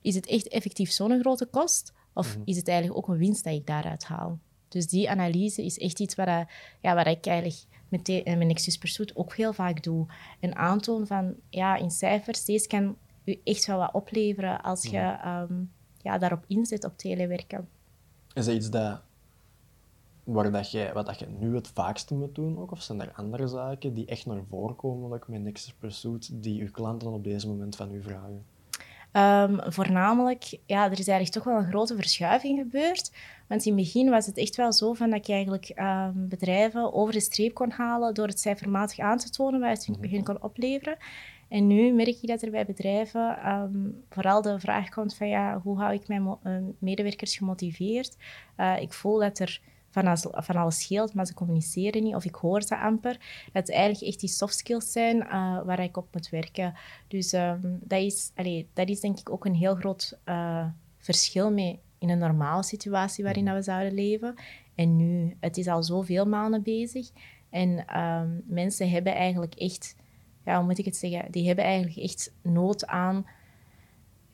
is 0.00 0.14
het 0.14 0.26
echt 0.26 0.48
effectief 0.48 0.90
zo'n 0.90 1.20
grote 1.20 1.46
kost? 1.46 1.92
Of 2.14 2.38
is 2.44 2.56
het 2.56 2.68
eigenlijk 2.68 2.98
ook 2.98 3.08
een 3.08 3.18
winst 3.20 3.44
dat 3.44 3.52
ik 3.54 3.66
daaruit 3.66 4.04
haal? 4.04 4.38
Dus 4.68 4.86
die 4.86 5.10
analyse 5.10 5.64
is 5.64 5.78
echt 5.78 6.00
iets 6.00 6.14
wat, 6.14 6.26
eh, 6.26 6.40
ja, 6.80 6.94
wat 6.94 7.06
ik 7.06 7.26
eigenlijk 7.26 7.60
met, 7.88 8.06
de- 8.06 8.22
met 8.24 8.46
Nexus 8.46 8.78
Pursuit 8.78 9.16
ook 9.16 9.34
heel 9.36 9.52
vaak 9.52 9.82
doe. 9.82 10.06
Een 10.40 10.54
aantoon 10.56 11.06
van, 11.06 11.34
ja, 11.48 11.76
in 11.76 11.90
cijfers, 11.90 12.44
deze 12.44 12.66
kan 12.66 12.96
u 13.24 13.40
echt 13.44 13.66
wel 13.66 13.78
wat 13.78 13.92
opleveren 13.92 14.62
als 14.62 14.82
je 14.82 14.98
ehm, 14.98 15.54
ja, 16.02 16.18
daarop 16.18 16.44
inzet 16.46 16.84
op 16.84 16.96
telewerken. 16.98 17.68
Is 18.34 18.44
dat 18.44 18.54
iets 18.54 18.70
dat, 18.70 19.00
waar 20.24 20.52
dat 20.52 20.70
jij, 20.70 20.92
wat 20.92 21.06
dat 21.06 21.18
je 21.18 21.26
nu 21.38 21.54
het 21.54 21.68
vaakste 21.68 22.14
moet 22.14 22.34
doen 22.34 22.58
ook? 22.58 22.70
Of 22.70 22.82
zijn 22.82 23.00
er 23.00 23.12
andere 23.12 23.48
zaken 23.48 23.94
die 23.94 24.06
echt 24.06 24.26
naar 24.26 24.42
voren 24.48 24.76
komen 24.76 25.12
ook 25.12 25.28
met 25.28 25.42
Nexus 25.42 25.72
Pursuit 25.72 26.42
die 26.42 26.60
uw 26.62 26.70
klanten 26.70 27.12
op 27.12 27.24
deze 27.24 27.48
moment 27.48 27.76
van 27.76 27.94
u 27.94 28.02
vragen? 28.02 28.44
Ehm, 29.14 29.70
voornamelijk, 29.70 30.58
ja, 30.66 30.84
er 30.84 30.98
is 30.98 31.08
eigenlijk 31.08 31.30
toch 31.30 31.44
wel 31.44 31.56
een 31.56 31.68
grote 31.68 31.94
verschuiving 31.94 32.58
gebeurd. 32.58 33.12
Want 33.48 33.66
in 33.66 33.76
het 33.76 33.82
begin 33.84 34.10
was 34.10 34.26
het 34.26 34.36
echt 34.36 34.56
wel 34.56 34.72
zo 34.72 34.92
van 34.92 35.10
dat 35.10 35.26
je 35.26 35.32
eigenlijk 35.32 35.68
ehm, 35.68 36.12
bedrijven 36.14 36.92
over 36.92 37.12
de 37.12 37.20
streep 37.20 37.54
kon 37.54 37.70
halen 37.70 38.14
door 38.14 38.26
het 38.26 38.40
cijfermatig 38.40 38.98
aan 38.98 39.18
te 39.18 39.30
tonen 39.30 39.60
wat 39.60 39.86
het 39.86 40.10
hun 40.10 40.24
kon 40.24 40.42
opleveren. 40.42 40.96
En 41.48 41.66
nu 41.66 41.92
merk 41.92 42.16
je 42.20 42.26
dat 42.26 42.42
er 42.42 42.50
bij 42.50 42.64
bedrijven 42.64 43.38
ehm, 43.38 43.90
vooral 44.08 44.42
de 44.42 44.60
vraag 44.60 44.88
komt 44.88 45.16
van 45.16 45.28
ja, 45.28 45.60
hoe 45.62 45.78
hou 45.78 45.94
ik 45.94 46.08
mijn 46.08 46.36
eh, 46.42 46.56
medewerkers 46.78 47.36
gemotiveerd? 47.36 48.16
Uh, 48.56 48.80
ik 48.80 48.92
voel 48.92 49.18
dat 49.18 49.38
er 49.38 49.60
van 49.94 50.06
alles, 50.06 50.26
van 50.30 50.56
alles 50.56 50.80
scheelt, 50.80 51.14
maar 51.14 51.26
ze 51.26 51.34
communiceren 51.34 52.02
niet 52.02 52.14
of 52.14 52.24
ik 52.24 52.34
hoor 52.34 52.62
ze 52.62 52.78
amper. 52.78 53.12
Dat 53.52 53.66
het 53.66 53.70
eigenlijk 53.70 54.02
echt 54.02 54.20
die 54.20 54.28
soft 54.28 54.56
skills 54.56 54.92
zijn 54.92 55.16
uh, 55.16 55.62
waar 55.64 55.80
ik 55.80 55.96
op 55.96 56.08
moet 56.12 56.28
werken. 56.28 56.74
Dus 57.08 57.32
um, 57.32 57.78
dat, 57.82 58.00
is, 58.00 58.30
allee, 58.34 58.68
dat 58.72 58.88
is 58.88 59.00
denk 59.00 59.18
ik 59.18 59.30
ook 59.30 59.44
een 59.44 59.54
heel 59.54 59.74
groot 59.74 60.18
verschil 60.98 61.52
mee 61.52 61.80
in 61.98 62.08
een 62.08 62.18
normale 62.18 62.62
situatie 62.62 63.24
waarin 63.24 63.54
we 63.54 63.62
zouden 63.62 63.94
leven. 63.94 64.34
En 64.74 64.96
nu, 64.96 65.36
het 65.40 65.56
is 65.56 65.66
al 65.66 65.82
zoveel 65.82 66.26
maanden 66.26 66.62
bezig. 66.62 67.10
En 67.50 68.00
um, 68.00 68.42
mensen 68.46 68.90
hebben 68.90 69.14
eigenlijk 69.14 69.54
echt 69.54 69.96
ja, 70.44 70.56
hoe 70.56 70.66
moet 70.66 70.78
ik 70.78 70.84
het 70.84 70.96
zeggen, 70.96 71.32
die 71.32 71.46
hebben 71.46 71.64
eigenlijk 71.64 71.96
echt 71.96 72.32
nood 72.42 72.86
aan 72.86 73.26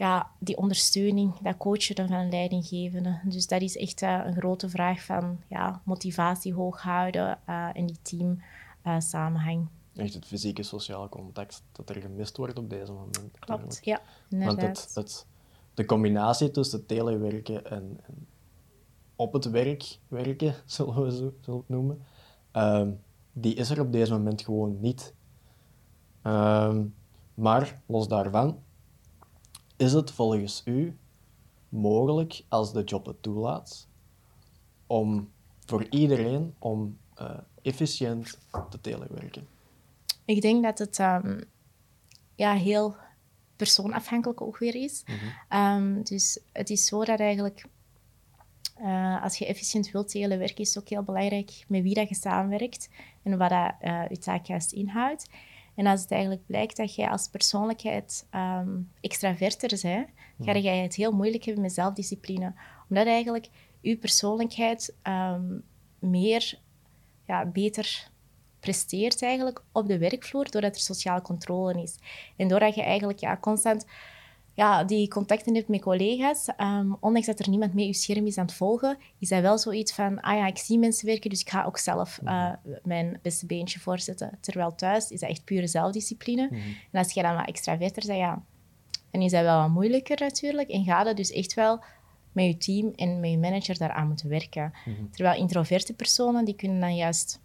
ja, 0.00 0.30
die 0.38 0.56
ondersteuning, 0.56 1.38
dat 1.38 1.56
coachen 1.56 1.96
van 1.96 2.12
een 2.12 2.28
leidinggevende. 2.28 3.20
Dus 3.24 3.46
dat 3.46 3.60
is 3.60 3.76
echt 3.76 4.02
uh, 4.02 4.20
een 4.24 4.34
grote 4.34 4.68
vraag 4.68 5.04
van 5.04 5.40
ja, 5.48 5.82
motivatie 5.84 6.54
hoog 6.54 6.82
houden 6.82 7.38
uh, 7.48 7.68
en 7.72 7.86
die 7.86 7.98
team 8.02 8.42
uh, 8.86 9.00
samenhang. 9.00 9.68
Echt 9.94 10.14
het 10.14 10.26
fysieke 10.26 10.62
sociale 10.62 11.08
contact 11.08 11.62
dat 11.72 11.88
er 11.88 12.00
gemist 12.00 12.36
wordt 12.36 12.58
op 12.58 12.70
deze 12.70 12.92
moment. 12.92 13.38
Klopt, 13.38 13.80
ja. 13.82 14.00
Want 14.28 14.60
het, 14.60 14.90
het, 14.94 15.26
de 15.74 15.84
combinatie 15.84 16.50
tussen 16.50 16.86
telewerken 16.86 17.64
en, 17.64 18.00
en 18.06 18.26
op 19.16 19.32
het 19.32 19.50
werk 19.50 19.98
werken, 20.08 20.54
zullen 20.66 21.02
we 21.02 21.10
zo 21.10 21.32
zullen 21.40 21.60
het 21.60 21.68
noemen, 21.68 22.02
ehm, 22.50 22.90
die 23.32 23.54
is 23.54 23.70
er 23.70 23.80
op 23.80 23.92
deze 23.92 24.12
moment 24.12 24.42
gewoon 24.42 24.80
niet. 24.80 25.14
Ehm, 26.22 26.84
maar 27.34 27.82
los 27.86 28.08
daarvan, 28.08 28.58
is 29.80 29.92
het 29.92 30.10
volgens 30.10 30.62
u 30.64 30.96
mogelijk, 31.68 32.42
als 32.48 32.72
de 32.72 32.84
job 32.84 33.06
het 33.06 33.22
toelaat, 33.22 33.88
om 34.86 35.30
voor 35.64 35.86
iedereen 35.90 36.54
om 36.58 36.98
uh, 37.20 37.30
efficiënt 37.62 38.38
te 38.70 38.80
telewerken? 38.80 39.48
Ik 40.24 40.40
denk 40.40 40.62
dat 40.62 40.78
het 40.78 40.98
um, 40.98 41.44
ja, 42.34 42.54
heel 42.54 42.96
persoonafhankelijk 43.56 44.40
ook 44.40 44.58
weer 44.58 44.74
is. 44.74 45.04
Mm 45.06 45.16
-hmm. 45.48 46.02
dus 46.02 46.40
het 46.52 46.70
is 46.70 46.86
zo 46.86 47.04
dat 47.04 47.20
eigenlijk, 47.20 47.66
uh, 48.80 49.22
als 49.22 49.36
je 49.36 49.46
efficiënt 49.46 49.90
wilt 49.90 50.08
telewerken, 50.08 50.64
is 50.64 50.74
het 50.74 50.82
ook 50.82 50.88
heel 50.88 51.02
belangrijk 51.02 51.64
met 51.68 51.82
wie 51.82 51.94
dat 51.94 52.08
je 52.08 52.14
samenwerkt 52.14 52.88
en 53.22 53.38
wat 53.38 53.50
dat, 53.50 53.74
uh, 53.82 54.08
je 54.08 54.18
taak 54.18 54.44
juist 54.46 54.72
inhoudt. 54.72 55.28
En 55.74 55.86
als 55.86 56.00
het 56.00 56.10
eigenlijk 56.10 56.46
blijkt 56.46 56.76
dat 56.76 56.94
jij 56.94 57.08
als 57.08 57.28
persoonlijkheid 57.28 58.28
um, 58.34 58.92
extraverter 59.00 59.78
bent, 59.82 60.08
ga 60.38 60.52
je 60.52 60.68
het 60.68 60.94
heel 60.94 61.12
moeilijk 61.12 61.44
hebben 61.44 61.62
met 61.62 61.72
zelfdiscipline. 61.72 62.54
Omdat 62.88 63.06
eigenlijk 63.06 63.48
je 63.80 63.96
persoonlijkheid 63.96 64.96
um, 65.02 65.62
meer, 65.98 66.58
ja, 67.26 67.46
beter 67.46 68.10
presteert 68.60 69.22
eigenlijk 69.22 69.62
op 69.72 69.86
de 69.86 69.98
werkvloer, 69.98 70.50
doordat 70.50 70.74
er 70.74 70.80
sociale 70.80 71.22
controle 71.22 71.82
is. 71.82 71.98
En 72.36 72.48
doordat 72.48 72.74
je 72.74 72.82
eigenlijk 72.82 73.18
ja, 73.18 73.36
constant 73.36 73.86
ja, 74.60 74.84
die 74.84 75.08
contacten 75.08 75.54
hebt 75.54 75.68
met 75.68 75.80
collega's, 75.80 76.48
um, 76.58 76.96
ondanks 77.00 77.26
dat 77.26 77.38
er 77.38 77.48
niemand 77.48 77.74
mee 77.74 77.86
je 77.86 77.92
scherm 77.92 78.26
is 78.26 78.38
aan 78.38 78.46
het 78.46 78.54
volgen, 78.54 78.98
is 79.18 79.28
dat 79.28 79.40
wel 79.40 79.58
zoiets 79.58 79.92
van, 79.92 80.20
ah 80.20 80.36
ja, 80.36 80.46
ik 80.46 80.58
zie 80.58 80.78
mensen 80.78 81.06
werken, 81.06 81.30
dus 81.30 81.40
ik 81.40 81.50
ga 81.50 81.64
ook 81.64 81.78
zelf 81.78 82.20
uh, 82.24 82.52
mijn 82.82 83.18
beste 83.22 83.46
beentje 83.46 83.80
voorzetten. 83.80 84.38
Terwijl 84.40 84.74
thuis 84.74 85.10
is 85.10 85.20
dat 85.20 85.30
echt 85.30 85.44
pure 85.44 85.66
zelfdiscipline. 85.66 86.42
Mm 86.42 86.58
-hmm. 86.58 86.74
En 86.92 86.98
als 86.98 87.12
je 87.12 87.22
dan 87.22 87.36
wat 87.36 87.46
extraverter 87.46 88.06
bent, 88.06 88.18
ja, 88.18 88.42
dan 89.10 89.22
is 89.22 89.30
dat 89.30 89.42
wel 89.42 89.60
wat 89.60 89.70
moeilijker 89.70 90.20
natuurlijk. 90.20 90.68
En 90.68 90.84
ga 90.84 91.04
dat 91.04 91.16
dus 91.16 91.32
echt 91.32 91.54
wel 91.54 91.82
met 92.32 92.44
je 92.44 92.56
team 92.56 92.92
en 92.96 93.20
met 93.20 93.30
je 93.30 93.38
manager 93.38 93.78
daaraan 93.78 94.06
moeten 94.06 94.28
werken. 94.28 94.72
Mm 94.84 94.94
-hmm. 94.94 95.10
Terwijl 95.10 95.40
introverte 95.40 95.94
personen, 95.94 96.44
die 96.44 96.56
kunnen 96.56 96.80
dan 96.80 96.96
juist 96.96 97.40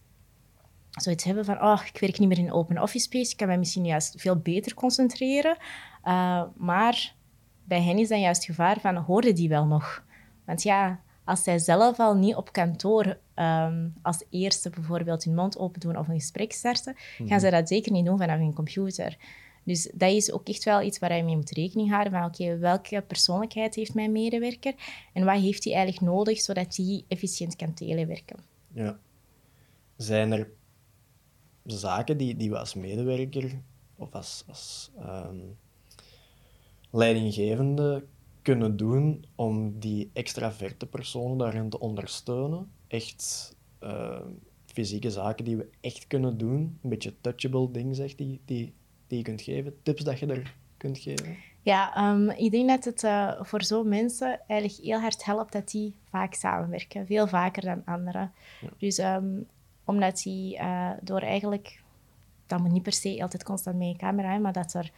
zoiets 1.01 1.23
hebben 1.23 1.45
van, 1.45 1.62
oh, 1.62 1.81
ik 1.93 1.99
werk 1.99 2.19
niet 2.19 2.29
meer 2.29 2.38
in 2.38 2.51
open 2.51 2.81
office 2.81 3.05
space, 3.05 3.31
ik 3.31 3.38
kan 3.38 3.47
mij 3.47 3.58
misschien 3.58 3.86
juist 3.86 4.21
veel 4.21 4.36
beter 4.36 4.73
concentreren. 4.73 5.58
Uh, 6.03 6.43
maar 6.55 7.15
bij 7.63 7.81
hen 7.81 7.97
is 7.97 8.08
dan 8.08 8.19
juist 8.19 8.47
het 8.47 8.55
gevaar 8.55 8.79
van, 8.79 8.95
hoorden 8.95 9.36
die 9.36 9.49
wel 9.49 9.65
nog? 9.65 10.03
Want 10.45 10.63
ja, 10.63 10.99
als 11.23 11.43
zij 11.43 11.60
zelf 11.60 11.99
al 11.99 12.15
niet 12.15 12.36
op 12.36 12.51
kantoor 12.51 13.17
um, 13.36 13.93
als 14.01 14.23
eerste 14.29 14.69
bijvoorbeeld 14.69 15.23
hun 15.23 15.36
mond 15.36 15.58
open 15.58 15.79
doen 15.79 15.97
of 15.97 16.08
een 16.08 16.19
gesprek 16.19 16.51
starten, 16.51 16.93
mm 16.93 16.99
-hmm. 17.17 17.27
gaan 17.27 17.39
zij 17.39 17.49
dat 17.49 17.67
zeker 17.67 17.91
niet 17.91 18.05
doen 18.05 18.17
vanaf 18.17 18.38
hun 18.38 18.53
computer. 18.53 19.17
Dus 19.63 19.91
dat 19.93 20.12
is 20.12 20.31
ook 20.31 20.47
echt 20.47 20.63
wel 20.63 20.81
iets 20.81 20.99
waar 20.99 21.15
je 21.15 21.23
mee 21.23 21.36
moet 21.36 21.49
rekening 21.49 21.89
houden. 21.89 22.12
Van 22.12 22.23
oké, 22.23 22.43
okay, 22.43 22.60
welke 22.60 23.01
persoonlijkheid 23.01 23.75
heeft 23.75 23.93
mijn 23.93 24.12
medewerker 24.12 24.73
en 25.13 25.25
wat 25.25 25.39
heeft 25.39 25.63
hij 25.63 25.73
eigenlijk 25.73 26.05
nodig 26.12 26.39
zodat 26.41 26.75
hij 26.75 27.03
efficiënt 27.08 27.55
kan 27.55 27.73
telewerken? 27.73 28.38
Ja. 28.73 28.97
Zijn 29.95 30.31
er 30.31 30.49
zaken 31.65 32.17
die, 32.17 32.36
die 32.36 32.49
we 32.49 32.60
als 32.60 32.73
medewerker 32.73 33.51
of 33.95 34.13
als, 34.13 34.43
als 34.47 34.91
um, 34.99 35.58
leidinggevende 36.91 38.06
kunnen 38.41 38.78
doen 38.78 39.25
om 39.36 39.80
die 39.80 40.10
extraverte 40.13 40.86
personen 40.86 41.38
daarin 41.38 41.69
te 41.69 41.80
ondersteunen. 41.80 42.71
Echt 42.88 43.56
uh, 43.84 44.19
fysieke 44.65 45.12
zaken 45.12 45.45
die 45.45 45.58
we 45.58 45.69
echt 45.82 46.08
kunnen 46.08 46.38
doen. 46.38 46.80
Een 46.82 46.89
beetje 46.89 47.13
touchable 47.21 47.71
dingen, 47.71 47.95
zeg, 47.95 48.15
die, 48.15 48.39
die, 48.45 48.73
die 49.08 49.17
je 49.17 49.23
kunt 49.23 49.41
geven. 49.41 49.75
Tips 49.84 50.04
dat 50.04 50.19
je 50.19 50.25
er 50.25 50.56
kunt 50.78 50.97
geven. 50.97 51.38
Ja, 51.62 52.12
um, 52.12 52.30
ik 52.30 52.51
denk 52.51 52.69
dat 52.69 52.84
het 52.84 53.04
uh, 53.04 53.41
voor 53.41 53.63
zo'n 53.63 53.89
mensen 53.89 54.39
eigenlijk 54.47 54.82
heel 54.84 54.99
hard 54.99 55.25
helpt 55.25 55.51
dat 55.51 55.71
die 55.71 55.95
vaak 56.10 56.34
samenwerken. 56.34 57.06
Veel 57.06 57.28
vaker 57.28 57.62
dan 57.62 57.82
anderen. 57.86 58.32
Ja. 58.62 58.69
Dus 58.78 58.97
um, 58.97 59.47
omdat 59.85 60.21
die 60.23 60.57
uh, 60.57 60.91
door 61.01 61.21
eigenlijk 61.21 61.83
dat 62.47 62.59
moet 62.59 62.71
niet 62.71 62.83
per 62.83 62.93
se 62.93 63.21
altijd 63.21 63.43
constant 63.43 63.77
met 63.77 63.87
je 63.87 63.95
camera, 63.95 64.31
hè, 64.31 64.39
maar 64.39 64.53
dat, 64.53 64.73
er, 64.73 64.91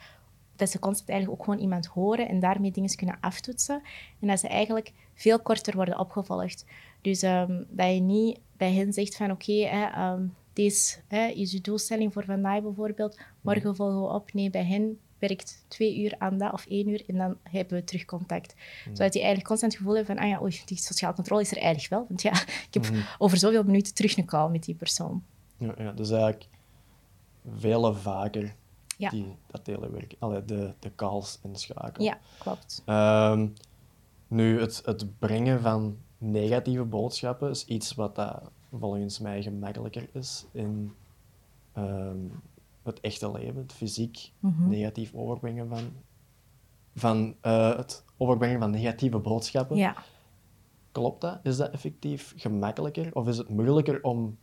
dat 0.56 0.69
ze 0.69 0.80
constant 0.80 1.10
eigenlijk 1.10 1.39
ook 1.39 1.45
gewoon 1.45 1.63
iemand 1.63 1.86
horen 1.86 2.28
en 2.28 2.39
daarmee 2.39 2.71
dingen 2.71 2.95
kunnen 2.95 3.17
aftoetsen. 3.19 3.82
En 4.19 4.28
dat 4.28 4.39
ze 4.39 4.47
eigenlijk 4.47 4.93
veel 5.13 5.39
korter 5.39 5.76
worden 5.76 6.00
opgevolgd. 6.00 6.65
Dus 7.02 7.21
um, 7.21 7.65
dat 7.69 7.93
je 7.93 8.02
niet 8.02 8.39
bij 8.58 8.73
hen 8.73 8.93
zegt 8.93 9.15
van 9.15 9.32
oké, 9.32 9.52
okay, 9.52 10.13
um, 10.13 10.36
deze 10.54 10.97
hè, 11.08 11.28
is 11.28 11.52
je 11.52 11.62
doelstelling 11.62 12.13
voor 12.13 12.26
vandaag 12.26 12.62
bijvoorbeeld, 12.62 13.19
morgen 13.41 13.76
volgen 13.76 14.02
we 14.02 14.08
op. 14.08 14.34
Nee, 14.34 14.50
bij 14.50 14.65
hen 14.65 15.00
werkt 15.20 15.66
twee 15.68 16.00
uur 16.00 16.16
aan 16.18 16.38
dat 16.38 16.54
of 16.54 16.66
één 16.66 16.88
uur 16.88 17.04
en 17.08 17.18
dan 17.18 17.38
hebben 17.44 17.78
we 17.78 17.84
terug 17.84 18.06
contact. 18.06 18.54
Mm. 18.56 18.96
Zodat 18.96 19.14
je 19.14 19.20
eigenlijk 19.20 19.48
constant 19.48 19.72
het 19.72 19.82
gevoel 19.82 19.96
hebt 19.96 20.08
van, 20.08 20.18
ah 20.18 20.28
ja, 20.28 20.42
oei, 20.42 20.62
die 20.66 20.78
sociale 20.78 21.16
controle 21.16 21.42
is 21.42 21.52
er 21.52 21.58
eigenlijk 21.58 21.90
wel. 21.90 22.06
Want 22.08 22.22
ja, 22.22 22.32
ik 22.70 22.74
heb 22.74 22.90
mm. 22.90 23.04
over 23.18 23.38
zoveel 23.38 23.64
minuten 23.64 23.94
terug 23.94 24.18
een 24.18 24.26
call 24.26 24.50
met 24.50 24.64
die 24.64 24.76
persoon. 24.76 25.24
Ja, 25.58 25.74
ja 25.78 25.92
dus 25.92 26.10
eigenlijk 26.10 26.48
veel 27.56 27.94
vaker 27.94 28.56
ja. 28.98 29.10
die, 29.10 29.36
dat 29.48 29.64
telewerk, 29.64 30.16
allee, 30.20 30.46
de, 30.46 30.74
de 30.80 30.96
calls 30.96 31.40
en 31.44 31.52
de 31.52 31.60
schakelen. 31.60 32.08
Ja, 32.08 32.20
klopt. 32.38 32.84
Um, 32.86 33.54
nu, 34.28 34.60
het, 34.60 34.82
het 34.86 35.20
brengen 35.20 35.62
van 35.62 35.98
negatieve 36.18 36.84
boodschappen 36.84 37.50
is 37.50 37.66
iets 37.66 37.94
wat 37.94 38.16
dat 38.16 38.52
volgens 38.72 39.20
mij 39.20 39.42
gemakkelijker 39.42 40.10
is 40.14 40.46
in 40.52 40.94
um, 41.78 42.32
het 42.88 43.00
echte 43.00 43.32
leven, 43.32 43.62
het 43.62 43.73
fysiek 43.73 44.32
mm 44.39 44.56
-hmm. 44.58 44.69
negatief 44.69 45.13
overbrengen 45.13 45.69
van, 45.69 45.84
van 46.95 47.36
uh, 47.41 47.76
het 47.76 48.06
overbrengen 48.17 48.60
van 48.60 48.71
negatieve 48.71 49.17
boodschappen. 49.17 49.78
Ja. 49.78 49.95
Klopt 50.91 51.21
dat? 51.21 51.39
Is 51.43 51.58
dat 51.58 51.71
effectief 51.71 52.34
gemakkelijker 52.36 53.15
of 53.15 53.28
is 53.28 53.38
het 53.38 53.50
moeilijker 53.50 54.04
om 54.04 54.38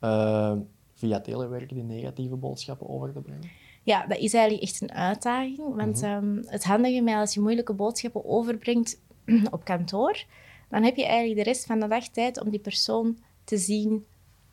uh, 0.00 0.52
via 0.94 1.20
telewerken 1.20 1.76
die 1.76 1.84
negatieve 1.84 2.36
boodschappen 2.36 2.88
over 2.88 3.12
te 3.12 3.20
brengen? 3.20 3.50
Ja, 3.82 4.06
dat 4.06 4.18
is 4.18 4.34
eigenlijk 4.34 4.64
echt 4.64 4.80
een 4.80 4.92
uitdaging. 4.92 5.74
Want 5.74 6.02
mm 6.02 6.08
-hmm. 6.08 6.38
um, 6.38 6.44
het 6.46 6.64
handige 6.64 7.00
met 7.00 7.14
als 7.14 7.34
je 7.34 7.40
moeilijke 7.40 7.72
boodschappen 7.72 8.24
overbrengt 8.24 9.00
op 9.50 9.64
kantoor, 9.64 10.24
dan 10.68 10.82
heb 10.82 10.96
je 10.96 11.06
eigenlijk 11.06 11.36
de 11.38 11.50
rest 11.50 11.66
van 11.66 11.80
de 11.80 11.88
dag 11.88 12.08
tijd 12.08 12.40
om 12.40 12.50
die 12.50 12.60
persoon 12.60 13.18
te 13.44 13.56
zien 13.56 14.06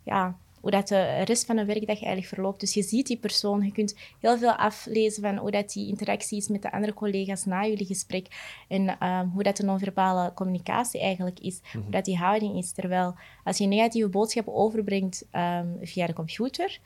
ja, 0.03 0.37
hoe 0.63 0.71
dat 0.71 0.87
de 0.87 1.23
rest 1.23 1.45
van 1.45 1.55
de 1.55 1.65
werkdag 1.65 1.95
eigenlijk 1.95 2.27
verloopt. 2.27 2.59
Dus 2.59 2.73
je 2.73 2.83
ziet 2.83 3.07
die 3.07 3.17
persoon, 3.17 3.65
je 3.65 3.71
kunt 3.71 3.95
heel 4.19 4.37
veel 4.37 4.51
aflezen 4.51 5.21
van 5.23 5.37
hoe 5.37 5.51
dat 5.51 5.71
die 5.71 5.87
interactie 5.87 6.37
is 6.37 6.47
met 6.47 6.61
de 6.61 6.71
andere 6.71 6.93
collega's 6.93 7.45
na 7.45 7.65
jullie 7.65 7.85
gesprek 7.85 8.27
en 8.67 9.07
um, 9.07 9.29
hoe 9.29 9.43
dat 9.43 9.57
de 9.57 9.63
non-verbale 9.63 10.31
communicatie 10.33 10.99
eigenlijk 10.99 11.39
is, 11.39 11.59
mm 11.59 11.61
-hmm. 11.71 11.81
hoe 11.81 11.91
dat 11.91 12.05
die 12.05 12.17
houding 12.17 12.57
is. 12.57 12.71
Terwijl 12.71 13.15
als 13.43 13.57
je 13.57 13.65
negatieve 13.65 14.09
boodschappen 14.09 14.53
overbrengt 14.53 15.25
um, 15.31 15.77
via 15.81 16.07
de 16.07 16.13
computer, 16.13 16.79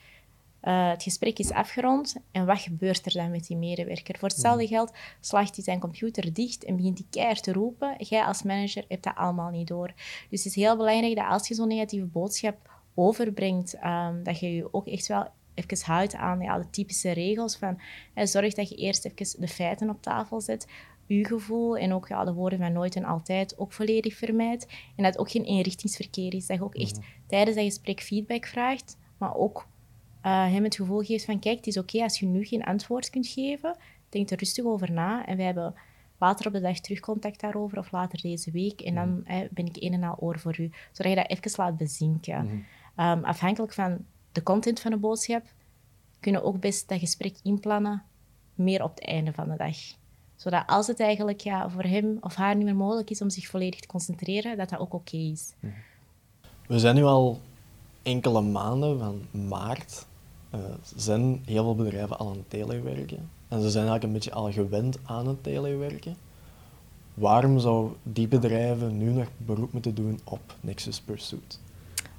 Uh, 0.64 0.90
het 0.90 1.04
gesprek 1.04 1.40
is 1.40 1.52
afgerond 1.52 2.16
en 2.32 2.46
wat 2.46 2.60
gebeurt 2.60 3.06
er 3.06 3.12
dan 3.12 3.32
met 3.32 3.48
die 3.48 3.58
medewerker? 3.58 4.18
Voor 4.18 4.30
hetzelfde 4.30 4.64
mhm. 4.64 4.74
geld 4.74 4.92
slaagt 5.20 5.56
hij 5.56 5.64
zijn 5.64 5.80
computer 5.80 6.34
dicht 6.34 6.64
en 6.64 6.76
begint 6.76 6.98
hij 6.98 7.08
keihard 7.10 7.44
te 7.44 7.54
roepen. 7.54 7.96
Jij 7.98 8.24
als 8.24 8.44
manager 8.44 8.86
hebt 8.88 9.04
dat 9.04 9.16
allemaal 9.16 9.50
niet 9.50 9.68
door. 9.68 9.94
Dus 10.30 10.44
het 10.44 10.56
is 10.56 10.56
heel 10.56 10.78
belangrijk 10.78 11.16
dat 11.16 11.26
als 11.28 11.48
je 11.48 11.54
zo'n 11.54 11.68
negatieve 11.68 12.06
boodschap 12.06 12.77
overbrengt, 12.98 13.78
um, 13.86 14.24
dat 14.24 14.40
je 14.40 14.54
je 14.54 14.74
ook 14.74 14.88
echt 14.88 15.08
wel 15.08 15.28
even 15.54 15.86
houdt 15.86 16.16
aan 16.16 16.40
ja, 16.40 16.58
de 16.58 16.70
typische 16.70 17.12
regels 17.12 17.58
van 17.58 17.80
zorg 18.14 18.54
dat 18.54 18.70
je 18.70 18.76
eerst 18.76 19.06
even 19.06 19.42
de 19.42 19.48
feiten 19.48 19.90
op 19.90 20.02
tafel 20.02 20.42
zet, 20.42 20.68
uw 21.08 21.24
gevoel 21.24 21.78
en 21.78 21.94
ook 21.94 22.08
ja, 22.08 22.24
de 22.24 22.34
woorden 22.34 22.60
van 22.60 22.74
nooit 22.74 22.96
en 22.96 23.04
altijd 23.04 23.58
ook 23.58 23.74
volledig 23.74 24.16
vermijdt. 24.16 24.66
En 24.66 25.04
dat 25.04 25.06
het 25.06 25.18
ook 25.18 25.32
geen 25.32 25.44
eenrichtingsverkeer 25.44 26.34
is. 26.34 26.48
Dat 26.48 26.58
je 26.58 26.64
ook 26.64 26.76
echt 26.76 26.98
mhm. 26.98 27.08
tijdens 27.28 27.56
dat 27.56 27.66
gesprek 27.66 28.02
feedback 28.02 28.46
vraagt, 28.46 28.98
maar 29.18 29.36
ook 29.36 29.68
uh, 30.26 30.52
hem 30.52 30.64
het 30.64 30.76
gevoel 30.76 31.02
geeft 31.02 31.26
van 31.26 31.40
kijk, 31.40 31.58
het 31.58 31.68
is 31.68 31.78
oké 31.78 32.04
als 32.04 32.20
je 32.20 32.26
nu 32.26 32.46
geen 32.46 32.64
antwoord 32.64 33.10
kunt 33.10 33.28
geven, 33.28 33.78
denk 34.10 34.30
er 34.30 34.38
rustig 34.38 34.66
over 34.66 34.92
na. 34.92 35.26
En 35.26 35.38
wij 35.38 35.46
hebben 35.46 35.76
later 36.20 36.48
op 36.48 36.54
de 36.54 36.62
dag 36.62 36.80
terug 36.80 37.00
contact 37.00 37.40
daarover 37.40 37.78
of 37.78 37.92
later 37.92 38.22
deze 38.22 38.52
week. 38.52 38.82
En 38.82 38.96
dan 38.96 39.24
mhm. 39.26 39.48
ben 39.52 39.66
ik 39.66 39.76
een 39.80 39.94
en 39.94 40.04
al 40.04 40.16
oor 40.20 40.40
voor 40.40 40.60
u, 40.60 40.70
zodat 40.92 41.12
je 41.12 41.18
dat 41.18 41.30
even 41.30 41.52
laat 41.64 41.78
bezinken. 41.78 42.46
Mhm. 42.46 42.58
Ehm, 42.98 43.24
afhankelijk 43.24 43.74
van 43.74 44.06
de 44.32 44.44
content 44.44 44.80
van 44.80 44.92
de 44.92 44.98
boodschap 44.98 45.44
kunnen 46.20 46.44
ook 46.44 46.60
best 46.60 46.90
dat 46.90 47.00
gesprek 47.00 47.38
inplannen 47.44 48.04
meer 48.56 48.84
op 48.84 48.96
het 48.96 49.06
einde 49.06 49.34
van 49.34 49.50
de 49.50 49.56
dag 49.58 49.78
zodat 50.38 50.64
als 50.68 50.88
het 50.88 51.00
eigenlijk 51.00 51.42
ja, 51.42 51.70
voor 51.70 51.84
hem 51.84 52.18
of 52.22 52.36
haar 52.36 52.56
niet 52.56 52.66
meer 52.66 52.76
mogelijk 52.76 53.10
is 53.10 53.22
om 53.22 53.30
zich 53.30 53.48
volledig 53.48 53.80
te 53.80 53.88
concentreren, 53.88 54.58
dat 54.58 54.70
dat 54.70 54.80
ook 54.80 54.94
oké 54.94 55.18
is. 55.18 55.54
Mhm. 55.60 55.74
We 56.68 56.80
zijn 56.80 56.96
nu 56.96 57.04
al 57.04 57.40
enkele 58.04 58.42
maanden 58.42 59.00
van 59.00 59.48
maart. 59.48 60.06
Uh, 60.56 60.60
zijn 60.96 61.42
heel 61.46 61.64
veel 61.64 61.76
bedrijven 61.76 62.18
al 62.18 62.30
aan 62.30 62.38
het 62.38 62.50
telewerken. 62.50 63.30
En 63.48 63.62
ze 63.62 63.70
zijn 63.70 63.88
eigenlijk 63.88 64.04
een 64.04 64.14
beetje 64.14 64.32
al 64.32 64.52
gewend 64.52 64.98
aan 65.04 65.28
het 65.28 65.44
telewerken. 65.44 66.16
Waarom 67.14 67.60
zou 67.60 67.92
die 68.04 68.28
bedrijven 68.28 68.98
nu 68.98 69.12
nog 69.12 69.28
beroep 69.38 69.74
moeten 69.74 69.96
doen 69.96 70.20
op 70.24 70.56
Nexus 70.62 71.00
Pursuit? 71.00 71.60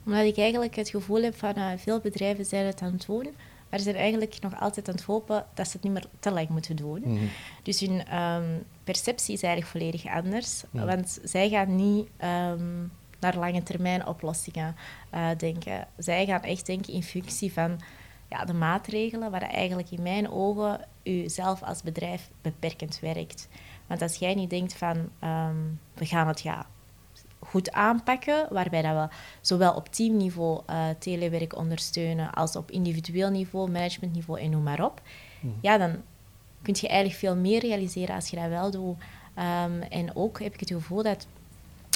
Omdat 0.08 0.24
ik 0.24 0.38
eigenlijk 0.38 0.76
het 0.76 0.88
gevoel 0.88 1.22
heb 1.22 1.36
van 1.36 1.52
uh, 1.56 1.70
veel 1.76 2.00
bedrijven 2.00 2.44
zijn 2.44 2.66
het 2.66 2.82
aan 2.82 2.92
het 2.92 3.06
doen, 3.06 3.34
maar 3.68 3.78
ze 3.78 3.84
zijn 3.84 3.96
eigenlijk 3.96 4.40
nog 4.40 4.60
altijd 4.60 4.88
aan 4.88 4.94
het 4.94 5.04
hopen 5.04 5.46
dat 5.54 5.66
ze 5.66 5.72
het 5.72 5.82
niet 5.82 5.92
meer 5.92 6.06
te 6.20 6.30
lang 6.30 6.48
moeten 6.48 6.76
doen. 6.76 7.00
Mhm. 7.04 7.24
Dus 7.62 7.80
hun 7.80 8.06
ehm, 8.06 8.58
perceptie 8.84 9.34
is 9.34 9.42
eigenlijk 9.42 9.72
volledig 9.72 10.06
anders. 10.06 10.64
Mhm. 10.70 10.86
Want 10.86 11.18
zij 11.24 11.48
gaan 11.48 11.76
niet 11.76 12.08
um, 12.24 12.92
naar 13.20 13.36
lange 13.36 13.62
termijn 13.62 14.06
oplossingen 14.06 14.76
uh, 15.14 15.28
denken. 15.36 15.86
Zij 15.96 16.26
gaan 16.26 16.42
echt 16.42 16.66
denken 16.66 16.92
in 16.92 17.02
functie 17.02 17.52
van 17.52 17.80
ja, 18.28 18.44
de 18.44 18.54
maatregelen 18.54 19.30
waar 19.30 19.42
eigenlijk 19.42 19.90
in 19.90 20.02
mijn 20.02 20.30
ogen 20.30 20.80
u 21.02 21.28
zelf 21.28 21.62
als 21.62 21.82
bedrijf 21.82 22.30
beperkend 22.42 22.98
werkt. 23.00 23.48
Want 23.86 24.02
als 24.02 24.16
jij 24.16 24.34
niet 24.34 24.50
denkt 24.50 24.74
van 24.74 25.08
ehm, 25.18 25.56
we 25.94 26.06
gaan 26.06 26.28
het 26.28 26.40
ja, 26.40 26.66
goed 27.38 27.72
aanpakken, 27.72 28.46
waarbij 28.50 28.82
dat 28.82 28.94
we 28.94 29.16
zowel 29.40 29.74
op 29.74 29.88
teamniveau 29.88 30.62
uh, 30.70 30.84
telewerk 30.98 31.56
ondersteunen 31.56 32.32
als 32.32 32.56
op 32.56 32.70
individueel 32.70 33.30
niveau, 33.30 33.70
managementniveau 33.70 34.40
en 34.40 34.50
noem 34.50 34.62
maar 34.62 34.84
op, 34.84 35.02
mhm. 35.40 35.52
ja, 35.60 35.78
dan 35.78 35.96
kun 36.62 36.76
je 36.80 36.88
eigenlijk 36.88 37.18
veel 37.18 37.36
meer 37.36 37.60
realiseren 37.60 38.14
als 38.14 38.28
je 38.28 38.36
dat 38.36 38.48
wel 38.48 38.70
doet. 38.70 38.96
Um, 39.64 39.82
en 39.82 40.16
ook 40.16 40.40
heb 40.40 40.54
ik 40.54 40.60
het 40.60 40.70
gevoel 40.70 41.02
dat 41.02 41.26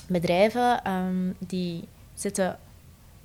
bedrijven 0.09 0.93
um, 0.93 1.37
die 1.39 1.89
zitten 2.15 2.59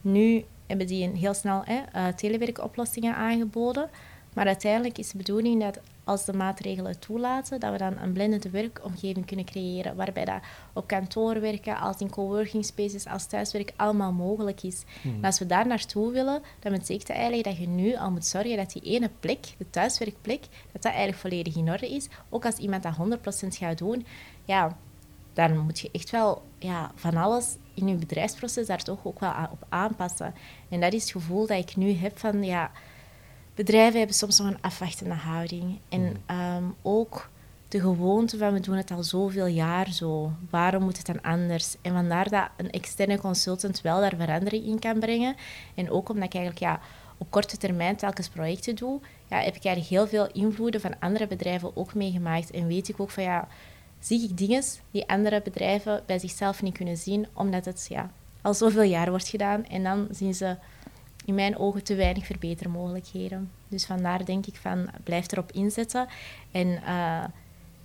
nu 0.02 0.46
hebben 0.68 0.88
die 0.88 1.08
een 1.08 1.16
heel 1.16 1.34
snel 1.34 1.62
hè, 1.66 1.82
uh, 1.96 2.08
telewerkoplossingen 2.08 3.16
aangeboden. 3.16 3.90
Maar 4.38 4.46
uiteindelijk 4.46 4.98
is 4.98 5.12
de 5.12 5.18
bedoeling 5.18 5.62
dat 5.62 5.80
als 6.04 6.26
de 6.26 6.34
maatregelen 6.34 7.00
toelaten, 7.00 7.60
dat 7.60 7.72
we 7.72 7.78
dan 7.78 7.98
een 7.98 8.14
blendende 8.14 8.50
werkomgeving 8.50 9.26
kunnen 9.26 9.46
creëren, 9.46 9.96
waarbij 9.96 10.26
dat 10.26 10.42
op 10.74 10.88
kantoor 10.88 11.42
werken, 11.42 11.78
als 11.78 11.98
in 11.98 12.10
coworking 12.10 12.66
spaces, 12.66 13.08
als 13.08 13.26
thuiswerk, 13.26 13.74
allemaal 13.76 14.12
mogelijk 14.12 14.64
is. 14.64 14.84
Hmm. 15.02 15.16
En 15.16 15.24
als 15.24 15.40
we 15.40 15.46
daar 15.46 15.68
naartoe 15.68 16.12
willen, 16.12 16.42
dan 16.60 16.72
betekent 16.72 17.08
dat 17.08 17.16
eigenlijk 17.16 17.48
dat 17.48 17.58
je 17.58 17.68
nu 17.68 17.96
al 17.96 18.12
moet 18.12 18.26
zorgen 18.26 18.58
dat 18.58 18.72
die 18.72 18.82
ene 18.82 19.10
plek, 19.20 19.46
de 19.58 19.70
thuiswerkplek, 19.70 20.42
dat 20.72 20.82
dat 20.82 20.92
eigenlijk 20.92 21.18
volledig 21.18 21.56
in 21.56 21.72
orde 21.72 21.90
is. 21.90 22.08
Ook 22.30 22.46
als 22.46 22.58
iemand 22.58 22.84
dat 22.84 22.96
100% 23.46 23.48
gaat 23.48 23.78
doen, 23.78 24.06
ja, 24.46 24.78
dan 25.34 25.58
moet 25.58 25.80
je 25.80 25.90
echt 25.92 26.10
wel 26.10 26.42
ja, 26.60 26.92
van 26.96 27.16
alles 27.16 27.56
in 27.74 27.88
je 27.88 27.96
bedrijfsproces 27.96 28.68
daar 28.68 28.84
toch 28.84 29.00
ook 29.04 29.20
wel 29.20 29.34
op 29.52 29.66
aanpassen. 29.70 30.34
En 30.70 30.80
dat 30.80 30.94
is 30.94 31.02
het 31.02 31.12
gevoel 31.12 31.48
dat 31.48 31.58
ik 31.58 31.76
nu 31.76 31.92
heb 31.92 32.20
van, 32.20 32.44
ja, 32.44 32.72
bedrijven 33.58 33.98
hebben 33.98 34.16
soms 34.16 34.40
nog 34.40 34.48
een 34.48 34.62
afwachtende 34.62 35.14
houding. 35.14 35.80
En 35.90 36.02
mm. 36.02 36.16
ehm, 36.26 36.64
ook 36.82 37.30
de 37.68 37.80
gewoonte 37.80 38.38
van 38.38 38.54
we 38.54 38.60
doen 38.60 38.78
het 38.78 38.92
al 38.92 39.04
zoveel 39.04 39.46
jaar 39.46 39.92
zo. 39.92 40.32
Waarom 40.50 40.84
moet 40.84 40.98
het 40.98 41.06
dan 41.06 41.22
anders? 41.22 41.76
En 41.82 41.94
vandaar 41.94 42.30
dat 42.30 42.50
een 42.58 42.70
externe 42.70 43.18
consultant 43.18 43.82
wel 43.82 44.00
daar 44.00 44.16
verandering 44.18 44.66
in 44.66 44.80
kan 44.80 45.00
brengen. 45.00 45.36
En 45.76 45.92
ook 45.92 46.10
omdat 46.10 46.26
ik 46.26 46.34
eigenlijk 46.34 46.64
ja, 46.64 46.80
op 47.18 47.32
korte 47.32 47.58
termijn 47.58 47.96
telkens 47.96 48.30
projecten 48.30 48.76
doe, 48.76 49.00
ja, 49.28 49.38
heb 49.38 49.56
ik 49.56 49.66
eigenlijk 49.66 49.96
heel 49.96 50.08
veel 50.08 50.44
invloeden 50.44 50.82
van 50.82 51.00
andere 51.00 51.28
bedrijven 51.28 51.76
ook 51.76 51.94
meegemaakt. 51.94 52.52
En 52.52 52.68
weet 52.68 52.90
ik 52.90 53.00
ook 53.00 53.10
van 53.10 53.24
ja, 53.24 53.48
zie 54.00 54.24
ik 54.24 54.38
dingen 54.38 54.64
die 54.92 55.10
andere 55.10 55.42
bedrijven 55.42 56.04
bij 56.06 56.20
zichzelf 56.20 56.62
niet 56.62 56.78
kunnen 56.78 56.98
zien, 56.98 57.28
omdat 57.34 57.66
het 57.66 57.86
ja, 57.90 58.12
al 58.42 58.54
zoveel 58.54 58.82
jaar 58.82 59.10
wordt 59.10 59.28
gedaan. 59.28 59.66
En 59.66 59.84
dan 59.84 60.08
zien 60.12 60.34
ze 60.34 60.56
in 61.28 61.36
mijn 61.36 61.58
ogen 61.58 61.84
te 61.84 61.96
weinig 61.96 62.26
verbetermogelijkheden. 62.26 63.52
Dus 63.68 63.86
vandaar 63.86 64.26
denk 64.26 64.46
ik 64.46 64.56
van, 64.56 64.90
blijf 65.04 65.32
erop 65.32 65.52
inzetten. 65.52 66.08
En 66.52 66.68
uh, 66.68 67.24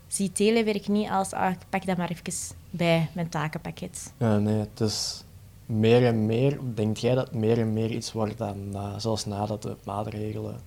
zie 0.07 0.33
telewerk 0.33 0.89
niet 0.89 1.09
als, 1.09 1.33
ah, 1.33 1.51
ik 1.51 1.59
pak 1.69 1.87
dat 1.87 1.97
maar 1.97 2.11
even 2.11 2.57
bij 2.71 3.09
mijn 3.13 3.29
takenpakket. 3.29 4.13
Ja, 4.17 4.39
nee, 4.39 4.59
het 4.59 4.81
is 4.81 5.25
meer 5.67 6.07
en 6.07 6.27
meer, 6.27 6.59
denk 6.75 6.97
jij 6.97 7.15
dat 7.15 7.33
meer 7.33 7.59
en 7.59 7.73
meer 7.73 7.91
iets 7.91 8.13
wordt 8.13 8.39
dan, 8.39 8.69
na, 8.69 8.99
zelfs 8.99 9.25
nadat 9.25 9.63
de 9.63 9.77
maatregelen 9.85 10.61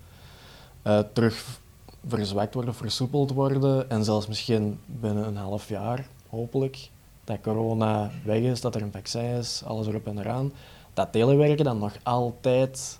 uh, 0.83 0.99
terug 1.13 1.59
verzwakt 2.07 2.53
worden, 2.53 2.75
versoepeld 2.75 3.31
worden 3.31 3.89
en 3.89 4.03
zelfs 4.03 4.27
misschien 4.27 4.79
binnen 4.85 5.27
een 5.27 5.37
half 5.37 5.69
jaar, 5.69 6.07
hopelijk, 6.29 6.89
dat 7.23 7.41
corona 7.41 8.11
weg 8.23 8.39
is, 8.39 8.61
dat 8.61 8.75
er 8.75 8.81
een 8.81 8.91
vaccin 8.91 9.23
is, 9.23 9.63
alles 9.65 9.87
erop 9.87 10.07
en 10.07 10.19
eraan, 10.19 10.51
dat 10.95 11.11
telewerken 11.11 11.65
dan 11.65 11.77
nog 11.77 11.93
altijd 12.03 12.99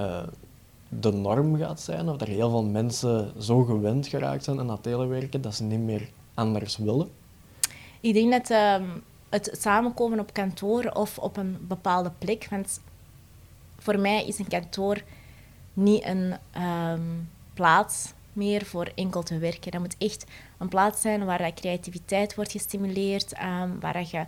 uh, 0.00 0.22
de 0.88 1.12
norm 1.12 1.56
gaat 1.56 1.80
zijn, 1.80 2.08
of 2.08 2.16
dat 2.16 2.28
heel 2.28 2.50
veel 2.50 2.64
mensen 2.64 3.32
zo 3.42 3.64
gewend 3.64 4.06
geraakt 4.06 4.44
zijn 4.44 4.58
aan 4.58 4.66
dat 4.66 4.82
telewerken 4.82 5.40
dat 5.40 5.54
ze 5.54 5.62
niet 5.62 5.80
meer 5.80 6.08
anders 6.34 6.76
willen? 6.76 7.10
Ik 8.00 8.14
denk 8.14 8.32
dat 8.32 8.50
uh, 8.50 8.88
het 9.28 9.56
samenkomen 9.60 10.20
op 10.20 10.32
kantoor 10.32 10.84
of 10.84 11.18
op 11.18 11.36
een 11.36 11.56
bepaalde 11.60 12.10
plek, 12.18 12.46
want 12.50 12.80
voor 13.78 13.98
mij 13.98 14.26
is 14.26 14.38
een 14.38 14.48
kantoor 14.48 15.02
niet 15.72 16.04
een 16.04 16.34
um, 16.62 17.28
plaats 17.54 18.12
meer 18.32 18.64
voor 18.64 18.92
enkel 18.94 19.22
te 19.22 19.38
werken. 19.38 19.70
Dat 19.70 19.80
moet 19.80 19.96
echt 19.98 20.24
een 20.58 20.68
plaats 20.68 21.00
zijn 21.00 21.24
waar 21.24 21.54
creativiteit 21.54 22.34
wordt 22.34 22.52
gestimuleerd, 22.52 23.32
um, 23.42 23.80
waar 23.80 24.06
je 24.10 24.24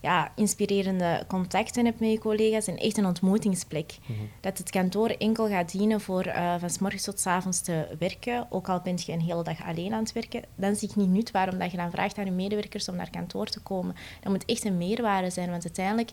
ja, 0.00 0.32
inspirerende 0.34 1.24
contacten 1.28 1.84
heb 1.84 2.00
met 2.00 2.10
je 2.10 2.18
collega's 2.18 2.66
en 2.66 2.76
echt 2.76 2.96
een 2.96 3.06
ontmoetingsplek. 3.06 3.98
Mhm. 4.06 4.18
Dat 4.40 4.58
het 4.58 4.70
kantoor 4.70 5.08
enkel 5.08 5.48
gaat 5.48 5.72
dienen 5.72 6.00
voor 6.00 6.26
uh, 6.26 6.54
van 6.58 6.70
s 6.70 6.78
morgens 6.78 7.02
tot 7.02 7.20
s 7.20 7.26
avonds 7.26 7.60
te 7.60 7.96
werken, 7.98 8.46
ook 8.50 8.68
al 8.68 8.80
ben 8.80 8.98
je 9.04 9.12
een 9.12 9.20
hele 9.20 9.42
dag 9.42 9.66
alleen 9.66 9.92
aan 9.92 10.02
het 10.02 10.12
werken, 10.12 10.42
dan 10.54 10.76
zie 10.76 10.88
ik 10.88 10.96
niet 10.96 11.10
nut 11.10 11.30
waarom 11.30 11.58
dat 11.58 11.70
je 11.70 11.76
dan 11.76 11.90
vraagt 11.90 12.18
aan 12.18 12.24
je 12.24 12.30
medewerkers 12.30 12.88
om 12.88 12.96
naar 12.96 13.10
kantoor 13.10 13.46
te 13.46 13.60
komen. 13.60 13.94
Dat 14.20 14.32
moet 14.32 14.44
echt 14.44 14.64
een 14.64 14.76
meerwaarde 14.76 15.30
zijn, 15.30 15.50
want 15.50 15.64
uiteindelijk, 15.64 16.10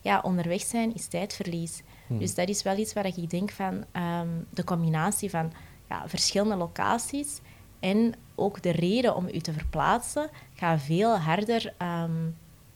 ja, 0.00 0.20
onderweg 0.20 0.62
zijn 0.62 0.94
is 0.94 1.06
tijdverlies. 1.06 1.82
Mhm. 2.06 2.18
Dus 2.18 2.34
dat 2.34 2.48
is 2.48 2.62
wel 2.62 2.78
iets 2.78 2.92
waar 2.92 3.06
ik 3.06 3.30
denk 3.30 3.50
van 3.50 3.84
ehm, 3.92 4.28
de 4.50 4.64
combinatie 4.64 5.30
van 5.30 5.52
ja, 5.88 6.08
verschillende 6.08 6.56
locaties 6.56 7.40
en 7.80 8.14
ook 8.34 8.62
de 8.62 8.70
reden 8.70 9.16
om 9.16 9.28
u 9.34 9.38
te 9.38 9.52
verplaatsen 9.52 10.30
gaat 10.54 10.82
veel 10.82 11.18
harder 11.18 11.74
ehm, 11.78 12.30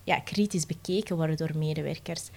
ja, 0.04 0.20
kritisch 0.20 0.66
bekeken 0.66 1.16
worden 1.16 1.36
door 1.36 1.56
medewerkers. 1.56 2.28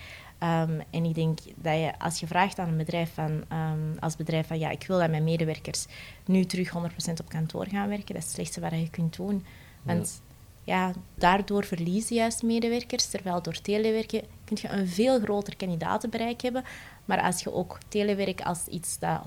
Um, 0.44 0.82
en 0.90 1.06
ik 1.06 1.16
denk 1.16 1.40
dat 1.56 1.74
je, 1.74 2.00
als 2.00 2.20
je 2.20 2.28
vraagt 2.28 2.60
aan 2.60 2.68
een 2.68 2.78
bedrijf 2.78 3.14
van, 3.14 3.32
um, 3.32 3.96
als 4.00 4.16
bedrijf 4.16 4.48
van 4.48 4.60
ja, 4.60 4.70
ik 4.70 4.84
wil 4.88 5.00
dat 5.00 5.10
mijn 5.10 5.24
medewerkers 5.24 5.86
nu 6.26 6.46
terug 6.46 6.74
100% 6.74 6.74
op 7.20 7.30
kantoor 7.30 7.68
gaan 7.68 7.90
werken, 7.90 8.14
dat 8.14 8.18
is 8.18 8.24
het 8.24 8.34
slechtste 8.34 8.60
wat 8.60 8.72
je 8.72 8.90
kunt 8.90 9.16
doen. 9.16 9.46
Want 9.82 10.22
ja. 10.64 10.92
daardoor 11.16 11.66
verlies 11.66 12.10
je 12.10 12.16
juist 12.16 12.44
medewerkers, 12.44 13.06
terwijl 13.06 13.42
door 13.42 13.62
telewerken 13.62 14.22
kun 14.44 14.58
je 14.62 14.70
een 14.70 14.88
veel 14.88 15.20
groter 15.20 15.56
kandidatenbereik 15.56 16.42
hebben. 16.42 16.64
Maar 17.06 17.22
als 17.22 17.44
je 17.44 17.54
ook 17.54 17.78
telewerk 17.88 18.42
als 18.42 18.66
iets 18.66 19.00
dat 19.00 19.22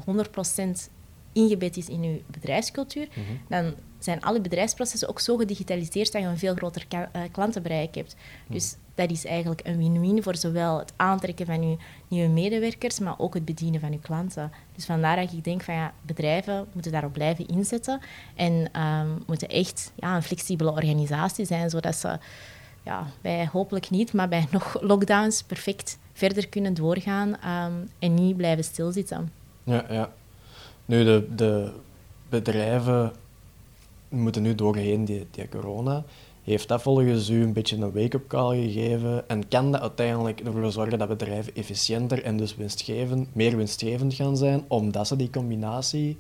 100% 0.88 0.90
ingebed 1.36 1.76
is 1.76 1.88
in 1.88 2.02
je 2.02 2.22
bedrijfscultuur, 2.26 3.08
Mhm. 3.10 3.20
dan 3.48 3.74
zijn 3.98 4.20
alle 4.22 4.40
bedrijfsprocessen 4.40 5.08
ook 5.08 5.20
zo 5.20 5.36
gedigitaliseerd 5.36 6.12
dat 6.12 6.22
je 6.22 6.28
een 6.28 6.38
veel 6.38 6.54
groter 6.54 6.86
eh, 6.88 7.02
klantenbereik 7.32 7.94
hebt. 7.94 8.16
Dus 8.48 8.76
dat 8.94 9.10
is 9.10 9.24
eigenlijk 9.24 9.60
een 9.64 9.78
win-win 9.78 10.22
voor 10.22 10.36
zowel 10.36 10.78
het 10.78 10.92
aantrekken 10.96 11.46
van 11.46 11.70
je 11.70 11.76
nieuwe 12.08 12.28
medewerkers, 12.28 12.98
maar 12.98 13.18
ook 13.18 13.34
het 13.34 13.44
bedienen 13.44 13.80
van 13.80 13.92
je 13.92 14.00
klanten. 14.00 14.52
Dus 14.74 14.84
vandaar 14.84 15.16
dat 15.16 15.32
ik 15.32 15.44
denk 15.44 15.62
van 15.62 15.74
ja, 15.74 15.92
bedrijven 16.02 16.66
moeten 16.72 16.92
daarop 16.92 17.12
blijven 17.12 17.46
inzetten 17.46 18.00
en 18.34 18.68
ehm, 18.72 19.08
moeten 19.26 19.48
echt 19.48 19.92
ja, 19.94 20.16
een 20.16 20.22
flexibele 20.22 20.70
organisatie 20.70 21.44
zijn, 21.44 21.70
zodat 21.70 21.96
ze 21.96 22.18
ja, 22.82 23.06
bij 23.20 23.48
hopelijk 23.52 23.90
niet, 23.90 24.12
maar 24.12 24.28
bij 24.28 24.46
nog 24.50 24.76
lockdowns 24.80 25.42
perfect 25.42 25.98
verder 26.12 26.48
kunnen 26.48 26.74
doorgaan 26.74 27.36
ehm, 27.40 27.72
en 27.98 28.14
niet 28.14 28.36
blijven 28.36 28.64
stilzitten. 28.64 29.32
Ja, 29.64 29.84
ja. 29.88 30.10
Nu, 30.86 31.04
de, 31.04 31.26
de 31.36 31.72
bedrijven 32.28 33.12
moeten 34.08 34.42
nu 34.42 34.54
doorheen 34.54 35.04
die, 35.04 35.26
die 35.30 35.48
corona. 35.48 36.04
Heeft 36.44 36.68
dat 36.68 36.82
volgens 36.82 37.28
u 37.28 37.42
een 37.42 37.52
beetje 37.52 37.76
een 37.76 37.92
wake-up 37.92 38.28
call 38.28 38.56
gegeven? 38.56 39.28
En 39.28 39.48
kan 39.48 39.72
dat 39.72 39.80
uiteindelijk 39.80 40.40
ervoor 40.40 40.72
zorgen 40.72 40.98
dat 40.98 41.08
bedrijven 41.08 41.54
efficiënter 41.54 42.22
en 42.24 42.36
dus 42.36 42.56
winstgevend, 42.56 43.34
meer 43.34 43.56
winstgevend 43.56 44.14
gaan 44.14 44.36
zijn, 44.36 44.64
omdat 44.68 45.06
ze 45.06 45.16
die 45.16 45.30
combinatie 45.30 46.18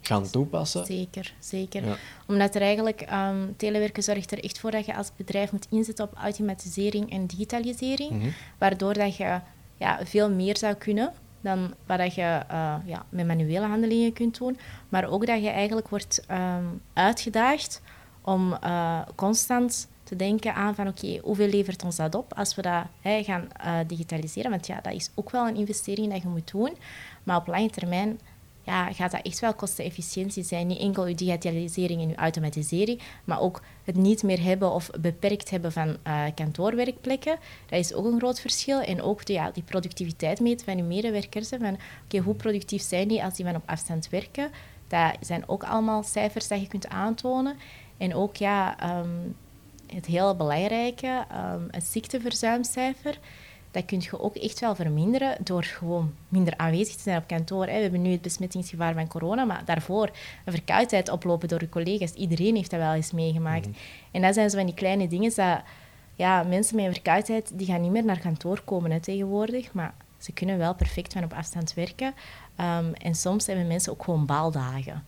gaan 0.00 0.30
toepassen? 0.30 0.86
Zeker, 0.86 1.34
zeker. 1.38 1.84
Ja. 1.86 1.96
Omdat 2.26 2.54
er 2.54 2.60
eigenlijk, 2.62 3.00
ehm, 3.00 3.36
telewerken 3.56 4.02
zorgt 4.02 4.32
er 4.32 4.44
echt 4.44 4.58
voor 4.58 4.70
dat 4.70 4.86
je 4.86 4.96
als 4.96 5.10
bedrijf 5.16 5.52
moet 5.52 5.66
inzetten 5.70 6.04
op 6.04 6.14
automatisering 6.14 7.10
en 7.10 7.26
digitalisering, 7.26 8.10
Mhm. 8.10 8.28
waardoor 8.58 8.94
dat 8.94 9.16
je 9.16 9.40
ja, 9.76 10.00
veel 10.04 10.30
meer 10.30 10.56
zou 10.56 10.74
kunnen 10.74 11.12
dan 11.42 11.74
wat 11.86 11.98
dat 11.98 12.14
je 12.14 12.40
eh, 12.48 12.74
ja, 12.84 13.04
met 13.08 13.26
manuele 13.26 13.66
handelingen 13.66 14.12
kunt 14.12 14.38
doen, 14.38 14.58
maar 14.88 15.08
ook 15.08 15.26
dat 15.26 15.42
je 15.42 15.48
eigenlijk 15.48 15.88
wordt 15.88 16.24
ehm, 16.26 16.64
uitgedaagd 16.92 17.82
om 18.20 18.52
eh, 18.52 19.00
constant 19.14 19.88
te 20.02 20.16
denken 20.16 20.54
aan 20.54 20.74
van 20.74 20.88
oké, 20.88 21.18
hoeveel 21.22 21.48
levert 21.48 21.84
ons 21.84 21.96
dat 21.96 22.14
op 22.14 22.34
als 22.34 22.54
we 22.54 22.62
dat 22.62 22.84
gaan 23.02 23.48
eh, 23.52 23.78
digitaliseren? 23.86 24.50
Want 24.50 24.66
ja, 24.66 24.80
dat 24.80 24.92
is 24.92 25.10
ook 25.14 25.30
wel 25.30 25.48
een 25.48 25.56
investering 25.56 26.12
dat 26.12 26.22
je 26.22 26.28
moet 26.28 26.50
doen, 26.50 26.76
maar 27.22 27.36
op 27.36 27.46
lange 27.46 27.70
termijn 27.70 28.20
ja, 28.62 28.92
gaat 28.92 29.10
dat 29.10 29.22
echt 29.22 29.40
wel 29.40 29.54
kostenefficiëntie 29.54 30.44
zijn. 30.44 30.66
Niet 30.66 30.78
enkel 30.78 31.06
je 31.06 31.14
digitalisering 31.14 32.02
en 32.02 32.08
je 32.08 32.14
automatisering, 32.14 33.00
maar 33.24 33.40
ook 33.40 33.62
het 33.84 33.96
niet 33.96 34.22
meer 34.22 34.42
hebben 34.42 34.72
of 34.72 34.90
beperkt 35.00 35.50
hebben 35.50 35.72
van 35.72 35.96
eh, 36.02 36.24
kantoorwerkplekken. 36.34 37.36
Dat 37.66 37.78
is 37.78 37.94
ook 37.94 38.04
een 38.04 38.18
groot 38.18 38.40
verschil. 38.40 38.80
En 38.80 39.02
ook 39.02 39.24
de, 39.24 39.32
ja, 39.32 39.50
die 39.50 39.62
productiviteit 39.62 40.40
meten 40.40 40.66
van 40.66 40.76
je 40.76 40.82
medewerkers. 40.82 41.50
hè, 41.50 41.58
Van, 41.58 41.78
oké, 42.04 42.18
hoe 42.18 42.34
productief 42.34 42.82
zijn 42.82 43.08
die 43.08 43.24
als 43.24 43.34
die 43.34 43.44
van 43.44 43.54
op 43.56 43.62
afstand 43.66 44.08
werken? 44.08 44.50
Dat 44.88 45.16
zijn 45.20 45.48
ook 45.48 45.64
allemaal 45.64 46.02
cijfers 46.02 46.48
dat 46.48 46.60
je 46.60 46.68
kunt 46.68 46.88
aantonen. 46.88 47.56
En 47.96 48.14
ook 48.14 48.36
ja, 48.36 48.78
ehm, 48.78 49.08
het 49.86 50.06
hele 50.06 50.36
belangrijke, 50.36 51.24
ehm, 51.30 51.62
het 51.70 51.84
ziekteverzuimcijfer 51.84 53.18
dat 53.72 53.84
kun 53.84 54.00
je 54.00 54.20
ook 54.20 54.36
echt 54.36 54.60
wel 54.60 54.74
verminderen 54.74 55.36
door 55.44 55.64
gewoon 55.64 56.14
minder 56.28 56.56
aanwezig 56.56 56.94
te 56.94 57.02
zijn 57.02 57.18
op 57.18 57.26
kantoor. 57.26 57.66
hè. 57.66 57.76
We 57.76 57.82
hebben 57.82 58.02
nu 58.02 58.10
het 58.10 58.22
besmettingsgevaar 58.22 58.94
van 58.94 59.08
corona, 59.08 59.44
maar 59.44 59.64
daarvoor 59.64 60.10
een 60.44 60.52
verkoudheid 60.52 61.08
oplopen 61.08 61.48
door 61.48 61.60
je 61.60 61.68
collega's. 61.68 62.12
Iedereen 62.12 62.56
heeft 62.56 62.70
dat 62.70 62.80
wel 62.80 62.92
eens 62.92 63.12
meegemaakt. 63.12 63.68
En 64.10 64.22
dat 64.22 64.34
zijn 64.34 64.50
zo 64.50 64.56
van 64.56 64.66
die 64.66 64.74
kleine 64.74 65.08
dingen 65.08 65.32
dat 65.34 65.60
ja, 66.14 66.42
mensen 66.42 66.76
met 66.76 66.84
een 66.84 66.92
verkoudheid 66.92 67.50
die 67.54 67.66
gaan 67.66 67.80
niet 67.80 67.90
meer 67.90 68.04
naar 68.04 68.18
kantoor 68.18 68.60
komen 68.64 68.90
hè, 68.90 69.00
tegenwoordig, 69.00 69.72
maar 69.72 69.94
ze 70.18 70.32
kunnen 70.32 70.58
wel 70.58 70.74
perfect 70.74 71.12
van 71.12 71.24
op 71.24 71.32
afstand 71.32 71.74
werken. 71.74 72.14
Ehm, 72.56 72.92
en 72.92 73.14
soms 73.14 73.46
hebben 73.46 73.66
mensen 73.66 73.92
ook 73.92 74.04
gewoon 74.04 74.26
baaldagen. 74.26 75.04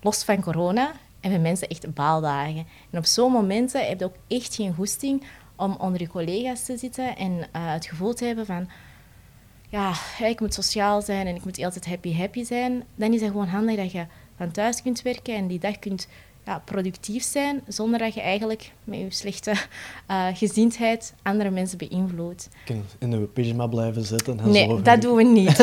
Los 0.00 0.24
van 0.24 0.40
corona 0.40 0.92
hebben 1.20 1.42
mensen 1.42 1.68
echt 1.68 1.94
baaldagen. 1.94 2.66
En 2.90 2.98
op 2.98 3.04
zo'n 3.04 3.32
momenten 3.32 3.88
heb 3.88 3.98
je 3.98 4.04
ook 4.04 4.16
echt 4.28 4.54
geen 4.54 4.74
goesting 4.74 5.22
om 5.58 5.76
onder 5.78 6.00
je 6.00 6.08
collega's 6.08 6.64
te 6.64 6.76
zitten 6.76 7.16
en 7.16 7.48
eh, 7.52 7.72
het 7.72 7.86
gevoel 7.86 8.14
te 8.14 8.24
hebben 8.24 8.46
van 8.46 8.68
ja, 9.68 9.92
ik 10.18 10.40
moet 10.40 10.54
sociaal 10.54 11.02
zijn 11.02 11.26
en 11.26 11.34
ik 11.34 11.44
moet 11.44 11.64
altijd 11.64 11.86
happy 11.86 12.14
happy 12.14 12.44
zijn. 12.44 12.84
Dan 12.94 13.12
is 13.12 13.20
het 13.20 13.30
gewoon 13.30 13.48
handig 13.48 13.76
dat 13.76 13.92
je 13.92 14.06
van 14.36 14.50
thuis 14.50 14.82
kunt 14.82 15.02
werken 15.02 15.34
en 15.34 15.46
die 15.46 15.58
dag 15.58 15.78
kunt 15.78 16.08
ja, 16.48 16.62
productief 16.64 17.22
zijn 17.22 17.60
zonder 17.66 17.98
dat 17.98 18.14
je 18.14 18.20
eigenlijk 18.20 18.72
met 18.84 18.98
je 18.98 19.06
slechte 19.08 19.54
eh, 20.06 20.26
gezindheid 20.34 21.14
andere 21.22 21.50
mensen 21.50 21.78
beïnvloedt. 21.78 22.48
In 22.98 23.12
uw 23.12 23.26
pyjama 23.26 23.66
blijven 23.66 24.04
zitten 24.04 24.40
en 24.40 24.50
Nee, 24.50 24.68
zo. 24.68 24.82
dat 24.82 25.00
doen 25.00 25.16
we 25.16 25.22
niet. 25.22 25.56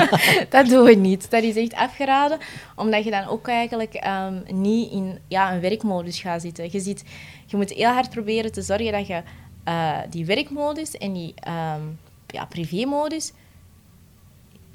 dat 0.56 0.66
doen 0.68 0.84
we 0.84 0.94
niet. 0.94 1.30
Dat 1.30 1.42
is 1.42 1.56
echt 1.56 1.74
afgeraden, 1.74 2.38
omdat 2.74 3.04
je 3.04 3.10
dan 3.10 3.26
ook 3.26 3.48
eigenlijk 3.48 3.94
ehm, 3.94 4.34
niet 4.48 4.90
in 4.90 5.18
ja, 5.28 5.52
een 5.54 5.60
werkmodus 5.60 6.20
gaat 6.20 6.40
zitten. 6.40 6.68
Je, 6.72 6.80
ziet, 6.80 7.04
je 7.46 7.56
moet 7.56 7.72
heel 7.72 7.90
hard 7.90 8.10
proberen 8.10 8.52
te 8.52 8.62
zorgen 8.62 8.92
dat 8.92 9.06
je 9.06 9.22
eh, 9.64 9.98
die 10.10 10.26
werkmodus 10.26 10.96
en 10.96 11.12
die 11.12 11.34
ehm 11.34 11.82
ja, 12.26 12.44
privémodus 12.44 13.32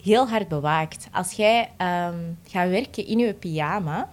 heel 0.03 0.27
hard 0.27 0.47
bewaakt. 0.47 1.07
Als 1.11 1.31
jij 1.31 1.69
ehm, 1.77 2.19
gaat 2.47 2.69
werken 2.69 3.07
in 3.07 3.19
je 3.19 3.33
pyjama, 3.33 4.09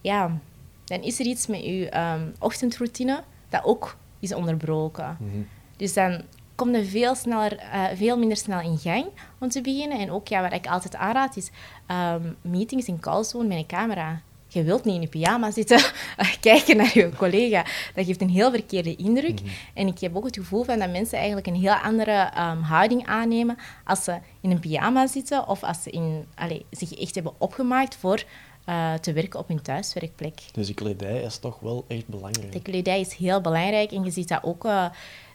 ja, 0.00 0.38
dan 0.84 1.02
is 1.02 1.20
er 1.20 1.26
iets 1.26 1.46
met 1.46 1.64
je 1.64 1.88
ehm, 1.88 2.28
ochtendroutine 2.38 3.22
dat 3.48 3.64
ook 3.64 3.96
is 4.18 4.34
onderbroken. 4.34 5.16
Mhm. 5.20 5.42
Dus 5.76 5.94
dan 5.94 6.22
kom 6.54 6.74
je 6.74 6.84
veel, 6.84 7.14
sneller, 7.14 7.56
eh, 7.56 7.84
veel 7.94 8.18
minder 8.18 8.36
snel 8.36 8.60
in 8.60 8.78
gang 8.78 9.06
om 9.38 9.48
te 9.48 9.60
beginnen. 9.60 9.98
En 9.98 10.10
ook, 10.10 10.28
ja, 10.28 10.42
wat 10.42 10.52
ik 10.52 10.66
altijd 10.66 10.96
aanraad, 10.96 11.36
is 11.36 11.50
ehm, 11.86 12.32
meetings 12.40 12.86
en 12.86 13.00
calls 13.00 13.32
doen 13.32 13.46
met 13.46 13.58
een 13.58 13.66
camera. 13.66 14.20
Je 14.52 14.62
wilt 14.62 14.84
niet 14.84 14.94
in 14.94 15.00
je 15.00 15.06
pyjama 15.06 15.50
zitten 15.50 15.80
kijken 16.40 16.76
naar 16.76 16.90
je 16.94 17.10
collega. 17.16 17.64
Dat 17.94 18.04
geeft 18.04 18.20
een 18.20 18.30
heel 18.30 18.50
verkeerde 18.50 18.96
indruk. 18.96 19.40
En 19.74 19.86
ik 19.86 19.98
heb 19.98 20.16
ook 20.16 20.24
het 20.24 20.36
gevoel 20.36 20.64
van 20.64 20.78
dat 20.78 20.90
mensen 20.90 21.18
eigenlijk 21.18 21.46
een 21.46 21.54
heel 21.54 21.74
andere 21.74 22.30
ehm, 22.34 22.60
houding 22.60 23.06
aannemen 23.06 23.56
als 23.84 24.04
ze 24.04 24.18
in 24.40 24.50
een 24.50 24.60
pyjama 24.60 25.06
zitten 25.06 25.48
of 25.48 25.62
als 25.62 25.82
ze 25.82 25.90
in, 25.90 26.24
allee, 26.34 26.66
zich 26.70 26.94
echt 26.94 27.14
hebben 27.14 27.32
opgemaakt 27.38 27.96
voor 27.96 28.24
eh, 28.64 28.94
te 28.94 29.12
werken 29.12 29.38
op 29.38 29.48
hun 29.48 29.62
thuiswerkplek. 29.62 30.40
Dus 30.52 30.66
die 30.66 30.74
kledij 30.74 31.20
is 31.22 31.38
toch 31.38 31.58
wel 31.60 31.84
echt 31.88 32.06
belangrijk. 32.06 32.52
De 32.52 32.62
kledij 32.62 33.00
is 33.00 33.14
heel 33.14 33.40
belangrijk 33.40 33.92
en 33.92 34.04
je 34.04 34.10
ziet 34.10 34.28
dat 34.28 34.42
ook. 34.42 34.64
eh, 34.64 34.84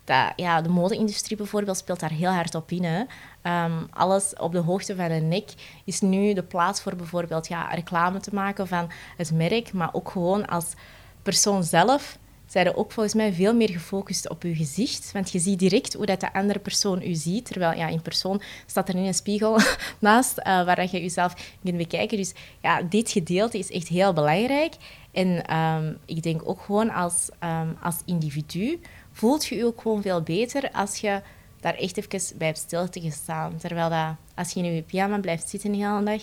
dat, 0.04 0.34
ja, 0.36 0.62
de 0.62 0.70
mode-industrie 0.70 1.38
bijvoorbeeld 1.38 1.78
speelt 1.78 2.00
daar 2.00 2.12
heel 2.12 2.32
hard 2.32 2.56
op 2.56 2.72
in. 2.72 2.84
Hè. 2.84 3.04
Ehm, 3.42 3.72
alles 3.90 4.34
op 4.38 4.52
de 4.52 4.60
hoogte 4.60 4.96
van 4.96 5.08
de 5.08 5.14
nek 5.14 5.50
is 5.84 6.02
nu 6.02 6.34
de 6.34 6.44
plaats 6.44 6.82
voor 6.82 6.96
bijvoorbeeld 6.96 7.48
ja, 7.48 7.68
reclame 7.74 8.20
te 8.20 8.34
maken 8.34 8.68
van 8.68 8.92
het 9.18 9.32
merk, 9.32 9.74
maar 9.74 9.90
ook 9.94 10.10
gewoon 10.10 10.46
als 10.46 10.74
persoon 11.22 11.64
zelf 11.64 12.18
zijn 12.48 12.76
ook 12.76 12.92
volgens 12.92 13.16
mij 13.16 13.34
veel 13.34 13.54
meer 13.54 13.70
gefocust 13.70 14.30
op 14.30 14.44
je 14.44 14.56
gezicht. 14.56 15.12
Want 15.12 15.32
je 15.32 15.40
ziet 15.40 15.60
direct 15.60 15.94
hoe 15.94 16.06
dat 16.06 16.20
de 16.20 16.34
andere 16.34 16.60
persoon 16.60 17.02
u 17.02 17.14
ziet. 17.14 17.46
Terwijl 17.46 17.78
ja, 17.78 17.88
in 17.88 18.02
persoon 18.02 18.42
staat 18.66 18.90
er 18.90 18.96
niet 18.96 19.08
een 19.08 19.14
spiegel 19.14 19.60
naast 20.00 20.38
eh, 20.38 20.66
waar 20.66 20.76
dat 20.76 20.92
je 20.92 21.02
jezelf 21.02 21.58
kunt 21.64 21.78
bekijken. 21.78 22.18
Dus 22.18 22.34
ja, 22.62 22.82
dit 22.82 23.12
gedeelte 23.12 23.58
is 23.58 23.72
echt 23.72 23.88
heel 23.88 24.14
belangrijk. 24.14 24.74
En 25.12 25.46
ehm, 25.46 25.94
ik 26.06 26.24
denk 26.24 26.42
ook 26.50 26.62
gewoon 26.62 26.90
als, 26.90 27.30
ehm, 27.40 27.70
als 27.82 28.02
individu 28.06 28.80
voelt 29.12 29.46
je 29.46 29.56
je 29.56 29.66
ook 29.66 29.82
gewoon 29.82 30.02
veel 30.02 30.22
beter 30.22 30.72
als 30.72 30.98
je 30.98 31.22
daar 31.60 31.76
echt 31.76 31.98
even 31.98 32.38
bij 32.38 32.48
hebt 32.48 32.60
stil 32.60 32.90
te 32.90 33.10
staan. 33.12 33.58
Terwijl 33.58 33.90
dat, 33.90 34.16
als 34.36 34.52
je 34.52 34.60
in 34.60 34.74
je 34.74 34.82
pyjama 34.82 35.18
blijft 35.18 35.50
zitten 35.50 35.72
de 35.72 35.78
hele 35.78 36.04
dag, 36.04 36.22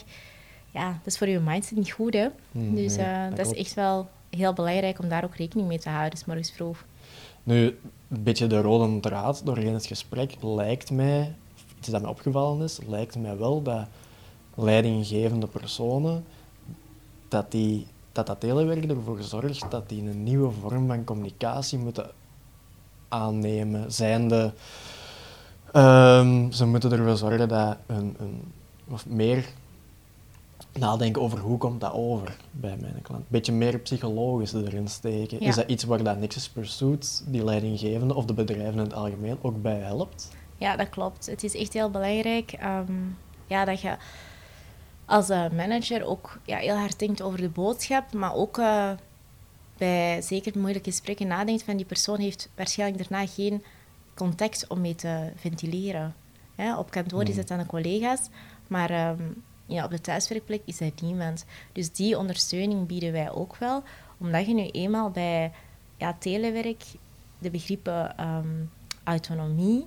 ja, 0.70 0.88
dat 0.88 1.06
is 1.06 1.18
voor 1.18 1.28
je 1.28 1.38
mindset 1.38 1.76
niet 1.76 1.92
goed. 1.92 2.14
Hè? 2.14 2.28
Mm, 2.50 2.74
dus 2.74 2.96
eh, 2.96 3.28
dat 3.28 3.36
dat, 3.36 3.46
is 3.46 3.58
echt 3.58 3.74
wel 3.74 4.08
heel 4.36 4.52
belangrijk 4.52 4.98
om 4.98 5.08
daar 5.08 5.24
ook 5.24 5.36
rekening 5.36 5.68
mee 5.68 5.78
te 5.78 5.88
houden, 5.88 6.18
s 6.18 6.24
morgens 6.24 6.50
vroeg. 6.50 6.84
Nu, 7.42 7.78
een 8.08 8.22
beetje 8.22 8.46
de 8.46 8.60
rode 8.60 9.00
draad 9.00 9.42
doorheen 9.44 9.74
het 9.74 9.86
gesprek 9.86 10.34
lijkt 10.42 10.90
mij, 10.90 11.34
iets 11.78 11.88
dat 11.88 12.00
mij 12.00 12.10
opgevallen 12.10 12.62
is, 12.64 12.78
lijkt 12.86 13.18
mij 13.18 13.36
wel 13.36 13.62
dat 13.62 13.86
leidinggevende 14.54 15.46
personen, 15.46 16.24
dat 17.28 17.50
die, 17.50 17.86
dat, 18.12 18.26
dat 18.26 18.40
telewerk 18.40 18.84
ervoor 18.84 19.22
zorgt 19.22 19.70
dat 19.70 19.88
die 19.88 20.02
een 20.02 20.22
nieuwe 20.22 20.50
vorm 20.50 20.86
van 20.86 21.04
communicatie 21.04 21.78
moeten 21.78 22.10
aannemen. 23.08 23.92
Zijnde, 23.92 24.52
ehm, 25.72 26.50
ze 26.50 26.66
moeten 26.66 26.92
ervoor 26.92 27.16
zorgen 27.16 27.48
dat 27.48 27.76
een, 27.86 28.16
of 28.88 29.06
meer 29.06 29.44
nadenken 30.78 31.22
over 31.22 31.38
hoe 31.38 31.58
komt 31.58 31.80
dat 31.80 31.92
over 31.92 32.36
bij 32.50 32.76
mijn 32.80 33.02
klant. 33.02 33.20
Een 33.20 33.26
beetje 33.28 33.52
meer 33.52 33.78
psychologisch 33.78 34.52
erin 34.52 34.88
steken. 34.88 35.40
Ja. 35.40 35.48
Is 35.48 35.54
dat 35.54 35.68
iets 35.68 35.84
waar 35.84 36.02
dat 36.02 36.18
Nexus 36.18 36.48
Pursuit, 36.48 37.24
die 37.26 37.44
leidinggevende 37.44 38.14
of 38.14 38.24
de 38.24 38.34
bedrijven 38.34 38.72
in 38.72 38.78
het 38.78 38.94
algemeen 38.94 39.38
ook 39.42 39.62
bij 39.62 39.78
helpt? 39.78 40.30
Ja, 40.56 40.76
dat 40.76 40.88
klopt. 40.88 41.26
Het 41.26 41.44
is 41.44 41.54
echt 41.54 41.72
heel 41.72 41.90
belangrijk 41.90 42.52
ehm, 42.52 42.92
ja, 43.46 43.64
dat 43.64 43.80
je 43.80 43.96
als 45.04 45.28
eh, 45.28 45.50
manager 45.50 46.04
ook 46.04 46.38
ja, 46.44 46.56
heel 46.56 46.76
hard 46.76 46.98
denkt 46.98 47.22
over 47.22 47.40
de 47.40 47.48
boodschap, 47.48 48.12
maar 48.12 48.34
ook 48.34 48.58
eh, 48.58 48.90
bij 49.76 50.22
zeker 50.22 50.58
moeilijke 50.58 50.90
gesprekken 50.90 51.26
nadenkt 51.26 51.62
van 51.62 51.76
die 51.76 51.86
persoon 51.86 52.18
heeft 52.18 52.50
waarschijnlijk 52.54 53.08
daarna 53.08 53.26
geen 53.26 53.64
contact 54.14 54.66
om 54.68 54.80
mee 54.80 54.94
te 54.94 55.32
ventileren. 55.36 56.14
Hè, 56.54 56.76
op 56.78 56.90
kantoor 56.90 57.28
is 57.28 57.36
het 57.36 57.50
aan 57.50 57.58
de 57.58 57.66
collega's, 57.66 58.28
maar 58.66 58.90
ehm, 58.90 59.22
ja, 59.66 59.84
op 59.84 59.90
de 59.90 60.00
thuiswerkplek 60.00 60.62
is 60.64 60.80
er 60.80 60.92
niemand. 61.02 61.44
Dus 61.72 61.92
die 61.92 62.18
ondersteuning 62.18 62.86
bieden 62.86 63.12
wij 63.12 63.30
ook 63.30 63.56
wel, 63.56 63.82
omdat 64.18 64.46
je 64.46 64.54
nu 64.54 64.68
eenmaal 64.68 65.10
bij 65.10 65.52
ja, 65.96 66.16
telewerk 66.18 66.82
de 67.38 67.50
begrippen 67.50 68.16
ehm, 68.16 68.64
autonomie 69.04 69.86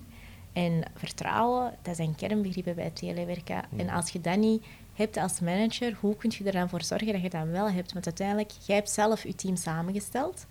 en 0.53 0.83
vertrouwen, 0.95 1.73
dat 1.81 1.95
zijn 1.95 2.15
kernbegrippen 2.15 2.75
bij 2.75 2.89
telewerken. 2.89 3.63
En 3.77 3.89
als 3.89 4.09
je 4.09 4.21
dat 4.21 4.37
niet 4.37 4.65
hebt 4.93 5.17
als 5.17 5.39
manager, 5.39 5.97
hoe 5.99 6.15
kun 6.15 6.31
je 6.37 6.43
er 6.43 6.51
dan 6.51 6.69
voor 6.69 6.83
zorgen 6.83 7.13
dat 7.13 7.21
je 7.21 7.29
dat 7.29 7.47
wel 7.47 7.69
hebt? 7.69 7.93
Want 7.93 8.05
uiteindelijk, 8.05 8.51
jij 8.65 8.75
hebt 8.75 8.89
zelf 8.89 9.23
je 9.23 9.35
team 9.35 9.55
samengesteld. 9.55 10.45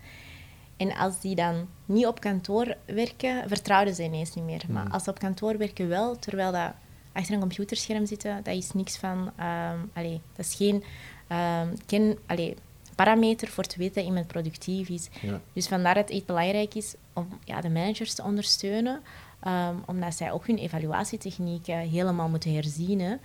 En 0.77 0.95
als 0.97 1.20
die 1.20 1.35
dan 1.35 1.68
niet 1.87 2.07
op 2.07 2.20
kantoor 2.20 2.77
werken, 2.85 3.49
vertrouwen 3.49 3.95
ze 3.95 4.03
ineens 4.03 4.35
niet 4.35 4.45
meer. 4.45 4.62
Maar 4.68 4.91
als 4.91 5.05
ze 5.05 5.11
op 5.11 5.18
kantoor 5.18 5.59
werken 5.59 5.89
wel, 5.89 6.18
terwijl 6.18 6.53
dat 6.53 6.72
achter 7.15 7.35
een 7.35 7.41
computerscherm 7.41 8.07
zitten, 8.07 8.41
dat 8.43 8.55
is 8.55 8.73
niks 8.73 8.97
van... 8.97 9.33
Um, 9.41 9.91
allee, 9.93 10.21
dat 10.37 10.47
is 10.47 10.55
geen, 10.55 10.85
um, 11.33 11.75
ken, 11.87 12.19
allee, 12.27 12.55
parameter 12.95 13.49
voor 13.49 13.65
te 13.65 13.79
weten 13.79 13.95
dat 13.95 14.05
iemand 14.05 14.27
productief 14.27 14.89
is. 14.89 15.09
Ja. 15.21 15.41
Dus 15.53 15.69
vandaar 15.69 15.95
dat 15.95 16.09
het 16.09 16.27
belangrijk 16.27 16.75
is 16.75 16.95
om 17.12 17.29
ja, 17.45 17.61
de 17.61 17.71
managers 17.71 18.15
te 18.15 18.23
ondersteunen, 18.23 19.03
um, 19.47 19.83
omdat 19.87 20.15
zij 20.15 20.33
ook 20.33 20.47
hun 20.47 20.59
evaluatietechnieken 20.59 21.79
helemaal 21.79 22.29
moeten 22.29 22.55
herzien. 22.55 23.21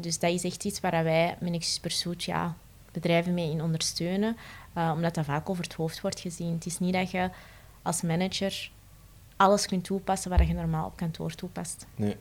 dus 0.00 0.18
dat 0.18 0.30
is 0.30 0.44
echt 0.44 0.64
iets 0.64 0.80
waar 0.80 1.04
wij 1.04 1.36
met 1.40 1.50
Nexus 1.50 1.80
Pursuit 1.80 2.24
ja, 2.24 2.56
bedrijven 2.92 3.34
mee 3.34 3.50
in 3.50 3.62
ondersteunen, 3.62 4.36
uh, 4.76 4.92
omdat 4.94 5.14
dat 5.14 5.24
vaak 5.24 5.50
over 5.50 5.64
het 5.64 5.74
hoofd 5.74 6.00
wordt 6.00 6.20
gezien. 6.20 6.52
Het 6.52 6.66
is 6.66 6.78
niet 6.78 6.92
dat 6.92 7.10
je 7.10 7.30
als 7.82 8.02
manager 8.02 8.70
alles 9.36 9.66
kunt 9.66 9.84
toepassen 9.84 10.30
wat 10.30 10.46
je 10.46 10.54
normaal 10.54 10.86
op 10.86 10.96
kantoor 10.96 11.34
toepast. 11.34 11.86
Nee. 11.96 12.16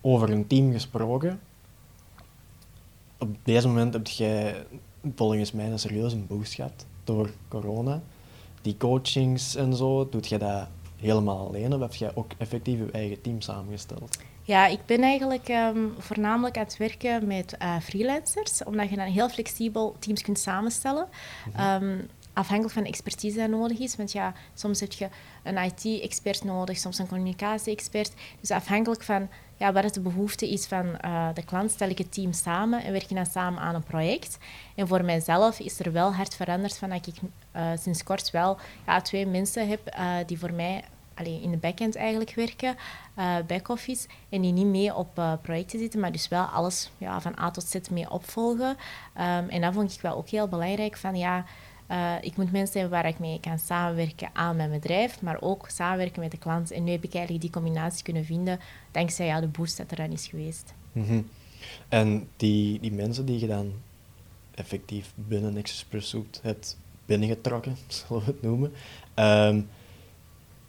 Over 0.00 0.30
een 0.30 0.46
team 0.46 0.72
gesproken. 0.72 1.40
Op 3.18 3.36
deze 3.42 3.68
moment 3.68 3.92
heb 3.92 4.06
jij 4.06 4.66
volgens 5.14 5.52
mij 5.52 5.70
een 5.70 5.78
serieuze 5.78 6.16
boost 6.16 6.54
gehad 6.54 6.86
door 7.04 7.30
corona. 7.48 8.02
Die 8.62 8.76
coachings 8.76 9.54
en 9.54 9.76
zo, 9.76 10.08
doet 10.08 10.28
jij 10.28 10.38
dat 10.38 10.68
helemaal 10.96 11.46
alleen 11.46 11.74
of 11.74 11.80
heb 11.80 11.94
jij 11.94 12.10
ook 12.14 12.32
effectief 12.38 12.78
je 12.78 12.90
eigen 12.90 13.20
team 13.20 13.40
samengesteld? 13.40 14.18
Ja, 14.42 14.66
ik 14.66 14.86
ben 14.86 15.02
eigenlijk 15.02 15.48
ehm, 15.48 15.78
voornamelijk 15.98 16.56
aan 16.56 16.64
het 16.64 16.76
werken 16.76 17.26
met 17.26 17.56
uh, 17.62 17.80
freelancers, 17.80 18.64
omdat 18.64 18.90
je 18.90 18.96
dan 18.96 19.06
heel 19.06 19.28
flexibel 19.28 19.96
teams 19.98 20.22
kunt 20.22 20.38
samenstellen. 20.38 21.08
Mhm. 21.46 21.58
Ehm, 21.58 21.98
afhankelijk 22.32 22.74
van 22.74 22.82
de 22.82 22.88
expertise 22.88 23.36
die 23.36 23.48
nodig 23.48 23.78
is. 23.78 23.96
Want 23.96 24.12
ja, 24.12 24.32
soms 24.54 24.80
heb 24.80 24.92
je 24.92 25.08
een 25.42 25.56
IT-expert 25.56 26.44
nodig, 26.44 26.78
soms 26.78 26.98
een 26.98 27.08
communicatie-expert. 27.08 28.12
Dus 28.40 28.50
afhankelijk 28.50 29.02
van 29.02 29.28
ja, 29.60 29.72
wat 29.72 29.94
de 29.94 30.00
behoefte 30.00 30.50
is 30.50 30.66
van 30.66 30.86
uh, 31.04 31.28
de 31.34 31.44
klant, 31.44 31.70
stel 31.70 31.88
ik 31.88 31.98
het 31.98 32.12
team 32.12 32.32
samen 32.32 32.84
en 32.84 32.92
werk 32.92 33.08
je 33.08 33.14
dan 33.14 33.26
samen 33.26 33.62
aan 33.62 33.74
een 33.74 33.82
project. 33.82 34.38
En 34.74 34.88
voor 34.88 35.04
mijzelf 35.04 35.58
is 35.58 35.78
er 35.78 35.92
wel 35.92 36.14
hard 36.14 36.34
veranderd 36.34 36.78
van 36.78 36.88
dat 36.88 37.06
ik 37.06 37.14
uh, 37.56 37.70
sinds 37.80 38.02
kort 38.02 38.30
wel 38.30 38.58
ja, 38.86 39.00
twee 39.00 39.26
mensen 39.26 39.68
heb 39.68 39.94
uh, 39.98 40.14
die 40.26 40.38
voor 40.38 40.52
mij 40.52 40.84
allee, 41.14 41.42
in 41.42 41.50
de 41.50 41.56
backend 41.56 41.96
eigenlijk 41.96 42.34
werken, 42.34 42.76
back-office, 43.46 44.08
en 44.28 44.40
die 44.40 44.52
niet 44.52 44.66
mee 44.66 44.94
op 44.94 45.38
projecten 45.42 45.78
zitten, 45.78 46.00
maar 46.00 46.12
dus 46.12 46.28
wel 46.28 46.44
alles 46.44 46.90
ja, 46.98 47.20
van 47.20 47.38
A 47.38 47.50
tot 47.50 47.64
Z 47.64 47.88
mee 47.90 48.10
opvolgen. 48.10 48.68
Um, 48.68 49.48
en 49.48 49.60
dat 49.60 49.74
vond 49.74 49.94
ik 49.94 50.00
wel 50.00 50.16
ook 50.16 50.28
heel 50.28 50.48
belangrijk, 50.48 50.96
van 50.96 51.16
ja, 51.16 51.44
uh, 51.90 52.14
ik 52.20 52.36
moet 52.36 52.52
mensen 52.52 52.80
hebben 52.80 52.98
waar 52.98 53.10
ik 53.10 53.18
mee 53.18 53.40
kan 53.40 53.58
samenwerken 53.58 54.30
aan 54.32 54.56
mijn 54.56 54.70
bedrijf, 54.70 55.22
maar 55.22 55.40
ook 55.40 55.68
samenwerken 55.68 56.20
met 56.22 56.30
de 56.30 56.38
klant. 56.38 56.70
En 56.70 56.84
nu 56.84 56.90
heb 56.90 57.04
ik 57.04 57.14
eigenlijk 57.14 57.42
die 57.44 57.52
combinatie 57.52 58.04
kunnen 58.04 58.24
vinden, 58.24 58.60
dankzij 58.90 59.26
ja, 59.26 59.40
de 59.40 59.46
boost 59.46 59.76
dat 59.76 59.90
er 59.90 59.96
dan 59.96 60.12
is 60.12 60.26
geweest. 60.26 60.74
Mm 60.92 61.06
-hmm. 61.06 61.28
En 61.88 62.28
die, 62.36 62.80
die 62.80 62.92
mensen 62.92 63.26
die 63.26 63.40
je 63.40 63.46
dan 63.46 63.72
effectief 64.54 65.12
binnen 65.14 65.52
Nexus 65.52 65.84
Pursuit 65.84 66.40
hebt 66.42 66.78
binnengetrokken, 67.06 67.76
zullen 67.88 68.24
we 68.24 68.30
het 68.30 68.42
noemen, 68.42 68.72
um, 69.14 69.68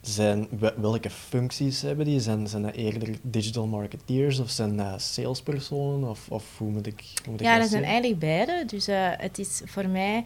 zijn, 0.02 0.48
welke 0.76 1.10
functies 1.10 1.82
hebben 1.82 2.06
die? 2.06 2.20
Zijn, 2.20 2.48
zijn 2.48 2.62
dat 2.62 2.76
eerder 2.76 3.18
digital 3.22 3.68
marketeers 3.68 4.40
of 4.40 4.50
zijn 4.50 4.78
dat 4.78 5.02
salespersonen? 5.02 6.10
Of, 6.10 6.30
of 6.30 6.58
hoe 6.58 6.72
moet 6.72 6.88
ik, 6.88 7.04
hoe 7.24 7.32
moet 7.32 7.42
ja, 7.42 7.60
dat 7.60 7.70
zijn 7.70 7.84
eigenlijk 7.84 8.20
beide. 8.20 8.64
Dus 8.66 8.90
uh, 8.90 9.10
het 9.12 9.40
is 9.40 9.62
voor 9.66 9.88
mij 9.88 10.24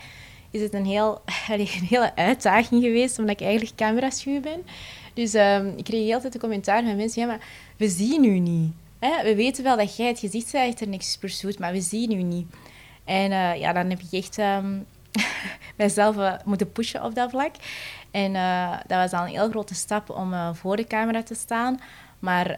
is 0.51 0.61
het 0.61 0.73
een, 0.73 0.85
heel, 0.85 1.21
hele 1.89 2.15
uitdaging 2.15 2.83
geweest, 2.83 3.19
omdat 3.19 3.39
ik 3.39 3.47
eigenlijk 3.47 3.75
cameraschuw 3.75 4.39
ben. 4.39 4.65
Dus 5.13 5.33
um, 5.33 5.73
ik 5.77 5.83
kreeg 5.83 6.05
heel 6.05 6.19
tijd 6.19 6.33
de 6.33 6.39
commentaar 6.39 6.83
van 6.83 6.95
mensen, 6.95 7.21
ja, 7.21 7.27
maar 7.27 7.47
we 7.77 7.89
zien 7.89 8.23
u 8.23 8.39
niet. 8.39 8.73
Hè? 8.99 9.23
We 9.23 9.35
weten 9.35 9.63
wel 9.63 9.77
dat 9.77 9.95
jij 9.95 10.07
het 10.07 10.19
gezicht 10.19 10.51
bent 10.51 10.71
achter 10.71 10.87
niks 10.87 11.17
pursuit, 11.17 11.59
maar 11.59 11.71
we 11.71 11.81
zien 11.81 12.11
u 12.11 12.21
niet. 12.23 12.47
En 13.03 13.31
uh, 13.31 13.59
ja, 13.59 13.73
dan 13.73 13.89
heb 13.89 13.99
ik 13.99 14.11
echt 14.11 14.37
um, 14.57 14.85
moeten 16.45 16.71
pushen 16.71 17.03
op 17.03 17.15
dat 17.15 17.29
vlak. 17.29 17.55
En 18.11 18.33
uh, 18.33 18.71
dat 18.87 18.97
was 18.97 19.11
al 19.11 19.25
een 19.25 19.33
heel 19.33 19.49
grote 19.49 19.75
stap 19.75 20.09
om 20.09 20.55
voor 20.55 20.75
de 20.75 20.87
camera 20.87 21.23
te 21.23 21.35
staan. 21.35 21.79
Maar 22.19 22.57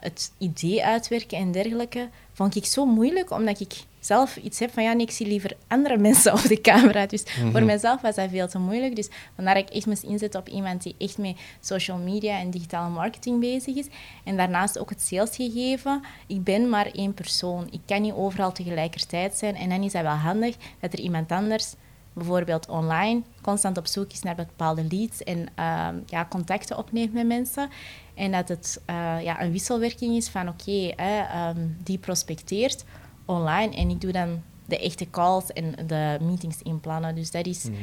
het 0.00 0.32
idee 0.38 0.84
uitwerken 0.84 1.38
en 1.38 1.52
dergelijke 1.52 2.08
vond 2.32 2.56
ik 2.56 2.64
zo 2.64 2.86
moeilijk, 2.86 3.30
omdat 3.30 3.60
ik 3.60 3.72
zelf 4.06 4.36
iets 4.36 4.58
heb 4.58 4.72
van 4.72 4.82
ja, 4.82 4.92
nee, 4.92 5.06
ik 5.06 5.10
zie 5.10 5.26
liever 5.26 5.56
andere 5.68 5.98
mensen 5.98 6.32
op 6.38 6.42
de 6.42 6.60
camera. 6.60 7.06
Dus 7.06 7.24
mm 7.24 7.42
-hmm. 7.42 7.50
voor 7.50 7.62
mezelf 7.62 8.00
was 8.00 8.14
dat 8.14 8.30
veel 8.30 8.48
te 8.48 8.58
moeilijk. 8.58 8.96
Dus 8.96 9.08
vandaar 9.34 9.54
dat 9.54 9.68
ik 9.68 9.74
echt 9.74 9.86
moest 9.86 10.02
inzetten 10.02 10.40
op 10.40 10.48
iemand 10.48 10.82
die 10.82 10.94
echt 10.98 11.18
met 11.18 11.36
social 11.60 11.98
media 11.98 12.38
en 12.38 12.50
digitale 12.50 12.90
marketing 12.90 13.40
bezig 13.40 13.76
is. 13.76 13.86
En 14.24 14.36
daarnaast 14.36 14.78
ook 14.78 14.90
het 14.90 15.02
salesgegeven. 15.02 16.02
Ik 16.26 16.44
ben 16.44 16.68
maar 16.68 16.86
één 16.86 17.14
persoon. 17.14 17.68
Ik 17.70 17.80
kan 17.86 18.02
niet 18.02 18.12
overal 18.12 18.52
tegelijkertijd 18.52 19.34
zijn. 19.34 19.54
En 19.56 19.68
dan 19.68 19.82
is 19.82 19.92
dat 19.92 20.02
wel 20.02 20.12
handig 20.12 20.56
dat 20.80 20.92
er 20.92 20.98
iemand 20.98 21.32
anders 21.32 21.74
bijvoorbeeld 22.12 22.68
online 22.68 23.22
constant 23.42 23.78
op 23.78 23.86
zoek 23.86 24.12
is 24.12 24.22
naar 24.22 24.34
bepaalde 24.34 24.86
leads 24.90 25.22
en 25.22 25.38
uh, 25.38 25.88
ja, 26.06 26.26
contacten 26.30 26.78
opneemt 26.78 27.12
met 27.12 27.26
mensen. 27.26 27.68
En 28.14 28.32
dat 28.32 28.48
het 28.48 28.80
uh, 28.90 29.22
ja, 29.22 29.42
een 29.42 29.52
wisselwerking 29.52 30.16
is 30.16 30.28
van 30.28 30.48
oké, 30.48 30.70
okay, 30.70 31.50
um, 31.50 31.76
die 31.82 31.98
prospecteert 31.98 32.84
online 33.26 33.76
en 33.76 33.90
ik 33.90 34.00
doe 34.00 34.12
dan 34.12 34.42
de 34.64 34.78
echte 34.78 35.10
calls 35.10 35.52
en 35.52 35.86
de 35.86 36.18
meetings 36.20 36.62
inplannen. 36.62 37.14
Dus 37.14 37.30
dat 37.30 37.46
is 37.46 37.64
mm. 37.64 37.74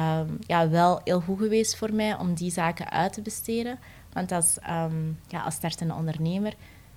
um, 0.00 0.38
ja, 0.46 0.68
wel 0.68 1.00
heel 1.04 1.20
goed 1.20 1.38
geweest 1.38 1.76
voor 1.76 1.92
mij 1.94 2.16
om 2.16 2.34
die 2.34 2.50
zaken 2.50 2.90
uit 2.90 3.12
te 3.12 3.22
besteden. 3.22 3.78
Want 4.12 4.32
als, 4.32 4.58
um, 4.70 5.18
ja, 5.28 5.42
als 5.42 5.54
startende 5.54 5.94
ondernemer, 5.94 6.54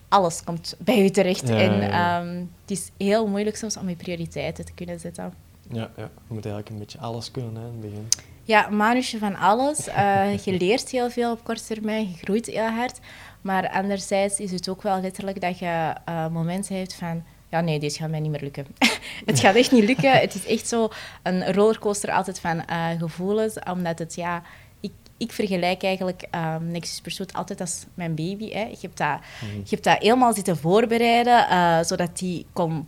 alles 0.07 0.43
komt 0.43 0.75
bij 0.79 1.03
u 1.03 1.09
terecht. 1.09 1.47
Ja, 1.47 1.55
en 1.55 1.81
ja, 1.81 2.23
het 2.61 2.71
is 2.71 2.91
heel 2.97 3.27
moeilijk 3.27 3.55
soms 3.55 3.77
om 3.77 3.89
je 3.89 3.95
prioriteiten 3.95 4.65
te 4.65 4.73
kunnen 4.73 4.99
zetten. 4.99 5.33
Ja, 5.69 5.91
ja, 5.97 6.03
je 6.27 6.33
moet 6.33 6.45
eigenlijk 6.45 6.69
een 6.69 6.77
beetje 6.77 6.99
alles 6.99 7.31
kunnen 7.31 7.55
hè, 7.55 7.61
in 7.61 7.71
het 7.71 7.81
begin. 7.81 8.07
Ja, 8.43 8.69
manusje 8.69 9.17
van 9.17 9.35
alles. 9.35 9.87
Uh, 9.87 10.37
je 10.45 10.57
leert 10.57 10.89
heel 10.89 11.09
veel 11.09 11.31
op 11.31 11.43
korte 11.43 11.63
termijn, 11.63 12.09
je 12.09 12.17
groeit 12.17 12.45
heel 12.45 12.69
hard. 12.69 12.99
Maar 13.41 13.69
anderzijds 13.69 14.39
is 14.39 14.51
het 14.51 14.69
ook 14.69 14.81
wel 14.81 15.01
letterlijk 15.01 15.41
dat 15.41 15.59
je 15.59 15.95
uh, 16.09 16.27
momenten 16.27 16.77
hebt 16.77 16.93
van... 16.93 17.23
Ja, 17.51 17.61
nee, 17.61 17.79
dit 17.79 17.95
gaat 17.95 18.09
mij 18.09 18.19
niet 18.19 18.31
meer 18.31 18.41
lukken. 18.41 18.65
het 19.25 19.39
gaat 19.39 19.55
echt 19.55 19.71
niet 19.71 19.83
lukken. 19.83 20.11
Het 20.11 20.35
is 20.35 20.45
echt 20.45 20.67
zo 20.67 20.89
een 21.23 21.53
rollercoaster 21.53 22.11
altijd 22.11 22.39
van 22.39 22.63
uh, 22.69 22.87
gevoelens. 22.99 23.57
Omdat 23.71 23.99
het, 23.99 24.15
ja... 24.15 24.43
Ik, 24.79 24.91
ik 25.17 25.31
vergelijk 25.31 25.83
eigenlijk 25.83 26.27
um, 26.35 26.67
Nexus 26.71 27.01
Pursuit 27.01 27.33
altijd 27.33 27.61
als 27.61 27.85
mijn 27.93 28.15
baby. 28.15 28.51
Hè. 28.51 28.61
Je, 28.61 28.77
hebt 28.81 28.97
dat, 28.97 29.19
mm. 29.41 29.57
je 29.63 29.69
hebt 29.69 29.83
dat 29.83 29.97
helemaal 29.97 30.33
zitten 30.33 30.57
voorbereiden, 30.57 31.85
zodat 31.85 32.17
die 32.17 32.45
kon 32.53 32.85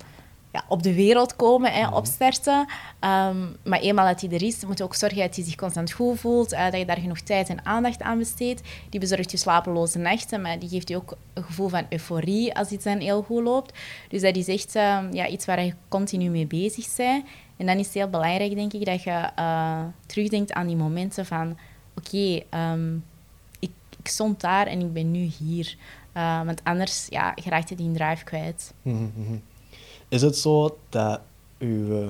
ja, 0.54 0.64
op 0.68 0.84
de 0.84 0.94
wereld 0.94 1.36
komen, 1.36 1.72
hè, 1.72 1.82
mhm. 1.82 1.94
opstarten. 1.94 2.60
Um, 2.60 3.56
maar 3.64 3.80
eenmaal 3.80 4.06
dat 4.08 4.22
hij 4.22 4.30
er 4.30 4.44
is, 4.44 4.66
moet 4.66 4.78
je 4.78 4.84
ook 4.84 4.96
zorgen 4.96 5.20
dat 5.20 5.36
hij 5.36 5.46
zich 5.46 5.56
constant 5.56 5.92
goed 5.92 6.20
voelt, 6.20 6.54
uh, 6.54 6.64
dat 6.64 6.78
je 6.80 6.86
daar 6.86 6.98
genoeg 6.98 7.20
tijd 7.20 7.50
en 7.50 7.66
aandacht 7.66 8.02
aan 8.02 8.18
besteedt. 8.18 8.62
Die 8.90 9.00
bezorgt 9.00 9.32
je 9.32 9.38
slapeloze 9.38 9.98
nachten, 9.98 10.42
maar 10.42 10.60
die 10.60 10.70
geeft 10.70 10.90
je 10.90 10.96
ook 10.96 11.18
een 11.34 11.44
gevoel 11.44 11.68
van 11.68 11.86
euforie 11.90 12.56
als 12.56 12.70
iets 12.70 12.84
dan 12.84 12.98
heel 12.98 13.22
goed 13.22 13.44
loopt. 13.44 13.80
Dus 14.10 14.22
dat 14.22 14.36
is 14.36 14.48
echt 14.48 14.76
uh, 14.76 15.00
ja, 15.12 15.28
iets 15.28 15.46
waar 15.46 15.64
je 15.64 15.74
continu 15.88 16.30
mee 16.30 16.48
bezig 16.48 16.96
bent. 16.96 17.26
En 17.58 17.66
dan 17.66 17.78
is 17.78 17.86
het 17.86 17.96
heel 17.96 18.10
belangrijk, 18.10 18.56
denk 18.56 18.74
ik, 18.74 18.86
dat 18.86 19.04
je 19.04 19.30
uh, 19.40 19.82
terugdenkt 20.06 20.54
aan 20.54 20.68
die 20.68 20.76
momenten 20.76 21.26
van... 21.26 21.58
Oké, 21.98 22.08
okay, 22.08 22.72
um, 22.74 23.04
ik, 23.60 23.72
ik 24.00 24.08
stond 24.08 24.42
daar 24.42 24.68
en 24.68 24.80
ik 24.80 24.94
ben 24.94 25.12
nu 25.12 25.20
hier. 25.20 25.76
Uh, 26.18 26.46
want 26.46 26.64
anders 26.64 27.08
ja, 27.10 27.36
raakt 27.46 27.70
je 27.70 27.76
die 27.76 27.92
drive 27.92 28.24
kwijt. 28.24 28.74
Mm 28.82 29.12
-hmm. 29.16 29.42
Is 30.14 30.22
het 30.22 30.38
zo 30.38 30.78
dat, 30.90 31.20
u, 31.58 31.68
uh, 31.68 32.10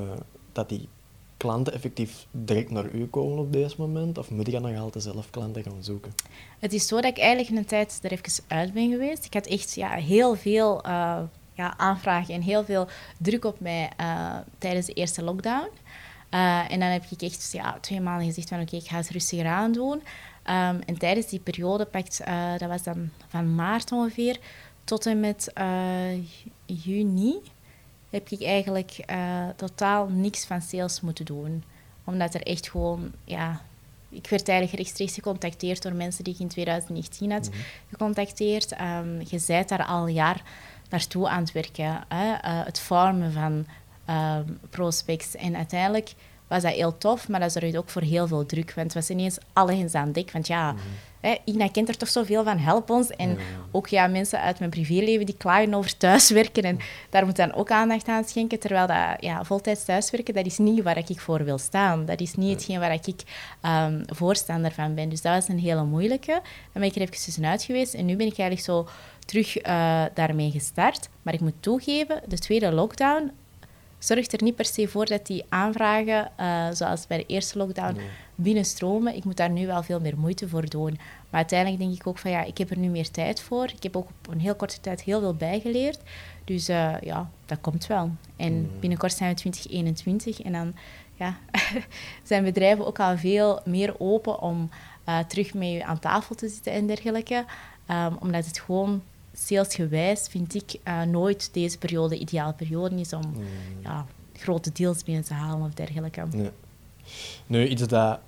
dat 0.51 0.69
die 0.69 0.89
klanten 1.37 1.73
effectief 1.73 2.25
direct 2.31 2.69
naar 2.69 2.89
u 2.91 3.07
komen 3.07 3.37
op 3.37 3.53
deze 3.53 3.75
moment? 3.77 4.17
Of 4.17 4.29
moet 4.29 4.45
je 4.45 4.51
dan 4.51 4.61
nog 4.61 4.79
altijd 4.79 5.03
zelf 5.03 5.29
klanten 5.29 5.63
gaan 5.63 5.83
zoeken? 5.83 6.13
Het 6.59 6.73
is 6.73 6.87
zo 6.87 6.95
dat 6.95 7.05
ik 7.05 7.17
eigenlijk 7.17 7.57
een 7.57 7.65
tijd 7.65 7.99
er 8.01 8.11
even 8.11 8.43
uit 8.47 8.73
ben 8.73 8.89
geweest. 8.89 9.25
Ik 9.25 9.33
had 9.33 9.45
echt 9.45 9.73
ja, 9.73 9.89
heel 9.89 10.35
veel 10.35 10.85
uh, 10.85 11.19
ja, 11.53 11.77
aanvragen 11.77 12.33
en 12.33 12.41
heel 12.41 12.63
veel 12.63 12.87
druk 13.17 13.45
op 13.45 13.59
mij 13.59 13.91
uh, 13.99 14.37
tijdens 14.57 14.85
de 14.85 14.93
eerste 14.93 15.23
lockdown. 15.23 15.69
en 16.69 16.79
dan 16.79 16.89
heb 16.89 17.03
ik 17.09 17.21
echt 17.21 17.51
ja, 17.51 17.77
twee 17.81 18.01
maanden 18.01 18.27
gezegd 18.27 18.49
van 18.49 18.61
oké, 18.61 18.75
ik 18.75 18.87
ga 18.87 18.95
het 18.95 19.09
rustiger 19.09 19.47
aan 19.47 19.71
doen. 19.71 19.93
Um, 19.93 20.81
en 20.85 20.97
tijdens 20.97 21.27
die 21.27 21.39
periode, 21.39 21.85
pakt, 21.85 22.21
dat 22.57 22.69
was 22.69 22.83
dan 22.83 23.09
van 23.27 23.55
maart 23.55 23.91
ongeveer, 23.91 24.39
tot 24.83 25.05
en 25.05 25.19
met 25.19 25.53
juni 26.65 27.41
heb 28.13 28.29
ik 28.29 28.43
eigenlijk 28.43 29.03
uh, 29.09 29.47
totaal 29.55 30.07
niks 30.07 30.45
van 30.45 30.61
sales 30.61 31.01
moeten 31.01 31.25
doen. 31.25 31.63
Omdat 32.03 32.33
er 32.33 32.41
echt 32.41 32.69
gewoon, 32.69 33.11
ja, 33.23 33.61
ik 34.09 34.27
werd 34.27 34.47
eigenlijk 34.47 34.77
rechtstreeks 34.77 35.13
gecontacteerd 35.13 35.81
door 35.81 35.93
mensen 35.93 36.23
die 36.23 36.33
ik 36.33 36.39
in 36.39 36.47
2019 36.47 37.31
had 37.31 37.49
mm 37.49 37.55
gecontacteerd. 37.89 38.81
Um, 38.81 39.19
je 39.19 39.43
bent 39.47 39.69
daar 39.69 39.85
al 39.85 40.07
een 40.07 40.13
jaar 40.13 40.43
naartoe 40.89 41.29
aan 41.29 41.41
het 41.41 41.51
werken. 41.51 42.03
Hè? 42.07 42.31
Uh, 42.31 42.65
het 42.65 42.79
farmen 42.79 43.31
van 43.31 43.65
um, 44.09 44.59
prospects. 44.69 45.35
En 45.35 45.55
uiteindelijk 45.55 46.13
was 46.47 46.61
dat 46.61 46.73
heel 46.73 46.97
tof, 46.97 47.27
maar 47.27 47.39
dat 47.39 47.51
zorgde 47.51 47.77
ook 47.77 47.89
voor 47.89 48.01
heel 48.01 48.27
veel 48.27 48.45
druk. 48.45 48.73
Want 48.73 48.93
het 48.93 48.93
was 48.93 49.09
ineens 49.09 49.37
alle 49.53 49.89
aan 49.91 50.11
dek. 50.11 50.31
Want 50.31 50.47
ja, 50.47 50.71
mm 50.71 50.79
hè, 51.27 51.37
Ina 51.45 51.67
kent 51.67 51.89
er 51.89 51.97
toch 51.97 52.09
zoveel 52.09 52.43
van, 52.43 52.57
help 52.57 52.89
ons. 52.89 53.09
En 53.09 53.37
ook 53.71 53.87
ja, 53.87 54.07
mensen 54.07 54.39
uit 54.39 54.59
mijn 54.59 54.71
privéleven 54.71 55.25
die 55.25 55.37
klagen 55.37 55.73
over 55.73 55.97
thuiswerken. 55.97 56.63
En 56.63 56.77
daar 57.09 57.25
moet 57.25 57.35
dan 57.35 57.53
ook 57.53 57.71
aandacht 57.71 58.07
aan 58.07 58.23
schenken. 58.23 58.59
Terwijl 58.59 58.87
dat, 58.87 58.97
ja, 59.19 59.43
voltijds 59.43 59.85
thuiswerken, 59.85 60.33
dat 60.33 60.45
is 60.45 60.57
niet 60.57 60.83
waar 60.83 60.97
ik 60.97 61.19
voor 61.19 61.43
wil 61.43 61.57
staan. 61.57 62.05
Dat 62.05 62.21
is 62.21 62.35
niet 62.35 62.51
hetgeen 62.51 62.79
waar 62.79 62.93
ik 62.93 63.23
um, 63.65 64.03
voorstander 64.05 64.71
van 64.71 64.95
ben. 64.95 65.09
Dus 65.09 65.21
dat 65.21 65.33
was 65.33 65.47
een 65.47 65.59
hele 65.59 65.83
moeilijke. 65.83 66.31
Dan 66.71 66.81
ben 66.81 66.83
ik 66.83 66.95
er 66.95 67.01
even 67.01 67.13
tussenuit 67.15 67.63
geweest. 67.63 67.93
En 67.93 68.05
nu 68.05 68.15
ben 68.15 68.27
ik 68.27 68.37
eigenlijk 68.37 68.67
zo 68.67 68.87
terug 69.25 69.57
uh, 69.57 70.03
daarmee 70.13 70.51
gestart. 70.51 71.09
Maar 71.21 71.33
ik 71.33 71.41
moet 71.41 71.53
toegeven, 71.59 72.21
de 72.27 72.39
tweede 72.39 72.71
lockdown 72.71 73.31
zorgt 74.03 74.33
er 74.33 74.43
niet 74.43 74.55
per 74.55 74.65
se 74.65 74.87
voor 74.87 75.05
dat 75.05 75.25
die 75.25 75.45
aanvragen, 75.49 76.31
uh, 76.39 76.67
zoals 76.71 77.07
bij 77.07 77.17
de 77.17 77.25
eerste 77.25 77.57
lockdown, 77.57 77.97
binnenstromen. 78.35 79.15
Ik 79.15 79.23
moet 79.23 79.37
daar 79.37 79.49
nu 79.49 79.67
wel 79.67 79.83
veel 79.83 79.99
meer 79.99 80.17
moeite 80.17 80.47
voor 80.47 80.69
doen. 80.69 80.97
Maar 81.29 81.41
uiteindelijk 81.41 81.81
denk 81.81 81.95
ik 81.95 82.07
ook 82.07 82.17
van 82.17 82.31
ja, 82.31 82.43
ik 82.43 82.57
heb 82.57 82.69
er 82.69 82.77
nu 82.77 82.87
meer 82.87 83.11
tijd 83.11 83.41
voor. 83.41 83.63
Ik 83.63 83.83
heb 83.83 83.95
ook 83.95 84.07
op 84.07 84.33
een 84.33 84.39
heel 84.39 84.55
korte 84.55 84.79
tijd 84.79 85.01
heel 85.01 85.19
veel 85.19 85.35
bijgeleerd. 85.35 85.99
Dus 86.43 86.69
uh, 86.69 87.01
ja, 87.01 87.29
dat 87.45 87.61
komt 87.61 87.87
wel. 87.87 88.11
En 88.35 88.53
mm. 88.53 88.79
binnenkort 88.79 89.13
zijn 89.13 89.29
we 89.29 89.35
2021 89.35 90.41
en 90.41 90.51
dan 90.51 90.73
ja, 91.15 91.37
zijn 92.23 92.43
bedrijven 92.43 92.85
ook 92.85 92.99
al 92.99 93.17
veel 93.17 93.59
meer 93.65 93.95
open 93.99 94.41
om 94.41 94.69
uh, 95.09 95.19
terug 95.19 95.53
met 95.53 95.69
je 95.69 95.85
aan 95.85 95.99
tafel 95.99 96.35
te 96.35 96.47
zitten 96.47 96.71
en 96.71 96.87
dergelijke. 96.87 97.45
Um, 97.89 98.17
omdat 98.19 98.45
het 98.45 98.59
gewoon 98.59 99.01
salesgewijs 99.33 100.27
vind 100.29 100.55
ik 100.55 100.79
uh, 100.87 101.01
nooit 101.01 101.53
deze 101.53 101.77
periode 101.77 102.17
ideale 102.17 102.53
periode 102.53 102.99
is 102.99 103.13
om 103.13 103.27
mm. 103.27 103.43
ja, 103.83 104.05
grote 104.33 104.71
deals 104.71 105.03
binnen 105.03 105.23
te 105.23 105.33
halen 105.33 105.67
of 105.67 105.73
dergelijke. 105.73 106.25
Nee. 106.31 106.49
Nu, 107.47 107.67
iets 107.67 107.87
dat 107.87 108.19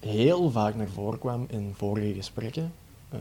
heel 0.00 0.50
vaak 0.50 0.74
naar 0.74 0.88
voren 0.88 1.18
kwam 1.18 1.46
in 1.48 1.74
vorige 1.76 2.14
gesprekken, 2.14 2.72
uh, 3.14 3.20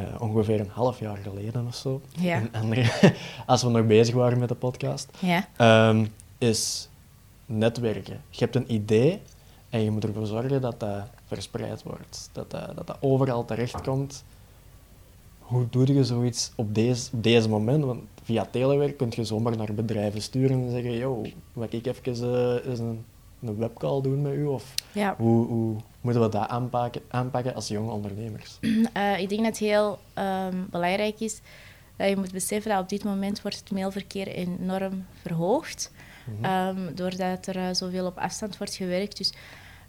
uh, 0.00 0.20
ongeveer 0.20 0.60
een 0.60 0.70
half 0.72 0.98
jaar 0.98 1.16
geleden 1.16 1.66
of 1.66 1.74
zo, 1.74 2.00
ja. 2.08 2.42
andere, 2.52 3.14
als 3.46 3.62
we 3.62 3.70
nog 3.70 3.86
bezig 3.86 4.14
waren 4.14 4.38
met 4.38 4.48
de 4.48 4.54
podcast, 4.54 5.10
ja. 5.18 5.88
um, 5.88 6.12
is 6.38 6.88
netwerken. 7.46 8.20
Je 8.30 8.38
hebt 8.38 8.56
een 8.56 8.72
idee 8.72 9.20
en 9.70 9.80
je 9.84 9.90
moet 9.90 10.04
ervoor 10.04 10.26
zorgen 10.26 10.60
dat 10.60 10.80
dat 10.80 11.06
verspreid 11.26 11.82
wordt, 11.82 12.28
dat 12.32 12.50
dat, 12.50 12.76
dat, 12.76 12.86
dat 12.86 12.96
overal 13.00 13.44
terechtkomt 13.44 14.24
hoe 15.52 15.66
doe 15.70 15.94
je 15.94 16.04
zoiets 16.04 16.52
op 16.54 16.74
deze, 16.74 17.08
deze 17.12 17.48
moment? 17.48 17.84
Want 17.84 18.00
via 18.22 18.46
telewerk 18.50 18.96
kun 18.96 19.12
je 19.14 19.24
zomaar 19.24 19.56
naar 19.56 19.74
bedrijven 19.74 20.22
sturen 20.22 20.62
en 20.62 20.70
zeggen, 20.70 20.92
yo, 20.92 21.22
mag 21.52 21.68
ik 21.68 21.86
even 21.86 22.16
uh, 22.16 22.70
eens 22.70 22.78
een, 22.78 23.04
een 23.40 23.56
webcall 23.56 24.00
doen 24.02 24.22
met 24.22 24.32
u? 24.32 24.44
Of 24.44 24.74
ja. 24.92 25.14
hoe, 25.18 25.46
hoe 25.46 25.76
moeten 26.00 26.22
we 26.22 26.28
dat 26.28 26.48
aanpakken, 26.48 27.02
aanpakken 27.08 27.54
als 27.54 27.68
jonge 27.68 27.90
ondernemers? 27.90 28.58
Uh, 28.60 29.18
ik 29.22 29.28
denk 29.28 29.42
dat 29.42 29.58
het 29.58 29.58
heel 29.58 29.98
um, 30.18 30.66
belangrijk 30.70 31.20
is 31.20 31.40
dat 31.96 32.08
je 32.08 32.16
moet 32.16 32.32
beseffen 32.32 32.70
dat 32.70 32.82
op 32.82 32.88
dit 32.88 33.04
moment 33.04 33.42
wordt 33.42 33.58
het 33.58 33.70
mailverkeer 33.70 34.28
enorm 34.28 35.04
verhoogd. 35.22 35.92
Mm 36.26 36.44
-hmm. 36.44 36.78
um, 36.78 36.94
doordat 36.94 37.46
er 37.46 37.56
uh, 37.56 37.68
zoveel 37.72 38.06
op 38.06 38.18
afstand 38.18 38.58
wordt 38.58 38.74
gewerkt. 38.74 39.16
Dus 39.16 39.32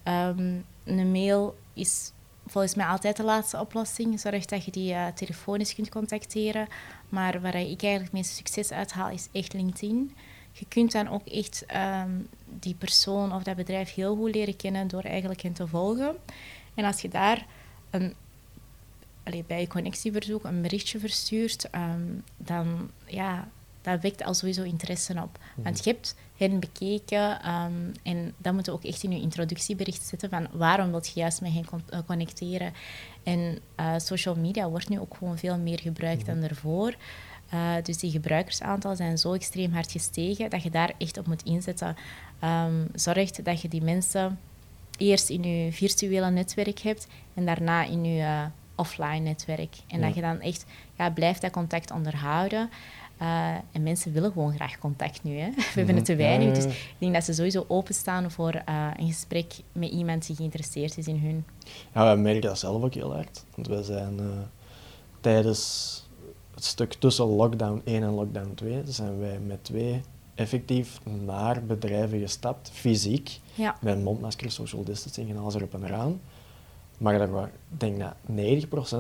um, 0.03 0.65
een 0.83 1.11
mail 1.11 1.55
is 1.73 2.11
volgens 2.45 2.75
mij 2.75 2.85
altijd 2.85 3.17
de 3.17 3.23
laatste 3.23 3.59
oplossing. 3.59 4.19
Zorg 4.19 4.45
dat 4.45 4.65
je 4.65 4.71
die 4.71 4.93
uh, 4.93 5.07
telefonisch 5.07 5.75
kunt 5.75 5.89
contacteren. 5.89 6.67
Maar 7.09 7.41
waar 7.41 7.55
ik 7.55 7.65
eigenlijk 7.83 8.03
het 8.03 8.11
meeste 8.11 8.35
succes 8.35 8.71
uit 8.71 8.91
haal, 8.91 9.09
is 9.09 9.27
echt 9.31 9.53
LinkedIn. 9.53 10.15
Je 10.51 10.65
kunt 10.67 10.91
dan 10.91 11.09
ook 11.09 11.27
echt 11.27 11.65
um, 11.75 12.29
die 12.59 12.75
persoon 12.75 13.33
of 13.33 13.43
dat 13.43 13.55
bedrijf 13.55 13.93
heel 13.93 14.15
goed 14.15 14.35
leren 14.35 14.55
kennen 14.55 14.87
door 14.87 15.01
eigenlijk 15.01 15.41
hen 15.41 15.53
te 15.53 15.67
volgen. 15.67 16.15
En 16.73 16.85
als 16.85 17.01
je 17.01 17.09
daar 17.09 17.45
een, 17.89 18.13
allee, 19.23 19.43
bij 19.47 19.59
je 19.59 19.67
connectieverzoek 19.67 20.43
een 20.43 20.61
berichtje 20.61 20.99
verstuurt, 20.99 21.69
um, 21.75 22.23
dan 22.37 22.89
ja, 23.05 23.47
dat 23.83 24.01
wekt 24.01 24.23
al 24.23 24.33
sowieso 24.33 24.63
interesse 24.63 25.13
op. 25.13 25.39
Mhm. 25.55 25.63
Want 25.63 25.83
je 25.83 25.89
hebt 25.89 26.15
hen 26.37 26.59
bekeken 26.59 27.49
um, 27.49 27.91
en 28.03 28.33
dat 28.37 28.53
moet 28.53 28.65
je 28.65 28.71
ook 28.71 28.83
echt 28.83 29.03
in 29.03 29.11
je 29.11 29.21
introductiebericht 29.21 30.03
zetten 30.03 30.29
van 30.29 30.47
waarom 30.51 30.91
wil 30.91 31.01
je 31.03 31.11
juist 31.19 31.41
met 31.41 31.53
hen 31.53 31.65
uh, 31.93 31.99
connecteren. 32.05 32.73
En 33.23 33.59
uh, 33.79 33.93
social 33.97 34.35
media 34.35 34.69
wordt 34.69 34.89
nu 34.89 34.99
ook 34.99 35.15
gewoon 35.17 35.37
veel 35.37 35.57
meer 35.57 35.79
gebruikt 35.79 36.25
dan 36.25 36.41
daarvoor. 36.41 36.95
Uh, 37.53 37.73
dus 37.83 37.97
die 37.97 38.11
gebruikersaantallen 38.11 38.97
zijn 38.97 39.17
zo 39.17 39.33
extreem 39.33 39.73
hard 39.73 39.91
gestegen 39.91 40.49
dat 40.49 40.63
je 40.63 40.69
daar 40.69 40.93
echt 40.97 41.17
op 41.17 41.27
moet 41.27 41.43
inzetten. 41.43 41.95
Um, 42.43 42.87
zorg 42.93 43.31
dat 43.31 43.61
je 43.61 43.67
die 43.67 43.81
mensen 43.81 44.39
eerst 44.97 45.29
in 45.29 45.43
je 45.43 45.71
virtuele 45.71 46.29
netwerk 46.29 46.79
hebt 46.79 47.07
en 47.33 47.45
daarna 47.45 47.83
in 47.83 48.05
je 48.05 48.47
offline 48.75 49.19
netwerk. 49.19 49.75
En 49.87 49.99
ja. 49.99 50.05
dat 50.05 50.15
je 50.15 50.21
dan 50.21 50.39
echt 50.39 50.65
ja, 50.97 51.09
blijft 51.09 51.41
dat 51.41 51.51
contact 51.51 51.91
onderhouden. 51.91 52.69
Uh, 53.23 53.55
en 53.71 53.83
mensen 53.83 54.13
willen 54.13 54.31
gewoon 54.31 54.53
graag 54.53 54.77
contact 54.77 55.23
nu. 55.23 55.37
Hè. 55.37 55.49
We 55.55 55.63
hebben 55.73 55.95
het 55.95 56.05
te 56.05 56.15
weinig. 56.15 56.55
Dus 56.55 56.65
ik 56.65 56.95
denk 56.97 57.13
dat 57.13 57.23
ze 57.23 57.33
sowieso 57.33 57.65
openstaan 57.67 58.31
voor 58.31 58.55
uh, 58.69 58.87
een 58.95 59.07
gesprek 59.07 59.53
met 59.71 59.89
iemand 59.89 60.27
die 60.27 60.35
geïnteresseerd 60.35 60.97
is 60.97 61.07
in 61.07 61.17
hun. 61.17 61.45
Ja, 61.93 62.03
wij 62.03 62.17
merken 62.17 62.41
dat 62.41 62.59
zelf 62.59 62.83
ook 62.83 62.93
heel 62.93 63.13
hard. 63.13 63.45
Want 63.55 63.67
wij 63.67 63.83
zijn 63.83 64.19
uh, 64.19 64.25
tijdens 65.19 66.03
het 66.53 66.63
stuk 66.63 66.93
tussen 66.93 67.25
lockdown 67.25 67.81
1 67.83 68.03
en 68.03 68.09
lockdown 68.09 68.51
2, 68.55 68.81
zijn 68.85 69.19
wij 69.19 69.39
met 69.39 69.63
twee 69.63 70.01
effectief 70.35 70.99
naar 71.03 71.65
bedrijven 71.65 72.19
gestapt, 72.19 72.69
fysiek, 72.73 73.39
ja. 73.53 73.75
met 73.81 74.03
mondmaskers, 74.03 74.55
social 74.55 74.83
distancing 74.83 75.29
en 75.29 75.37
alles 75.37 75.55
erop 75.55 75.73
en 75.73 75.83
eraan. 75.83 76.19
Maar 76.97 77.21
ik 77.21 77.49
denk 77.67 77.99
dat 77.99 78.13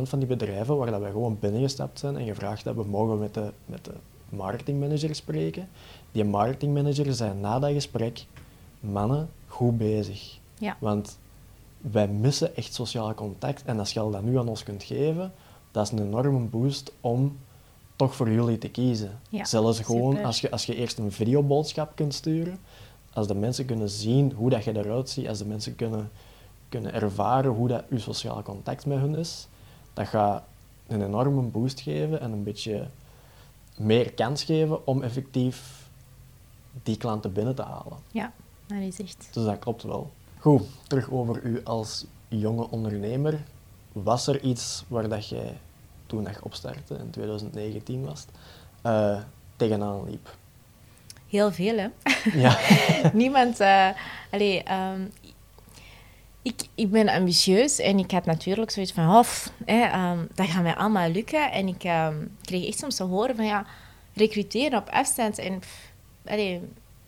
90% 0.05 0.09
van 0.09 0.19
die 0.19 0.27
bedrijven 0.27 0.77
waar 0.77 0.91
dat 0.91 1.01
wij 1.01 1.11
gewoon 1.11 1.37
binnengestapt 1.39 1.99
zijn 1.99 2.17
en 2.17 2.25
gevraagd 2.25 2.63
hebben, 2.63 2.87
mogen 2.87 3.13
we 3.13 3.19
met 3.19 3.33
de, 3.33 3.51
met 3.65 3.85
de 3.85 3.93
marketingmanager 4.35 5.15
spreken. 5.15 5.69
Die 6.11 6.23
marketingmanager 6.23 7.13
zei 7.13 7.33
na 7.33 7.59
dat 7.59 7.71
gesprek, 7.71 8.25
mannen, 8.79 9.29
goed 9.47 9.77
bezig. 9.77 10.39
Ja. 10.57 10.77
Want 10.79 11.17
wij 11.81 12.07
missen 12.07 12.55
echt 12.55 12.73
sociaal 12.73 13.13
contact 13.13 13.63
en 13.65 13.79
als 13.79 13.93
je 13.93 13.99
dat 13.99 14.23
nu 14.23 14.37
aan 14.37 14.47
ons 14.47 14.63
kunt 14.63 14.83
geven, 14.83 15.33
dat 15.71 15.85
is 15.85 15.91
een 15.91 16.05
enorme 16.05 16.39
boost 16.39 16.91
om 17.01 17.37
toch 17.95 18.15
voor 18.15 18.31
jullie 18.31 18.57
te 18.57 18.69
kiezen. 18.69 19.19
Ja, 19.29 19.45
Zelfs 19.45 19.79
gewoon 19.79 20.23
als 20.23 20.41
je, 20.41 20.51
als 20.51 20.65
je 20.65 20.75
eerst 20.75 20.97
een 20.97 21.11
videoboodschap 21.11 21.95
kunt 21.95 22.13
sturen, 22.13 22.57
als 23.13 23.27
de 23.27 23.35
mensen 23.35 23.65
kunnen 23.65 23.89
zien 23.89 24.31
hoe 24.31 24.49
dat 24.49 24.63
je 24.63 24.77
eruit 24.77 25.09
ziet, 25.09 25.27
als 25.27 25.37
de 25.37 25.45
mensen 25.45 25.75
kunnen 25.75 26.11
kunnen 26.73 26.93
ervaren 26.93 27.51
hoe 27.51 27.67
dat 27.67 27.83
uw 27.89 27.97
sociaal 27.97 28.41
contact 28.41 28.85
met 28.85 28.99
hun 28.99 29.15
is, 29.15 29.47
dat 29.93 30.07
gaat 30.07 30.43
een 30.87 31.03
enorme 31.03 31.41
boost 31.41 31.79
geven 31.79 32.21
en 32.21 32.31
een 32.31 32.43
beetje 32.43 32.87
meer 33.77 34.13
kans 34.13 34.43
geven 34.43 34.87
om 34.87 35.01
effectief 35.01 35.89
die 36.83 36.97
klanten 36.97 37.33
binnen 37.33 37.55
te 37.55 37.61
halen. 37.61 37.97
Ja, 38.11 38.33
dat 38.67 38.77
is 38.77 38.99
echt. 38.99 39.27
Dus 39.31 39.43
dat 39.43 39.59
klopt 39.59 39.83
wel. 39.83 40.11
Goed, 40.39 40.63
terug 40.87 41.11
over 41.11 41.43
u 41.43 41.61
als 41.63 42.05
jonge 42.27 42.69
ondernemer. 42.69 43.43
Was 43.91 44.27
er 44.27 44.41
iets 44.41 44.83
waar 44.87 45.09
dat 45.09 45.29
jij 45.29 45.57
toen 46.05 46.23
dat 46.23 46.33
je 46.33 46.43
opstartte, 46.43 46.95
in 46.95 47.09
2019 47.09 48.05
was, 48.05 48.25
uh, 48.85 49.19
tegenaan 49.55 50.09
liep? 50.09 50.35
Heel 51.27 51.51
veel, 51.51 51.77
hè? 51.77 51.87
Ja. 52.33 52.57
Niemand... 53.13 53.59
Uh, 53.59 53.89
allee, 54.31 54.63
um, 54.71 55.11
ik, 56.43 56.61
ik 56.75 56.91
ben 56.91 57.09
ambitieus 57.09 57.79
en 57.79 57.99
ik 57.99 58.11
had 58.11 58.25
natuurlijk 58.25 58.71
zoiets 58.71 58.91
van, 58.91 59.15
of, 59.15 59.51
hè, 59.65 60.11
um, 60.11 60.27
dat 60.35 60.47
gaat 60.47 60.63
mij 60.63 60.75
allemaal 60.75 61.09
lukken. 61.09 61.51
En 61.51 61.67
ik 61.67 61.83
um, 61.83 62.37
kreeg 62.41 62.67
echt 62.67 62.79
soms 62.79 62.95
te 62.95 63.03
horen 63.03 63.35
van, 63.35 63.45
ja, 63.45 63.65
recruteren 64.13 64.79
op 64.79 64.89
afstand 64.89 65.37
en 65.37 65.61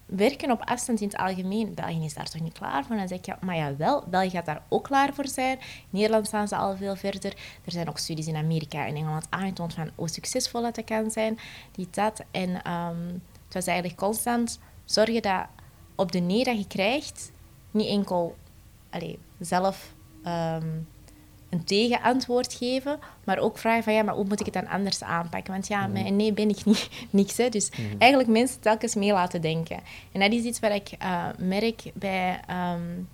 werken 0.06 0.52
op 0.52 0.62
afstand 0.66 1.02
in 1.02 1.08
het 1.08 1.18
algemeen. 1.18 1.74
België 1.74 2.06
is 2.06 2.14
daar 2.14 2.30
toch 2.30 2.42
niet 2.42 2.58
klaar 2.58 2.86
voor? 2.86 2.96
Dan 2.96 3.08
zeg 3.08 3.18
ik, 3.18 3.26
ja, 3.26 3.38
maar 3.42 3.56
jawel, 3.56 4.04
België 4.08 4.30
gaat 4.30 4.46
daar 4.46 4.64
ook 4.70 4.84
klaar 4.84 5.14
voor 5.14 5.28
zijn. 5.28 5.58
In 5.60 5.66
Nederland 5.90 6.28
staan 6.28 6.48
ze 6.48 6.56
al 6.56 6.78
veel 6.78 6.96
verder. 6.96 7.34
Er 7.66 7.72
zijn 7.72 7.90
ook 7.90 7.98
studies 7.98 8.28
in 8.28 8.36
Amerika 8.36 8.86
en 8.86 8.96
Engeland 8.96 9.28
aangetoond 9.30 9.74
van 9.74 9.90
hoe 9.96 10.10
succesvol 10.10 10.62
dat 10.62 10.84
kan 10.84 11.12
zijn, 11.12 11.40
die 11.72 11.88
dat. 11.92 12.24
En 12.32 12.72
um, 12.72 13.22
het 13.46 13.54
was 13.54 13.66
eigenlijk 13.68 13.98
constant 13.98 14.60
zorgen 14.86 15.22
dat 15.22 15.46
op 15.96 16.12
de 16.12 16.20
nee 16.20 16.44
dat 16.44 16.58
je 16.58 16.68
krijgt, 16.68 17.32
niet 17.72 17.88
enkel 17.88 18.36
allee, 18.90 19.20
zelf 19.40 19.94
um, 20.26 20.88
een 21.50 21.64
tegenantwoord 21.64 22.54
geven, 22.54 23.00
maar 23.24 23.38
ook 23.38 23.58
vragen 23.58 23.84
van 23.84 23.94
ja, 23.94 24.04
maar 24.04 24.16
hoe 24.16 24.26
moet 24.26 24.40
ik 24.40 24.46
het 24.46 24.54
dan 24.54 24.68
anders 24.68 25.04
aanpakken? 25.04 25.54
Want 25.54 25.68
ja, 25.68 25.90
een 25.94 26.16
nee 26.16 26.34
ben 26.34 26.50
ik 26.50 26.66
niet, 26.66 26.90
niks. 27.10 27.38
Hè. 27.38 27.50
Dus 27.50 27.72
eigenlijk 27.98 28.30
mensen 28.30 28.60
telkens 28.60 28.96
mee 28.96 29.12
laten 29.12 29.42
denken. 29.42 29.80
En 30.12 30.20
dat 30.20 30.32
is 30.32 30.44
iets 30.44 30.60
wat 30.60 30.72
ik 30.72 30.92
uh, 31.02 31.26
merk 31.38 31.92
bij, 31.94 32.40
um, 32.50 33.08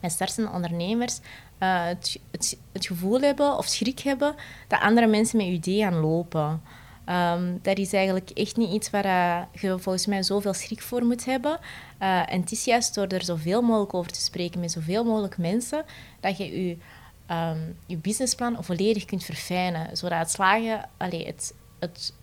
bij 0.00 0.10
startende 0.10 0.50
ondernemers. 0.50 1.18
Uh, 1.58 1.84
het, 1.84 2.20
het, 2.30 2.58
het, 2.72 2.86
gevoel 2.86 3.20
hebben 3.20 3.58
of 3.58 3.66
schrik 3.66 3.98
hebben 3.98 4.34
dat 4.68 4.80
andere 4.80 5.06
mensen 5.06 5.36
met 5.36 5.46
je 5.46 5.52
idee 5.52 5.80
gaan 5.82 5.94
lopen. 5.94 6.62
Um, 7.08 7.58
dat 7.62 7.78
is 7.78 7.92
eigenlijk 7.92 8.30
echt 8.30 8.56
niet 8.56 8.72
iets 8.72 8.90
waar 8.90 9.04
uh, 9.04 9.60
je 9.60 9.78
volgens 9.78 10.06
mij 10.06 10.22
zoveel 10.22 10.54
schrik 10.54 10.82
voor 10.82 11.04
moet 11.04 11.24
hebben. 11.24 11.58
Uh, 12.02 12.32
en 12.32 12.40
het 12.40 12.52
is 12.52 12.64
juist 12.64 12.94
door 12.94 13.06
er 13.06 13.24
zoveel 13.24 13.62
mogelijk 13.62 13.94
over 13.94 14.12
te 14.12 14.20
spreken 14.20 14.60
met 14.60 14.70
zoveel 14.70 15.04
mogelijk 15.04 15.38
mensen, 15.38 15.84
dat 16.20 16.36
je 16.36 16.66
je, 16.66 16.76
um, 17.30 17.76
je 17.86 17.96
businessplan 17.96 18.64
volledig 18.64 19.04
kunt 19.04 19.24
verfijnen, 19.24 19.96
zodat 19.96 20.18
het 20.18 20.30
slagen, 20.30 20.88
allee, 20.96 21.26
het, 21.26 21.54
het, 21.78 22.14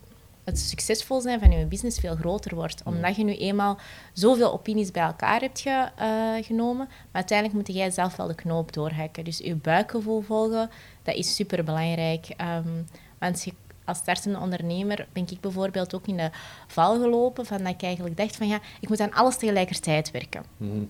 het 0.43 0.59
succesvol 0.59 1.21
zijn 1.21 1.39
van 1.39 1.51
je 1.51 1.65
business 1.65 1.99
veel 1.99 2.15
groter 2.15 2.55
wordt. 2.55 2.81
Omdat 2.85 3.15
je 3.15 3.23
nu 3.23 3.35
eenmaal 3.35 3.77
zoveel 4.13 4.53
opinies 4.53 4.91
bij 4.91 5.03
elkaar 5.03 5.39
hebt 5.39 5.59
ge, 5.59 5.89
uh, 5.99 6.45
genomen, 6.45 6.87
maar 6.87 7.07
uiteindelijk 7.11 7.57
moet 7.57 7.75
jij 7.75 7.91
zelf 7.91 8.15
wel 8.15 8.27
de 8.27 8.35
knoop 8.35 8.73
doorhakken. 8.73 9.23
Dus 9.23 9.37
je 9.37 9.55
buikgevoel 9.55 10.21
volgen, 10.21 10.69
dat 11.03 11.15
is 11.15 11.35
super 11.35 11.63
belangrijk. 11.63 12.27
Um, 12.41 12.87
want 13.19 13.43
je 13.43 13.53
als 13.89 13.97
startende 13.97 14.39
ondernemer 14.39 15.07
ben 15.13 15.25
ik 15.29 15.39
bijvoorbeeld 15.39 15.95
ook 15.95 16.07
in 16.07 16.17
de 16.17 16.29
val 16.67 16.99
gelopen 16.99 17.45
van 17.45 17.57
dat 17.57 17.73
ik 17.73 17.83
eigenlijk 17.83 18.17
dacht 18.17 18.35
van 18.35 18.47
ja, 18.47 18.59
ik 18.79 18.89
moet 18.89 18.99
aan 18.99 19.13
alles 19.13 19.37
tegelijkertijd 19.37 20.11
werken. 20.11 20.43
Mhm. 20.57 20.83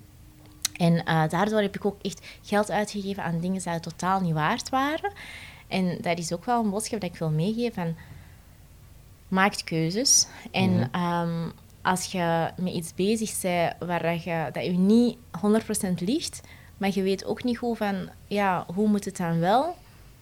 En 0.76 0.94
uh, 0.94 1.30
daardoor 1.30 1.62
heb 1.62 1.76
ik 1.76 1.86
ook 1.86 2.02
echt 2.02 2.28
geld 2.42 2.72
uitgegeven 2.72 3.24
aan 3.24 3.40
dingen 3.40 3.62
die 3.62 3.80
totaal 3.80 4.22
niet 4.22 4.34
waard 4.34 4.70
waren. 4.70 5.12
En 5.68 5.98
dat 6.02 6.18
is 6.18 6.34
ook 6.34 6.46
wel 6.46 6.64
een 6.64 6.70
boodschap 6.70 7.02
dat 7.02 7.10
ik 7.10 7.20
wil 7.20 7.30
meegeven 7.30 7.74
van 7.74 7.96
maak 9.28 9.56
keuzes. 9.64 10.28
En 10.52 10.72
mhm. 10.72 10.88
ehm, 10.92 11.50
als 11.82 12.06
je 12.06 12.52
met 12.58 12.74
iets 12.74 12.94
bezig 12.94 13.42
bent 13.42 13.76
waar 13.80 14.14
je, 14.14 14.50
dat 14.52 14.66
je 14.66 14.72
niet 14.72 15.18
100% 15.92 15.94
ligt, 16.00 16.42
maar 16.78 16.90
je 16.94 17.02
weet 17.02 17.26
ook 17.26 17.44
niet 17.44 17.58
hoe 17.58 17.76
van 17.76 18.10
ja, 18.28 18.66
hoe 18.74 18.88
moet 18.88 19.06
het 19.06 19.18
dan 19.18 19.40
wel 19.40 19.76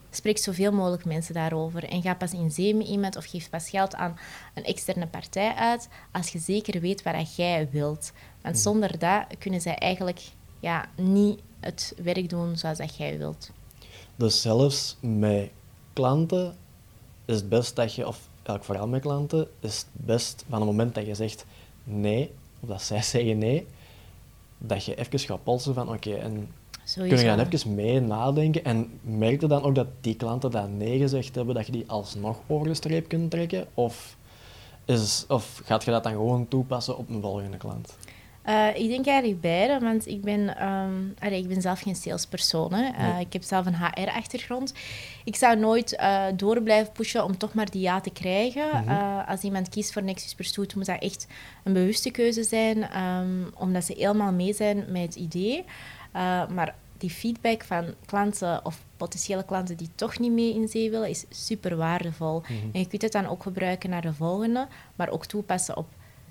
Spreek 0.09 0.37
zoveel 0.37 0.71
mogelijk 0.71 1.05
mensen 1.05 1.33
daarover 1.33 1.83
en 1.83 2.01
ga 2.01 2.15
pas 2.15 2.31
in 2.31 2.51
zee 2.51 2.75
met 2.75 2.87
iemand 2.87 3.15
of 3.15 3.25
geef 3.25 3.49
pas 3.49 3.69
geld 3.69 3.95
aan 3.95 4.17
een 4.53 4.63
externe 4.63 5.07
partij 5.07 5.53
uit 5.53 5.89
als 6.11 6.29
je 6.29 6.39
zeker 6.39 6.81
weet 6.81 7.03
wat 7.03 7.35
jij 7.35 7.69
wilt. 7.71 8.11
Want 8.41 8.55
mhm. 8.55 8.63
zonder 8.63 8.99
dat 8.99 9.25
kunnen 9.39 9.61
zij 9.61 9.75
eigenlijk 9.75 10.21
ja, 10.59 10.85
niet 10.95 11.39
het 11.59 11.93
werk 12.03 12.29
doen 12.29 12.57
zoals 12.57 12.77
dat 12.77 12.95
jij 12.95 13.17
wilt. 13.17 13.51
Dus 14.15 14.41
zelfs 14.41 14.97
met 14.99 15.49
klanten 15.93 16.55
is 17.25 17.35
het 17.35 17.49
best 17.49 17.75
dat 17.75 17.93
je, 17.93 18.07
of 18.07 18.29
elk 18.43 18.63
vooral 18.63 18.87
met 18.87 19.01
klanten, 19.01 19.47
is 19.59 19.77
het 19.77 20.05
best 20.05 20.43
van 20.49 20.59
het 20.59 20.69
moment 20.69 20.95
dat 20.95 21.05
je 21.05 21.15
zegt 21.15 21.45
nee, 21.83 22.31
of 22.59 22.69
dat 22.69 22.81
zij 22.81 23.01
zeggen 23.01 23.37
nee, 23.37 23.67
dat 24.57 24.85
je 24.85 24.95
even 24.95 25.19
gaat 25.19 25.43
polsen 25.43 25.73
van 25.73 25.89
oké, 25.89 26.13
en 26.13 26.51
Sowieso. 26.87 27.15
Kun 27.15 27.25
je 27.25 27.35
dan 27.35 27.47
even 27.47 27.75
mee 27.75 27.99
nadenken 27.99 28.63
en 28.63 28.99
merk 29.01 29.41
je 29.41 29.47
dan 29.47 29.63
ook 29.63 29.75
dat 29.75 29.87
die 30.01 30.15
klanten 30.15 30.51
dat 30.51 30.69
nee 30.69 30.99
gezegd 30.99 31.35
hebben, 31.35 31.55
dat 31.55 31.65
je 31.65 31.71
die 31.71 31.83
alsnog 31.87 32.37
over 32.47 32.67
de 32.67 32.73
streep 32.73 33.07
kunt 33.07 33.31
trekken? 33.31 33.67
Of, 33.73 34.17
is, 34.85 35.25
of 35.27 35.61
gaat 35.65 35.83
je 35.83 35.91
dat 35.91 36.03
dan 36.03 36.11
gewoon 36.11 36.47
toepassen 36.47 36.97
op 36.97 37.09
een 37.09 37.21
volgende 37.21 37.57
klant? 37.57 37.97
Uh, 38.45 38.67
ik 38.75 38.89
denk 38.89 39.05
eigenlijk 39.05 39.41
beide, 39.41 39.79
want 39.79 40.07
ik 40.07 40.21
ben, 40.21 40.67
um, 40.67 41.13
allee, 41.19 41.39
ik 41.39 41.47
ben 41.47 41.61
zelf 41.61 41.79
geen 41.79 41.95
salespersoon. 41.95 42.73
Hè. 42.73 42.83
Uh, 42.99 43.19
Ik 43.19 43.33
heb 43.33 43.43
zelf 43.43 43.65
een 43.65 43.75
HR-achtergrond. 43.75 44.73
Ik 45.23 45.35
zou 45.35 45.59
nooit 45.59 45.97
uh, 45.99 46.23
door 46.35 46.61
blijven 46.61 46.91
pushen 46.91 47.23
om 47.23 47.37
toch 47.37 47.53
maar 47.53 47.71
die 47.71 47.81
ja 47.81 47.99
te 47.99 48.09
krijgen. 48.09 48.67
Mm 48.73 48.87
-hmm. 48.87 49.19
als 49.19 49.41
iemand 49.41 49.69
kiest 49.69 49.93
voor 49.93 50.03
Nexus 50.03 50.35
Pursuit, 50.35 50.75
moet 50.75 50.85
dat 50.85 51.01
echt 51.01 51.27
een 51.63 51.73
bewuste 51.73 52.11
keuze 52.11 52.43
zijn, 52.43 53.03
um, 53.03 53.51
omdat 53.55 53.83
ze 53.83 53.93
helemaal 53.97 54.31
mee 54.31 54.53
zijn 54.53 54.85
met 54.89 55.01
het 55.01 55.15
idee. 55.15 55.65
Uh, 56.15 56.47
maar 56.47 56.75
die 56.97 57.09
feedback 57.09 57.63
van 57.63 57.93
klanten 58.05 58.65
of 58.65 58.79
potentiële 58.97 59.45
klanten 59.45 59.77
die 59.77 59.89
toch 59.95 60.19
niet 60.19 60.31
mee 60.31 60.53
in 60.53 60.67
zee 60.67 60.89
willen, 60.89 61.09
is 61.09 61.25
super 61.29 61.75
waardevol. 61.75 62.39
Mhm. 62.39 62.53
En 62.73 62.79
je 62.79 62.87
kunt 62.87 63.01
het 63.01 63.11
dan 63.11 63.27
ook 63.27 63.43
gebruiken 63.43 63.89
naar 63.89 64.01
de 64.01 64.13
volgende, 64.13 64.67
maar 64.95 65.09
ook 65.09 65.25
toepassen 65.25 65.77
op 65.77 65.87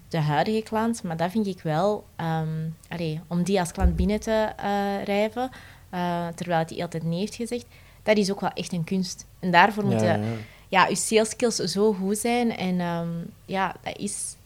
de 0.08 0.18
huidige 0.18 0.62
klant. 0.62 1.02
Maar 1.02 1.16
dat 1.16 1.30
vind 1.30 1.46
ik 1.46 1.60
wel, 1.62 2.04
um, 2.20 2.76
allee, 2.88 3.20
om 3.26 3.42
die 3.42 3.60
als 3.60 3.72
klant 3.72 3.96
binnen 3.96 4.20
te 4.20 4.52
uh, 4.60 5.04
rijven, 5.04 5.50
uh, 5.94 6.28
terwijl 6.34 6.64
hij 6.66 6.82
altijd 6.82 7.02
nee 7.02 7.18
heeft 7.18 7.34
gezegd, 7.34 7.66
dat 8.02 8.16
is 8.16 8.30
ook 8.30 8.40
wel 8.40 8.50
echt 8.50 8.72
een 8.72 8.84
kunst. 8.84 9.26
En 9.40 9.50
daarvoor 9.50 9.82
ja, 9.82 9.88
moeten 9.88 10.22
ja. 10.22 10.36
ja, 10.68 10.86
je 10.86 10.96
sales 10.96 11.30
skills 11.30 11.56
zo 11.56 11.92
goed 11.92 12.18
zijn. 12.18 12.56
En 12.56 12.80
um, 12.80 13.30
ja, 13.44 13.76
dat 13.82 13.98
is 13.98 14.36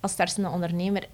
als 0.00 0.12
startende 0.12 0.48
ondernemer 0.48 1.08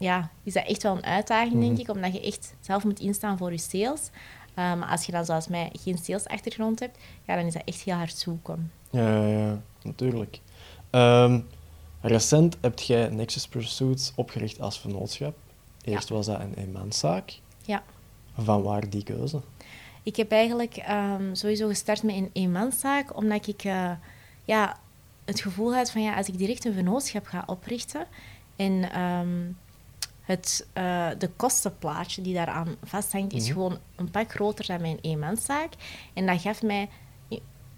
ja, 0.00 0.30
is 0.42 0.52
dat 0.52 0.66
echt 0.66 0.82
wel 0.82 0.96
een 0.96 1.04
uitdaging, 1.04 1.60
denk 1.60 1.72
mhm. 1.72 1.80
ik, 1.80 1.88
omdat 1.88 2.12
je 2.12 2.20
echt 2.20 2.54
zelf 2.60 2.84
moet 2.84 3.00
instaan 3.00 3.38
voor 3.38 3.52
je 3.52 3.58
sales. 3.58 4.10
Maar 4.54 4.76
um, 4.76 4.82
als 4.82 5.06
je 5.06 5.12
dan 5.12 5.24
zoals 5.24 5.48
mij 5.48 5.70
geen 5.72 5.98
salesachtergrond 5.98 6.80
hebt, 6.80 6.98
ja, 7.26 7.36
dan 7.36 7.46
is 7.46 7.52
dat 7.52 7.62
echt 7.64 7.80
heel 7.80 7.94
hard 7.94 8.16
zoeken. 8.16 8.72
Ja, 8.90 9.26
ja 9.26 9.60
natuurlijk. 9.82 10.40
Um, 10.90 11.46
recent 12.00 12.56
heb 12.60 12.78
jij 12.78 13.08
Nexus 13.08 13.48
Pursuits 13.48 14.12
opgericht 14.16 14.60
als 14.60 14.80
vennootschap. 14.80 15.36
Eerst 15.84 16.08
was 16.08 16.26
dat 16.26 16.40
een 16.40 16.54
eenmanszaak. 16.54 17.38
Ja. 17.64 17.82
Van 18.38 18.62
waar 18.62 18.90
die 18.90 19.04
keuze? 19.04 19.40
Ik 20.02 20.16
heb 20.16 20.32
eigenlijk 20.32 20.84
um, 20.90 21.34
sowieso 21.34 21.68
gestart 21.68 22.02
met 22.02 22.14
een 22.14 22.30
eenmanszaak, 22.32 23.16
omdat 23.16 23.46
ik 23.46 23.64
uh, 23.64 23.90
ja, 24.44 24.78
het 25.24 25.40
gevoel 25.40 25.74
had 25.74 25.90
van 25.90 26.02
ja, 26.02 26.16
als 26.16 26.28
ik 26.28 26.38
direct 26.38 26.64
een 26.64 26.72
vennootschap 26.72 27.26
ga 27.26 27.42
oprichten 27.46 28.06
en 28.56 28.88
het, 30.30 30.66
uh, 30.74 31.08
de 31.18 31.28
kostenplaatje 31.36 32.22
die 32.22 32.34
daaraan 32.34 32.76
vasthangt, 32.82 33.32
is 33.32 33.44
mhm. 33.44 33.52
gewoon 33.52 33.78
een 33.96 34.10
pak 34.10 34.30
groter 34.30 34.66
dan 34.66 34.80
mijn 34.80 34.98
eenmanszaak. 35.00 35.72
En 36.14 36.26
dat 36.26 36.40
gaf 36.40 36.62
mij 36.62 36.88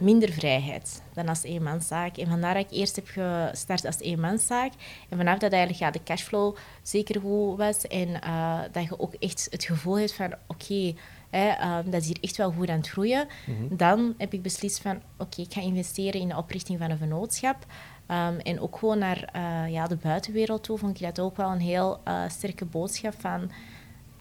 minder 0.02 0.32
vrijheid 0.32 1.02
dan 1.14 1.28
als 1.28 1.42
eenmanszaak. 1.42 2.16
En 2.16 2.28
vandaar 2.28 2.54
dat 2.54 2.64
ik 2.64 2.78
eerst 2.78 2.96
heb 2.96 3.06
gestart 3.08 3.84
als 3.84 4.00
eenmanszaak. 4.00 4.72
En 5.08 5.16
vanaf 5.16 5.38
dat 5.38 5.52
eigenlijk 5.52 5.82
ja, 5.82 5.90
de 5.90 6.02
cashflow 6.04 6.56
zeker 6.82 7.20
goed 7.20 7.58
was 7.58 7.86
en 7.86 8.08
uh, 8.08 8.60
dat 8.72 8.84
je 8.84 9.00
ook 9.00 9.14
echt 9.14 9.46
het 9.50 9.64
gevoel 9.64 9.98
hebt 9.98 10.14
van 10.14 10.32
oké, 10.46 10.46
okay, 10.46 10.96
uh, 11.32 11.78
dat 11.84 12.00
is 12.00 12.06
hier 12.06 12.18
echt 12.20 12.36
wel 12.36 12.52
goed 12.52 12.68
aan 12.68 12.76
het 12.76 12.88
groeien. 12.88 13.26
Mhm. 13.46 13.76
Dan 13.76 14.14
heb 14.18 14.32
ik 14.32 14.42
beslist 14.42 14.80
van 14.80 14.96
oké, 14.96 15.02
okay, 15.18 15.44
ik 15.44 15.52
ga 15.52 15.60
investeren 15.60 16.20
in 16.20 16.28
de 16.28 16.36
oprichting 16.36 16.78
van 16.78 16.90
een 16.90 16.98
vennootschap. 16.98 17.66
Um, 18.12 18.38
en 18.38 18.60
ook 18.60 18.78
gewoon 18.78 18.98
naar 18.98 19.32
uh, 19.36 19.72
ja, 19.72 19.86
de 19.86 19.96
buitenwereld 19.96 20.62
toe 20.62 20.78
vond 20.78 21.00
ik 21.00 21.06
dat 21.06 21.20
ook 21.20 21.36
wel 21.36 21.50
een 21.50 21.60
heel 21.60 22.00
uh, 22.08 22.22
sterke 22.28 22.64
boodschap 22.64 23.14
van 23.18 23.50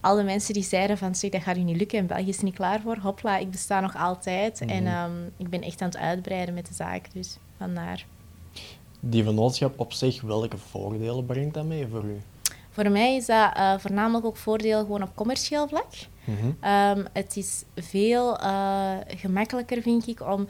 alle 0.00 0.22
mensen 0.22 0.54
die 0.54 0.62
zeiden 0.62 0.98
van 0.98 1.14
zeg, 1.14 1.30
dat 1.30 1.42
gaat 1.42 1.56
u 1.56 1.62
niet 1.62 1.76
lukken 1.76 1.98
en 1.98 2.06
België 2.06 2.28
is 2.28 2.40
niet 2.40 2.54
klaar 2.54 2.80
voor. 2.80 2.96
Hopla, 2.96 3.38
ik 3.38 3.50
besta 3.50 3.80
nog 3.80 3.96
altijd 3.96 4.60
mm 4.60 4.68
-hmm. 4.68 4.86
en 4.86 5.10
um, 5.10 5.32
ik 5.36 5.48
ben 5.48 5.62
echt 5.62 5.80
aan 5.82 5.88
het 5.88 5.96
uitbreiden 5.96 6.54
met 6.54 6.66
de 6.66 6.74
zaak, 6.74 7.12
dus 7.12 7.36
vandaar. 7.56 8.06
Die 9.00 9.24
vennootschap 9.24 9.80
op 9.80 9.92
zich, 9.92 10.20
welke 10.20 10.58
voordelen 10.58 11.26
brengt 11.26 11.54
dat 11.54 11.64
mee 11.64 11.86
voor 11.86 12.04
u? 12.04 12.20
Voor 12.70 12.90
mij 12.90 13.16
is 13.16 13.26
dat 13.26 13.56
uh, 13.56 13.78
voornamelijk 13.78 14.24
ook 14.24 14.36
voordeel 14.36 14.80
gewoon 14.80 15.02
op 15.02 15.14
commercieel 15.14 15.68
vlak. 15.68 15.90
Mm 16.24 16.36
-hmm. 16.36 16.70
um, 16.98 17.06
het 17.12 17.36
is 17.36 17.64
veel 17.76 18.36
gemakkelijker, 19.06 19.82
vind 19.82 20.06
ik, 20.06 20.20
om 20.20 20.46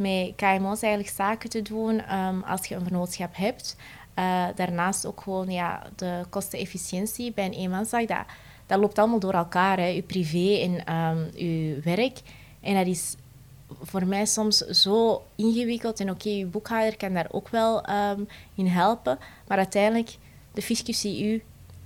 met 0.00 0.32
KMO's 0.36 0.82
eigenlijk 0.82 1.14
zaken 1.14 1.50
te 1.50 1.62
doen 1.62 2.16
um, 2.16 2.42
als 2.42 2.66
je 2.66 2.74
een 2.74 2.84
vennootschap 2.84 3.36
hebt. 3.36 3.76
Uh, 4.18 4.46
daarnaast 4.54 5.06
ook 5.06 5.20
gewoon 5.20 5.50
ja, 5.50 5.82
de 5.96 6.24
kostenefficiëntie 6.28 7.32
bij 7.32 7.44
een 7.44 7.52
eenmanszaak. 7.52 8.08
Dat, 8.08 8.24
dat 8.66 8.78
loopt 8.78 8.98
allemaal 8.98 9.18
door 9.18 9.32
elkaar, 9.32 9.76
hè. 9.76 9.86
je 9.86 10.02
privé 10.02 10.58
en 10.58 10.96
um, 10.96 11.30
je 11.34 11.80
werk. 11.84 12.20
En 12.60 12.74
dat 12.74 12.86
is 12.86 13.14
voor 13.82 14.06
mij 14.06 14.26
soms 14.26 14.56
zo 14.58 15.22
ingewikkeld. 15.36 16.00
En 16.00 16.10
oké, 16.10 16.26
okay, 16.26 16.38
je 16.38 16.46
boekhouder 16.46 16.96
kan 16.96 17.14
daar 17.14 17.28
ook 17.30 17.48
wel 17.48 17.90
um, 17.90 18.28
in 18.54 18.66
helpen. 18.66 19.18
Maar 19.48 19.58
uiteindelijk, 19.58 20.16
de 20.52 20.62
fiscus 20.62 21.00
ziet 21.00 21.20
u 21.20 21.42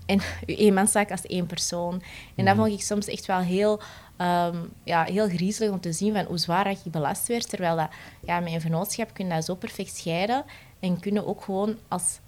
en 0.07 0.21
uw 0.47 0.55
eenmanszaak 0.55 1.11
als 1.11 1.27
één 1.27 1.47
persoon. 1.47 2.03
En 2.35 2.45
dat 2.45 2.55
mhm. 2.55 2.65
vond 2.65 2.79
ik 2.79 2.87
soms 2.87 3.07
echt 3.07 3.27
wel 3.27 3.41
heel 3.41 3.81
um, 4.19 4.73
ja, 4.85 5.05
heel 5.05 5.29
griezelig 5.29 5.71
om 5.71 5.81
te 5.81 5.93
zien 5.93 6.13
van 6.15 6.25
hoe 6.25 6.39
zwaar 6.39 6.65
dat 6.65 6.85
je 6.85 6.91
belast 6.91 7.29
werd. 7.29 7.49
Terwijl 7.49 7.77
dat, 7.77 7.89
ja, 8.21 8.41
met 8.41 8.53
een 8.53 8.61
vennootschap 8.61 9.15
kun 9.15 9.27
je 9.27 9.35
dat 9.35 9.45
zo 9.45 9.55
perfect 9.55 9.97
scheiden 9.97 10.45
en 10.81 11.01
kunnen 11.01 11.27
ook 11.27 11.43
gewoon 11.43 11.77
als 11.89 12.19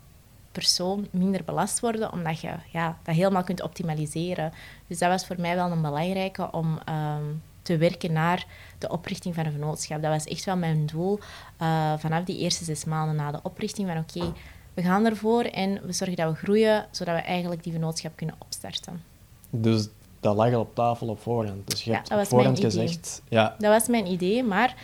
persoon 0.53 1.07
minder 1.11 1.45
belast 1.45 1.81
worden, 1.81 2.13
omdat 2.13 2.41
je 2.41 2.53
ja, 2.73 2.99
dat 3.03 3.15
helemaal 3.15 3.45
kunt 3.45 3.63
optimaliseren. 3.63 4.53
Dus 4.87 4.99
dat 4.99 5.09
was 5.09 5.27
voor 5.27 5.41
mij 5.41 5.55
wel 5.55 5.71
een 5.71 5.83
belangrijke 5.83 6.51
om 6.51 6.79
um, 6.89 7.43
te 7.63 7.77
werken 7.77 8.13
naar 8.13 8.47
de 8.79 8.89
oprichting 8.89 9.35
van 9.35 9.47
een 9.47 9.53
vennootschap. 9.53 10.03
Dat 10.03 10.11
was 10.11 10.25
echt 10.25 10.45
wel 10.45 10.57
mijn 10.57 10.87
doel 10.87 11.19
uh, 11.63 11.93
vanaf 11.99 12.25
die 12.25 12.39
eerste 12.39 12.65
zes 12.65 12.85
maanden 12.85 13.17
na 13.17 13.31
de 13.31 13.41
oprichting. 13.43 13.89
Van 13.89 13.99
oké, 13.99 14.33
we 14.75 14.83
gaan 14.83 15.05
ervoor 15.05 15.43
en 15.43 15.87
we 15.87 15.93
zorgen 15.93 16.17
dat 16.17 16.31
we 16.33 16.39
groeien, 16.39 16.87
zodat 16.91 17.15
we 17.15 17.21
eigenlijk 17.21 17.63
die 17.63 17.73
vennootschap 17.73 18.17
kunnen 18.17 18.35
opstarten. 18.39 19.03
Dus 19.51 19.89
dat 20.21 20.37
lag 20.37 20.53
al 20.55 20.61
op 20.61 20.75
tafel 20.75 21.07
op 21.09 21.21
voorhand. 21.21 21.71
Dus 21.71 21.83
je 21.85 21.91
Ja, 21.91 21.97
hebt 21.97 22.11
op 22.11 22.27
voorhand 22.27 22.61
gezegd... 22.61 23.23
Ja. 23.29 23.55
Dat 23.59 23.71
was 23.73 23.89
mijn 23.89 24.07
idee, 24.07 24.43
maar 24.45 24.75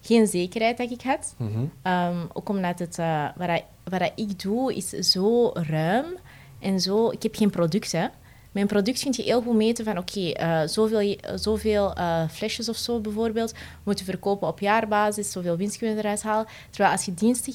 geen 0.00 0.26
zekerheid 0.26 0.76
dat 0.76 0.90
ik 0.90 1.02
had. 1.02 1.34
mhm, 1.38 1.64
Ehm, 1.82 2.16
ook 2.32 2.48
omdat 2.48 2.78
het, 2.78 2.98
eh, 2.98 3.24
wat, 3.36 3.62
wat 3.84 4.12
ik 4.14 4.42
doe 4.42 4.74
is 4.74 4.88
zo 4.88 5.50
ruim 5.54 6.04
en 6.60 6.80
zo... 6.80 7.10
Ik 7.10 7.22
heb 7.22 7.34
geen 7.36 7.50
product, 7.50 7.92
hè. 7.92 8.06
Mijn 8.52 8.66
product 8.68 9.02
kun 9.02 9.12
je 9.16 9.22
heel 9.22 9.42
goed 9.42 9.54
meten 9.54 9.84
van, 9.84 9.98
oké, 9.98 10.30
eh, 10.30 10.60
zoveel, 10.66 11.16
zoveel 11.34 11.92
eh, 11.94 12.28
flesjes 12.28 12.68
of 12.68 12.76
zo 12.76 13.00
bijvoorbeeld, 13.00 13.54
moeten 13.82 14.04
verkopen 14.04 14.48
op 14.48 14.60
jaarbasis, 14.60 15.32
zoveel 15.32 15.56
winst 15.56 15.78
kunnen 15.78 15.98
eruit 15.98 16.22
halen. 16.22 16.46
Terwijl 16.70 16.92
als 16.92 17.04
je 17.04 17.14
diensten 17.14 17.54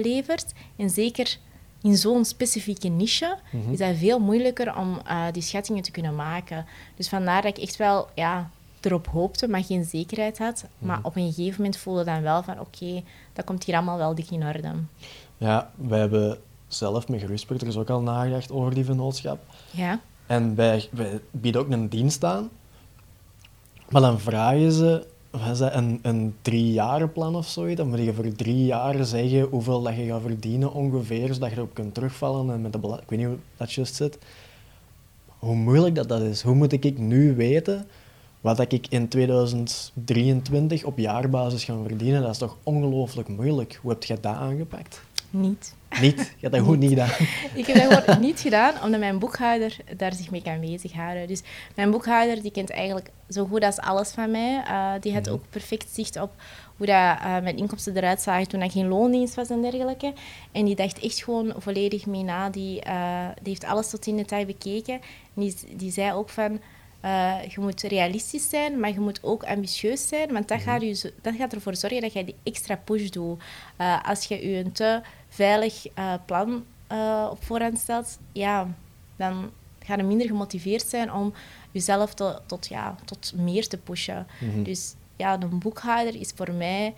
levert, 0.00 0.52
en 0.76 0.90
zeker 0.90 1.38
in 1.82 1.96
zo'n 1.96 2.24
specifieke 2.24 2.88
niche, 2.88 3.38
mhm. 3.50 3.72
is 3.72 3.78
dat 3.78 3.96
veel 3.96 4.18
moeilijker 4.18 4.76
om 4.76 5.00
eh, 5.06 5.24
die 5.32 5.42
schattingen 5.42 5.82
te 5.82 5.90
kunnen 5.90 6.14
maken. 6.14 6.66
Dus 6.96 7.08
vandaar 7.08 7.42
dat 7.42 7.56
ik 7.56 7.62
echt 7.62 7.76
wel 7.76 8.08
ja, 8.14 8.50
erop 8.80 9.06
hoopte, 9.06 9.48
maar 9.48 9.64
geen 9.64 9.84
zekerheid 9.84 10.38
had. 10.38 10.64
Maar 10.78 10.98
op 11.02 11.16
een 11.16 11.32
gegeven 11.32 11.56
moment 11.56 11.76
voelde 11.76 12.04
dan 12.04 12.22
wel 12.22 12.42
van, 12.42 12.60
oké, 12.60 13.02
dat 13.32 13.44
komt 13.44 13.64
hier 13.64 13.74
allemaal 13.74 13.98
wel 13.98 14.14
dik 14.14 14.30
in 14.30 14.46
orde. 14.46 14.72
Ja, 15.38 15.70
wij 15.74 15.98
hebben 15.98 16.38
zelf 16.66 17.08
met 17.08 17.20
Gerustputters 17.20 17.76
ook 17.76 17.90
al 17.90 18.00
nagedacht 18.00 18.50
over 18.50 18.74
die 18.74 18.84
vennootschap. 18.84 19.38
Ja. 19.70 20.00
En 20.26 20.54
wij, 20.54 20.88
wij 20.90 21.20
bieden 21.30 21.60
ook 21.60 21.70
een 21.70 21.88
dienst 21.88 22.24
aan. 22.24 22.50
Maar 23.88 24.00
dan 24.00 24.20
vragen 24.20 24.72
ze, 24.72 25.06
wat 25.32 25.58
dat, 25.58 25.74
een, 25.74 25.98
een 26.02 26.34
driejarenplan 26.42 27.36
of 27.36 27.46
zoiets. 27.48 27.76
Dan 27.76 27.88
moet 27.88 27.98
je 27.98 28.14
voor 28.14 28.32
drie 28.32 28.64
jaar 28.64 29.04
zeggen 29.04 29.42
hoeveel 29.42 29.82
dat 29.82 29.96
je 29.96 30.04
gaat 30.04 30.20
verdienen 30.20 30.72
ongeveer, 30.72 31.34
zodat 31.34 31.50
je 31.50 31.56
erop 31.56 31.74
kunt 31.74 31.94
terugvallen. 31.94 32.54
En 32.54 32.60
met 32.60 32.72
de 32.72 32.78
ik 32.78 33.08
weet 33.08 33.18
niet 33.18 33.28
hoe 33.28 33.38
dat 33.56 33.72
juist 33.72 33.94
zit. 33.94 34.18
Hoe 35.38 35.54
moeilijk 35.54 35.94
dat, 35.94 36.08
dat 36.08 36.20
is. 36.20 36.42
Hoe 36.42 36.54
moet 36.54 36.72
ik 36.72 36.98
nu 36.98 37.34
weten 37.36 37.86
wat 38.40 38.72
ik 38.72 38.86
in 38.88 39.08
2023 39.08 40.84
op 40.84 40.98
jaarbasis 40.98 41.64
ga 41.64 41.76
verdienen? 41.86 42.22
Dat 42.22 42.30
is 42.30 42.38
toch 42.38 42.56
ongelooflijk 42.62 43.28
moeilijk. 43.28 43.78
Hoe 43.82 43.90
heb 43.90 44.04
je 44.04 44.18
dat 44.20 44.34
aangepakt? 44.34 45.00
Niet. 45.30 45.74
Niet? 46.00 46.16
Je 46.18 46.34
hebt 46.40 46.54
dat 46.54 46.64
goed 46.64 46.78
niet 46.78 46.88
gedaan. 46.88 47.10
Ik 47.54 47.66
heb 47.66 47.90
dat 47.90 48.04
gewoon 48.04 48.20
niet 48.20 48.40
gedaan, 48.40 48.74
omdat 48.84 49.00
mijn 49.00 49.18
boekhouder 49.18 49.76
daar 49.96 50.12
zich 50.14 50.30
mee 50.30 50.42
kan 50.42 50.60
bezighouden. 50.60 51.26
Dus 51.26 51.42
mijn 51.76 51.90
boekhouder 51.90 52.42
die 52.42 52.50
kent 52.50 52.70
eigenlijk 52.70 53.10
zo 53.28 53.46
goed 53.46 53.64
als 53.64 53.78
alles 53.78 54.10
van 54.10 54.30
mij. 54.30 54.62
Eh, 54.66 54.92
die 55.00 55.12
had 55.14 55.24
Mhm. 55.24 55.34
ook 55.34 55.42
perfect 55.50 55.88
zicht 55.94 56.20
op 56.20 56.30
hoe 56.76 56.86
dat, 56.86 56.96
eh, 56.96 57.38
mijn 57.42 57.56
inkomsten 57.56 57.96
eruit 57.96 58.20
zagen 58.20 58.48
toen 58.48 58.62
ik 58.62 58.70
geen 58.72 58.88
loondienst 58.88 59.34
was 59.34 59.48
en 59.50 59.62
dergelijke. 59.62 60.12
En 60.52 60.64
die 60.64 60.74
dacht 60.76 60.98
echt 60.98 61.22
gewoon 61.24 61.52
volledig 61.58 62.06
mee 62.06 62.22
na. 62.22 62.50
Die, 62.50 62.80
eh, 62.80 63.26
die 63.42 63.48
heeft 63.52 63.64
alles 63.64 63.90
tot 63.90 64.06
in 64.06 64.16
detail 64.16 64.44
bekeken. 64.46 64.94
En 65.34 65.42
die, 65.42 65.54
die 65.76 65.92
zei 65.92 66.12
ook 66.12 66.28
van... 66.28 66.60
je 67.48 67.60
moet 67.60 67.80
realistisch 67.82 68.48
zijn, 68.48 68.80
maar 68.80 68.92
je 68.92 69.00
moet 69.00 69.18
ook 69.22 69.44
ambitieus 69.44 70.08
zijn, 70.08 70.32
want 70.32 70.48
dat, 70.48 70.60
gaat, 70.60 70.82
je, 70.82 70.92
zo- 70.92 71.08
dat 71.22 71.34
gaat 71.38 71.52
ervoor 71.52 71.76
zorgen 71.76 72.00
dat 72.00 72.12
je 72.12 72.24
die 72.24 72.34
extra 72.42 72.76
push 72.76 73.08
doet. 73.08 73.42
Als 74.04 74.24
je 74.24 74.48
je 74.48 74.56
een 74.58 74.72
te 74.72 75.00
veilig 75.32 75.86
eh, 75.94 76.14
plan 76.26 76.64
eh, 76.86 77.28
op 77.30 77.44
voorhand 77.44 77.78
stelt, 77.78 78.18
ja, 78.32 78.68
dan 79.16 79.50
ga 79.78 79.96
je 79.96 80.02
minder 80.02 80.26
gemotiveerd 80.26 80.88
zijn 80.88 81.12
om 81.12 81.32
jezelf 81.70 82.14
te- 82.14 82.40
tot, 82.46 82.66
ja, 82.66 82.94
tot 83.04 83.32
meer 83.36 83.68
te 83.68 83.76
pushen. 83.78 84.26
Mhm. 84.40 84.62
Dus 84.62 84.94
ja, 85.16 85.40
een 85.40 85.58
boekhouder 85.58 86.20
is 86.20 86.32
voor 86.34 86.52
mij 86.52 86.94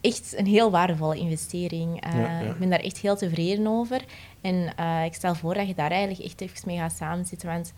echt 0.00 0.34
een 0.36 0.46
heel 0.46 0.70
waardevolle 0.70 1.16
investering. 1.18 2.00
Eh, 2.02 2.12
Ja, 2.14 2.40
ja. 2.40 2.50
Ik 2.50 2.58
ben 2.58 2.70
daar 2.70 2.80
echt 2.80 2.98
heel 2.98 3.16
tevreden 3.16 3.66
over. 3.66 4.04
En 4.40 4.74
ik 5.04 5.14
stel 5.14 5.34
voor 5.34 5.54
dat 5.54 5.66
je 5.66 5.74
daar 5.74 5.90
eigenlijk 5.90 6.20
echt 6.24 6.40
even 6.40 6.62
mee 6.66 6.76
gaat 6.78 6.96
samenzitten. 6.96 7.48
Want 7.48 7.72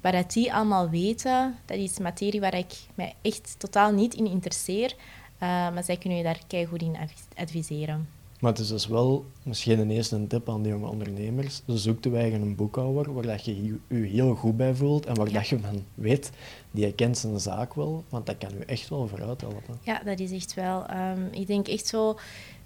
wat 0.00 0.32
die 0.32 0.52
allemaal 0.54 0.88
weten, 0.90 1.56
dat 1.64 1.76
is 1.76 1.98
materie 1.98 2.40
waar 2.40 2.54
ik 2.54 2.72
mij 2.94 3.14
echt 3.22 3.54
totaal 3.58 3.92
niet 3.92 4.14
in 4.14 4.26
interesseer. 4.26 4.94
Maar 5.38 5.84
zij 5.84 5.96
kunnen 5.96 6.18
je 6.18 6.24
daar 6.24 6.40
keigoed 6.46 6.82
in 6.82 6.96
advis- 6.96 7.26
adviseren. 7.36 8.08
Maar 8.40 8.50
het 8.50 8.60
is 8.60 8.68
dus 8.68 8.86
wel 8.86 9.24
misschien 9.42 9.78
een 9.78 9.90
eerste 9.90 10.16
een 10.16 10.26
tip 10.26 10.48
aan 10.48 10.62
de 10.62 10.68
jonge 10.68 10.88
ondernemers. 10.88 11.62
Zoek 11.66 12.02
de 12.02 12.16
eigen 12.16 12.40
een 12.42 12.54
boekhouder 12.54 13.14
waar 13.14 13.26
dat 13.26 13.44
je 13.44 13.64
je 13.64 13.96
heel 13.96 14.34
goed 14.34 14.56
bij 14.56 14.74
voelt 14.74 15.06
en 15.06 15.14
waar 15.14 15.32
dat 15.32 15.48
je 15.48 15.60
dan 15.60 15.84
weet, 15.94 16.30
die 16.70 16.92
kent 16.92 17.18
zijn 17.18 17.40
zaak 17.40 17.74
wel, 17.74 18.04
want 18.08 18.26
dat 18.26 18.38
kan 18.38 18.50
je 18.58 18.64
echt 18.64 18.88
wel 18.88 19.08
vooruit 19.08 19.40
helpen. 19.40 19.78
Ja, 19.82 20.00
dat 20.04 20.20
is 20.20 20.30
echt 20.32 20.54
wel. 20.54 20.86
ehm, 20.86 21.20
ik 21.30 21.46
denk 21.46 21.68
echt 21.68 21.86
zo, 21.86 22.18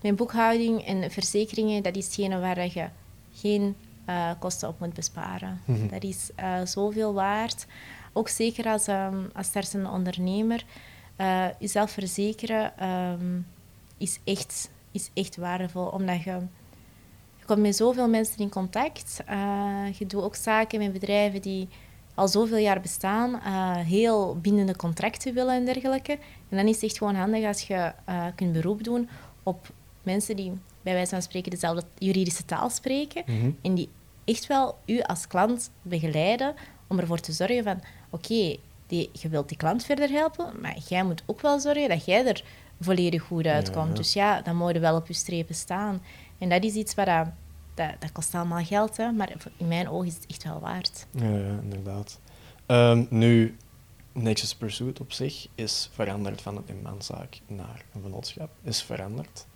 mijn 0.02 0.14
boekhouding 0.14 0.84
en 0.86 1.10
verzekeringen, 1.10 1.82
dat 1.82 1.96
is 1.96 2.04
hetgene 2.04 2.38
waar 2.40 2.64
je 2.64 2.88
geen 3.34 3.74
eh, 4.04 4.30
kosten 4.38 4.68
op 4.68 4.80
moet 4.80 4.94
besparen. 4.94 5.60
Mhm. 5.64 5.88
Dat 5.88 6.02
is 6.02 6.30
eh, 6.34 6.60
zoveel 6.64 7.14
waard. 7.14 7.66
Ook 8.12 8.28
zeker 8.28 8.64
als, 8.66 8.86
ehm 8.86 9.16
als 9.34 9.46
startende 9.46 9.88
ondernemer. 9.88 10.64
eh, 11.16 11.46
jezelf 11.58 11.90
verzekeren 11.90 12.78
ehm, 12.78 13.38
is, 13.96 14.18
echt, 14.24 14.70
is 14.93 15.11
echt 15.14 15.36
waardevol, 15.36 15.86
omdat 15.86 16.22
je... 16.22 16.30
Je 17.38 17.47
komt 17.47 17.61
met 17.61 17.76
zoveel 17.76 18.09
mensen 18.09 18.38
in 18.38 18.49
contact. 18.51 19.22
Eh, 19.26 19.84
je 19.99 20.07
doet 20.07 20.22
ook 20.22 20.34
zaken 20.34 20.78
met 20.78 20.93
bedrijven 20.93 21.43
die 21.43 21.68
al 22.14 22.28
zoveel 22.28 22.57
jaar 22.57 22.80
bestaan, 22.80 23.34
eh, 23.41 23.76
heel 23.76 24.36
bindende 24.41 24.76
contracten 24.76 25.34
willen 25.34 25.55
en 25.55 25.64
dergelijke. 25.64 26.12
En 26.49 26.57
dan 26.57 26.66
is 26.66 26.74
het 26.74 26.84
echt 26.84 26.99
gewoon 26.99 27.14
handig 27.14 27.45
als 27.47 27.62
je 27.62 27.93
eh, 28.05 28.26
kunt 28.34 28.53
beroep 28.53 28.84
doen 28.84 29.09
op 29.43 29.68
mensen 30.03 30.36
die 30.36 30.53
bij 30.82 30.93
wijze 30.93 31.11
van 31.11 31.22
spreken 31.22 31.51
dezelfde 31.51 31.84
juridische 31.99 32.45
taal 32.45 32.70
spreken 32.70 33.22
Mhm. 33.26 33.51
en 33.62 33.74
die 33.74 33.88
echt 34.24 34.47
wel 34.47 34.78
u 34.86 35.01
als 35.01 35.26
klant 35.26 35.70
begeleiden 35.82 36.55
om 36.88 36.99
ervoor 36.99 37.20
te 37.20 37.32
zorgen 37.32 37.62
van 37.64 37.80
oké, 38.11 38.57
die- 38.86 39.11
je 39.12 39.28
wilt 39.28 39.49
die 39.49 39.57
klant 39.57 39.84
verder 39.84 40.09
helpen, 40.11 40.61
maar 40.61 40.76
jij 40.88 41.05
moet 41.05 41.22
ook 41.26 41.41
wel 41.41 41.59
zorgen 41.61 41.88
dat 41.88 42.05
jij 42.05 42.26
er 42.26 42.45
volledig 42.81 43.22
goed 43.22 43.47
uitkomt. 43.47 43.89
ja. 43.89 43.95
Dus 43.95 44.12
ja, 44.12 44.43
dan 44.43 44.57
moet 44.57 44.72
je 44.72 44.78
wel 44.81 44.97
op 44.97 45.07
je 45.07 45.12
strepen 45.14 45.55
staan. 45.55 46.03
En 46.39 46.49
dat 46.49 46.64
is 46.64 46.74
iets 46.74 46.95
wat 46.95 47.07
dat, 47.07 47.26
dat, 47.74 47.91
dat 47.99 48.12
kost 48.12 48.35
allemaal 48.35 48.64
geld, 48.64 48.97
hè, 48.97 49.12
maar 49.12 49.33
in 49.57 49.68
mijn 49.68 49.89
ogen 49.89 50.07
is 50.07 50.14
het 50.14 50.26
echt 50.26 50.45
wel 50.45 50.61
waard. 50.61 51.07
Ja, 51.11 51.28
ja, 51.28 51.59
inderdaad. 51.62 52.18
Ehm, 52.66 53.05
nu, 53.09 53.57
Nexus 54.12 54.55
Pursuit 54.55 55.01
op 55.01 55.12
zich 55.12 55.47
is 55.55 55.91
veranderd 55.93 56.43
van 56.43 56.57
een 56.57 56.64
eenmanszaak 56.66 57.41
naar 57.47 57.85
een 57.93 58.01
vennootschap. 58.01 58.51
Is 58.62 58.83
veranderd. 58.83 59.47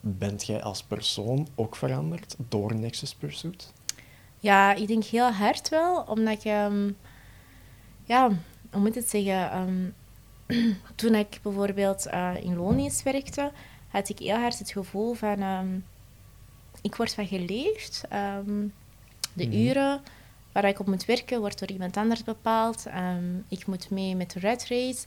Bent 0.00 0.46
jij 0.46 0.62
als 0.62 0.82
persoon 0.82 1.48
ook 1.54 1.76
veranderd 1.76 2.36
door 2.48 2.74
Nexus 2.74 3.14
Pursuit? 3.14 3.72
Ja, 4.38 4.74
ik 4.74 4.86
denk 4.86 5.04
heel 5.04 5.30
hard 5.30 5.68
wel, 5.68 6.00
omdat 6.00 6.42
je... 6.42 6.50
ehm, 6.50 6.90
ja, 8.04 8.28
hoe 8.70 8.80
moet 8.80 8.88
ik 8.88 8.94
het 8.94 9.08
zeggen? 9.08 9.50
ehm, 9.50 9.88
toen 10.94 11.14
ik 11.14 11.38
bijvoorbeeld 11.42 12.06
eh, 12.06 12.30
in 12.42 12.56
loondienst 12.56 13.02
werkte, 13.02 13.52
had 13.88 14.08
ik 14.08 14.18
heel 14.18 14.36
hard 14.36 14.58
het 14.58 14.70
gevoel 14.70 15.14
van... 15.14 15.40
ehm, 15.40 15.76
ik 16.82 16.94
word 16.94 17.14
van 17.14 17.26
geleefd. 17.26 18.02
ehm, 18.08 18.66
de 19.32 19.46
Mhm. 19.46 19.56
uren 19.56 20.00
waar 20.52 20.64
ik 20.64 20.78
op 20.80 20.86
moet 20.86 21.04
werken, 21.04 21.40
wordt 21.40 21.58
door 21.58 21.68
iemand 21.70 21.96
anders 21.96 22.24
bepaald. 22.24 22.86
Ehm, 22.86 23.36
ik 23.48 23.66
moet 23.66 23.90
mee 23.90 24.16
met 24.16 24.30
de 24.32 24.38
red 24.40 24.66
race. 24.68 25.06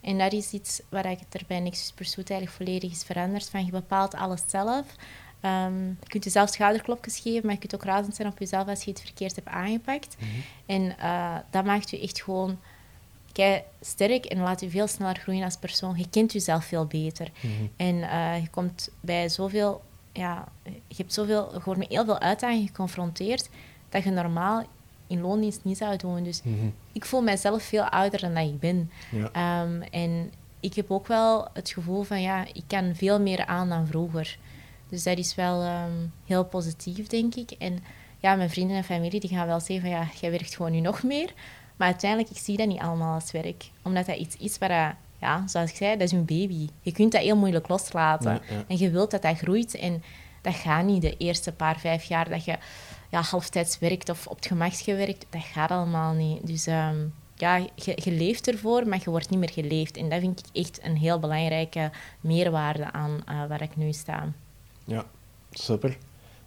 En 0.00 0.18
dat 0.18 0.32
is 0.32 0.52
iets 0.52 0.80
waar 0.88 1.10
ik 1.10 1.18
er 1.30 1.40
bij 1.46 1.60
Nexus 1.60 1.92
Pursuit 1.92 2.30
eigenlijk 2.30 2.58
volledig 2.62 2.90
is 2.92 3.02
veranderd. 3.04 3.48
Van 3.50 3.64
je 3.64 3.70
bepaalt 3.70 4.14
alles 4.14 4.42
zelf. 4.46 4.86
Ehm, 5.40 5.86
je 5.86 6.06
kunt 6.08 6.24
jezelf 6.24 6.48
schouderklopjes 6.50 7.18
geven, 7.18 7.42
maar 7.46 7.54
je 7.54 7.58
kunt 7.60 7.74
ook 7.74 7.84
razend 7.84 8.14
zijn 8.16 8.28
op 8.28 8.38
jezelf 8.38 8.68
als 8.68 8.82
je 8.84 8.90
het 8.90 9.00
verkeerd 9.00 9.34
hebt 9.36 9.48
aangepakt. 9.48 10.16
En 10.66 10.98
eh, 10.98 11.36
dat 11.50 11.64
maakt 11.64 11.90
je 11.90 12.00
echt 12.00 12.22
gewoon 12.22 12.58
kei 13.32 13.62
sterk 13.80 14.24
en 14.24 14.38
laat 14.38 14.60
je 14.60 14.70
veel 14.70 14.86
sneller 14.86 15.16
groeien 15.18 15.44
als 15.44 15.56
persoon. 15.56 15.94
Je 15.98 16.08
kent 16.10 16.32
jezelf 16.32 16.64
veel 16.64 16.86
beter. 16.86 17.28
En 17.76 18.02
eh, 18.02 18.40
je 18.42 18.48
komt 18.50 18.88
bij 19.00 19.28
zoveel, 19.28 19.82
ja, 20.12 20.48
je 20.64 20.96
hebt 20.96 21.12
zoveel, 21.12 21.48
je 21.52 21.60
wordt 21.64 21.80
met 21.80 21.88
heel 21.88 22.04
veel 22.04 22.18
uitdagingen 22.18 22.66
geconfronteerd 22.66 23.48
dat 23.88 24.04
je 24.04 24.10
normaal 24.10 24.62
in 25.06 25.20
loondienst 25.20 25.60
niet 25.64 25.76
zou 25.78 25.96
doen. 25.96 26.22
Dus 26.22 26.42
Mhm. 26.42 26.54
ik 26.92 27.04
voel 27.04 27.22
mijzelf 27.22 27.62
veel 27.62 27.84
ouder 27.84 28.20
dan 28.20 28.34
dat 28.34 28.44
ik 28.46 28.60
ben. 28.60 28.90
Ja. 29.10 29.30
Ehm, 29.32 29.82
en 29.90 30.32
ik 30.60 30.74
heb 30.74 30.90
ook 30.90 31.06
wel 31.06 31.48
het 31.52 31.70
gevoel 31.70 32.02
van, 32.02 32.20
ja, 32.22 32.44
ik 32.52 32.64
kan 32.66 32.94
veel 32.94 33.20
meer 33.20 33.46
aan 33.46 33.68
dan 33.68 33.86
vroeger. 33.86 34.38
Dus 34.88 35.02
dat 35.02 35.18
is 35.18 35.34
wel 35.34 35.62
ehm, 35.62 35.92
heel 36.26 36.44
positief, 36.44 37.06
denk 37.06 37.34
ik. 37.34 37.50
En 37.50 37.78
ja, 38.18 38.34
mijn 38.34 38.50
vrienden 38.50 38.76
en 38.76 38.84
familie 38.84 39.20
die 39.20 39.30
gaan 39.30 39.46
wel 39.46 39.60
zeggen 39.60 39.80
van, 39.80 39.90
ja, 39.98 40.06
jij 40.20 40.30
werkt 40.30 40.56
gewoon 40.56 40.72
nu 40.72 40.80
nog 40.80 41.02
meer. 41.02 41.32
Maar 41.82 41.90
uiteindelijk, 41.90 42.30
ik 42.30 42.42
zie 42.42 42.56
dat 42.56 42.66
niet 42.66 42.80
allemaal 42.80 43.14
als 43.14 43.30
werk. 43.30 43.70
Omdat 43.82 44.06
dat 44.06 44.16
iets 44.16 44.36
is 44.36 44.58
waar, 44.58 44.98
ja, 45.20 45.46
zoals 45.46 45.70
ik 45.70 45.76
zei, 45.76 45.96
dat 45.96 46.06
is 46.06 46.12
een 46.12 46.24
baby. 46.24 46.68
Je 46.82 46.92
kunt 46.92 47.12
dat 47.12 47.20
heel 47.20 47.36
moeilijk 47.36 47.68
loslaten. 47.68 48.32
Ja, 48.32 48.54
ja. 48.54 48.64
En 48.68 48.78
je 48.78 48.90
wilt 48.90 49.10
dat 49.10 49.22
dat 49.22 49.38
groeit. 49.38 49.74
En 49.74 50.02
dat 50.40 50.54
gaat 50.54 50.84
niet 50.84 51.02
de 51.02 51.16
eerste 51.16 51.52
paar, 51.52 51.78
vijf 51.78 52.04
jaar 52.04 52.28
dat 52.28 52.44
je 52.44 52.58
ja, 53.10 53.20
halftijds 53.20 53.78
werkt 53.78 54.08
of 54.08 54.26
op 54.26 54.36
het 54.36 54.46
gemakje 54.46 54.94
werkt. 54.94 55.26
Dat 55.30 55.42
gaat 55.42 55.70
allemaal 55.70 56.12
niet. 56.12 56.46
Dus 56.46 56.66
ehm, 56.66 56.96
ja, 57.34 57.56
je, 57.56 57.92
je 57.94 58.12
leeft 58.12 58.48
ervoor, 58.48 58.88
maar 58.88 59.00
je 59.04 59.10
wordt 59.10 59.30
niet 59.30 59.38
meer 59.38 59.52
geleefd. 59.52 59.96
En 59.96 60.08
dat 60.08 60.20
vind 60.20 60.38
ik 60.38 60.64
echt 60.64 60.84
een 60.84 60.96
heel 60.96 61.18
belangrijke 61.18 61.90
meerwaarde 62.20 62.92
aan 62.92 63.22
eh, 63.26 63.46
waar 63.48 63.62
ik 63.62 63.76
nu 63.76 63.92
sta. 63.92 64.32
Ja, 64.84 65.04
super. 65.50 65.98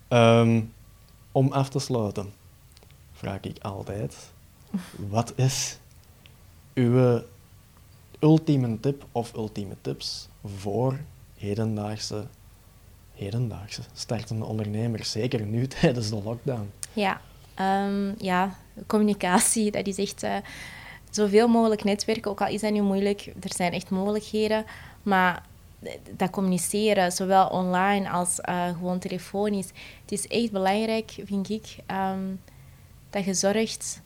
Ehm, 0.08 0.62
om 1.32 1.52
af 1.52 1.70
te 1.70 1.80
sluiten, 1.80 2.34
vraag 3.12 3.40
ik 3.42 3.64
altijd: 3.64 4.34
wat 5.10 5.34
is 5.36 5.78
uw 6.74 7.22
ultieme 8.20 8.80
tip 8.80 9.06
of 9.12 9.34
ultieme 9.34 9.76
tips 9.82 10.28
voor 10.46 11.00
hedendaagse, 11.38 12.26
hedendaagse 13.14 13.82
startende 13.94 14.46
ondernemers, 14.46 15.12
zeker 15.12 15.42
nu 15.42 15.68
tijdens 15.80 16.10
de 16.10 16.22
lockdown? 16.24 16.72
Ja, 16.94 17.22
um, 17.60 18.16
ja 18.18 18.56
communicatie, 18.88 19.72
dat 19.72 19.88
is 19.88 19.98
echt 19.98 20.24
uh, 20.24 20.36
zoveel 21.10 21.48
mogelijk 21.48 21.84
netwerken, 21.84 22.32
ook 22.32 22.42
al 22.42 22.48
is 22.48 22.62
dat 22.62 22.72
nu 22.72 22.82
moeilijk, 22.82 23.26
er 23.26 23.54
zijn 23.56 23.74
echt 23.74 23.90
mogelijkheden, 23.90 24.66
maar 25.04 25.44
dat 26.18 26.30
communiceren, 26.30 27.12
zowel 27.12 27.48
online 27.48 28.10
als 28.10 28.40
uh, 28.50 28.68
gewoon 28.68 29.00
telefonisch, 29.00 29.70
het 30.02 30.12
is 30.12 30.28
echt 30.28 30.52
belangrijk, 30.52 31.16
vind 31.26 31.50
ik, 31.50 31.76
um, 31.92 32.42
dat 33.10 33.26
je 33.26 33.34
zorgt 33.34 34.02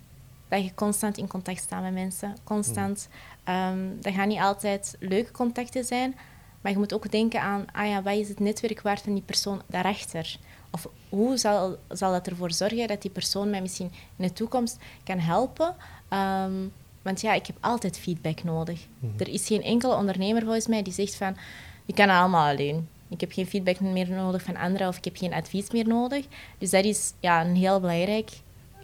dat 0.50 0.64
je 0.64 0.74
constant 0.74 1.18
in 1.18 1.28
contact 1.28 1.62
staat 1.62 1.82
met 1.82 1.94
mensen. 1.94 2.36
Constant. 2.44 3.08
Um, 3.50 3.98
dat 4.02 4.14
gaan 4.14 4.28
niet 4.28 4.40
altijd 4.40 4.96
leuke 5.00 5.32
contacten 5.32 5.86
zijn, 5.86 6.16
maar 6.62 6.72
je 6.72 6.78
moet 6.78 6.94
ook 6.94 7.12
denken 7.12 7.42
aan, 7.42 7.66
ah 7.72 7.88
ja, 7.88 8.02
wat 8.02 8.16
is 8.16 8.30
het 8.30 8.40
netwerk 8.40 8.82
waard 8.82 9.02
van 9.02 9.14
die 9.14 9.24
persoon 9.24 9.62
daarachter? 9.68 10.38
Of 10.72 10.88
hoe 11.10 11.38
zal, 11.38 11.78
zal 11.90 12.12
dat 12.12 12.28
ervoor 12.28 12.52
zorgen 12.52 12.88
dat 12.88 13.02
die 13.02 13.12
persoon 13.12 13.50
mij 13.50 13.62
misschien 13.62 13.92
in 14.16 14.28
de 14.28 14.34
toekomst 14.34 14.78
kan 15.04 15.20
helpen? 15.20 15.76
Um, 16.14 16.72
want 17.02 17.22
ja, 17.22 17.34
ik 17.34 17.48
heb 17.48 17.56
altijd 17.60 18.00
feedback 18.00 18.44
nodig. 18.44 18.88
Mhm. 19.00 19.20
Er 19.20 19.28
is 19.28 19.48
geen 19.48 19.64
enkele 19.64 19.96
ondernemer 19.96 20.42
volgens 20.42 20.68
mij 20.68 20.84
die 20.84 20.94
zegt 20.94 21.16
van, 21.16 21.38
je 21.86 21.94
kan 21.94 22.10
allemaal 22.10 22.50
alleen. 22.50 22.88
Ik 23.10 23.22
heb 23.22 23.32
geen 23.32 23.48
feedback 23.48 23.80
meer 23.80 24.10
nodig 24.10 24.42
van 24.42 24.56
anderen 24.56 24.88
of 24.88 24.98
ik 24.98 25.04
heb 25.04 25.18
geen 25.18 25.34
advies 25.34 25.72
meer 25.72 25.88
nodig. 25.88 26.26
Dus 26.58 26.70
dat 26.70 26.84
is 26.84 27.14
ja, 27.20 27.46
een 27.46 27.56
heel 27.56 27.80
belangrijk, 27.80 28.30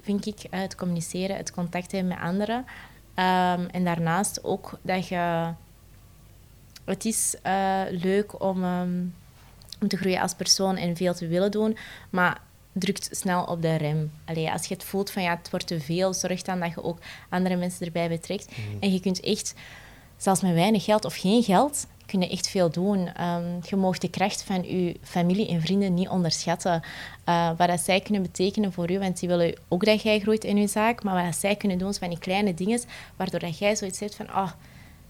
vind 0.06 0.26
ik, 0.26 0.47
het 0.49 0.76
communiceren, 0.76 1.36
het 1.36 1.51
contact 1.51 1.91
hebben 1.91 2.10
met 2.10 2.20
anderen. 2.20 2.58
Um, 2.58 3.68
en 3.68 3.84
daarnaast 3.84 4.43
ook 4.43 4.80
dat 4.82 5.08
je... 5.08 5.51
Het 6.86 7.06
is 7.06 7.36
uh, 7.45 7.82
leuk 7.89 8.41
om, 8.41 8.64
um, 8.64 9.16
om 9.82 9.88
te 9.88 9.97
groeien 9.97 10.22
als 10.22 10.34
persoon 10.34 10.76
en 10.76 10.95
veel 10.95 11.14
te 11.14 11.28
willen 11.28 11.51
doen, 11.51 11.78
maar 12.10 12.41
drukt 12.72 13.08
snel 13.12 13.43
op 13.43 13.62
de 13.62 13.76
rem. 13.76 14.12
Allee, 14.26 14.51
als 14.51 14.66
je 14.66 14.74
het 14.74 14.84
voelt 14.84 15.12
van 15.12 15.24
ja, 15.24 15.36
het 15.38 15.49
wordt 15.49 15.68
te 15.68 15.80
veel, 15.80 16.14
zorg 16.14 16.41
dan 16.41 16.60
dat 16.60 16.74
je 16.74 16.84
ook 16.84 16.97
andere 17.30 17.56
mensen 17.56 17.86
erbij 17.86 18.10
betrekt. 18.10 18.49
Mhm. 18.49 18.78
En 18.80 18.93
je 18.93 18.99
kunt 18.99 19.20
echt, 19.20 19.53
zelfs 20.18 20.41
met 20.41 20.53
weinig 20.53 20.84
geld 20.84 21.06
of 21.06 21.16
geen 21.16 21.43
geld, 21.43 21.88
kun 22.06 22.22
je 22.22 22.30
echt 22.30 22.47
veel 22.47 22.70
doen. 22.70 23.24
Um, 23.24 23.60
je 23.62 23.76
mag 23.76 23.97
de 23.97 24.10
kracht 24.10 24.43
van 24.43 24.64
je 24.64 24.95
familie 25.01 25.47
en 25.47 25.62
vrienden 25.62 25.93
niet 25.93 26.10
onderschatten. 26.10 26.82
Uh, 27.30 27.51
wat 27.58 27.68
dat 27.68 27.80
zij 27.80 27.99
kunnen 27.99 28.22
betekenen 28.22 28.74
voor 28.74 28.91
u, 28.91 28.99
want 28.99 29.20
die 29.20 29.30
willen 29.30 29.58
ook 29.68 29.86
dat 29.86 30.01
jij 30.01 30.20
groeit 30.20 30.43
in 30.43 30.58
je 30.58 30.68
zaak, 30.68 31.03
maar 31.03 31.26
wat 31.26 31.36
zij 31.36 31.56
kunnen 31.56 31.78
doen, 31.78 31.89
is 31.89 31.97
van 31.97 32.10
die 32.10 32.20
kleine 32.20 32.53
dingen, 32.53 32.82
waardoor 33.16 33.39
dat 33.39 33.58
jij 33.58 33.76
zoiets 33.76 33.99
hebt 33.99 34.16
van, 34.16 34.30
oh, 34.30 34.51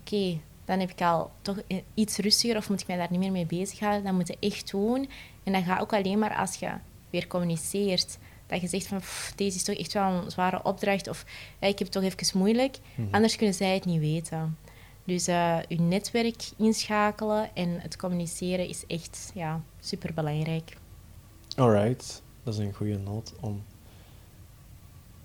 oké, 0.01 0.39
dan 0.65 0.79
heb 0.79 0.91
ik 0.91 1.01
al 1.01 1.31
toch 1.41 1.57
iets 1.93 2.17
rustiger 2.17 2.57
of 2.57 2.69
moet 2.69 2.81
ik 2.81 2.87
mij 2.87 2.97
daar 2.97 3.07
niet 3.09 3.19
meer 3.19 3.31
mee 3.31 3.45
bezighouden. 3.45 4.03
Dat 4.03 4.13
moet 4.13 4.27
je 4.27 4.37
echt 4.39 4.71
doen. 4.71 5.09
En 5.43 5.53
dat 5.53 5.63
gaat 5.63 5.81
ook 5.81 5.93
alleen 5.93 6.19
maar 6.19 6.35
als 6.35 6.55
je 6.55 6.69
weer 7.09 7.27
communiceert. 7.27 8.17
Dat 8.47 8.61
je 8.61 8.67
zegt 8.67 8.87
van, 8.87 9.01
deze 9.35 9.57
is 9.57 9.63
toch 9.63 9.75
echt 9.75 9.93
wel 9.93 10.11
een 10.11 10.31
zware 10.31 10.63
opdracht 10.63 11.07
of 11.07 11.25
ik 11.59 11.67
heb 11.67 11.77
het 11.77 11.91
toch 11.91 12.03
even 12.03 12.37
moeilijk. 12.37 12.77
Mhm. 12.95 13.07
Anders 13.11 13.35
kunnen 13.35 13.55
zij 13.55 13.73
het 13.73 13.85
niet 13.85 13.99
weten. 13.99 14.57
Dus 15.05 15.27
uh, 15.27 15.57
je 15.67 15.79
netwerk 15.79 16.51
inschakelen 16.57 17.55
en 17.55 17.79
het 17.81 17.97
communiceren 17.97 18.67
is 18.67 18.83
echt 18.87 19.31
ja, 19.33 19.61
superbelangrijk. 19.79 20.77
Alright, 21.55 22.21
dat 22.43 22.53
is 22.53 22.59
een 22.59 22.73
goede 22.73 22.97
noot 22.97 23.33
om 23.39 23.63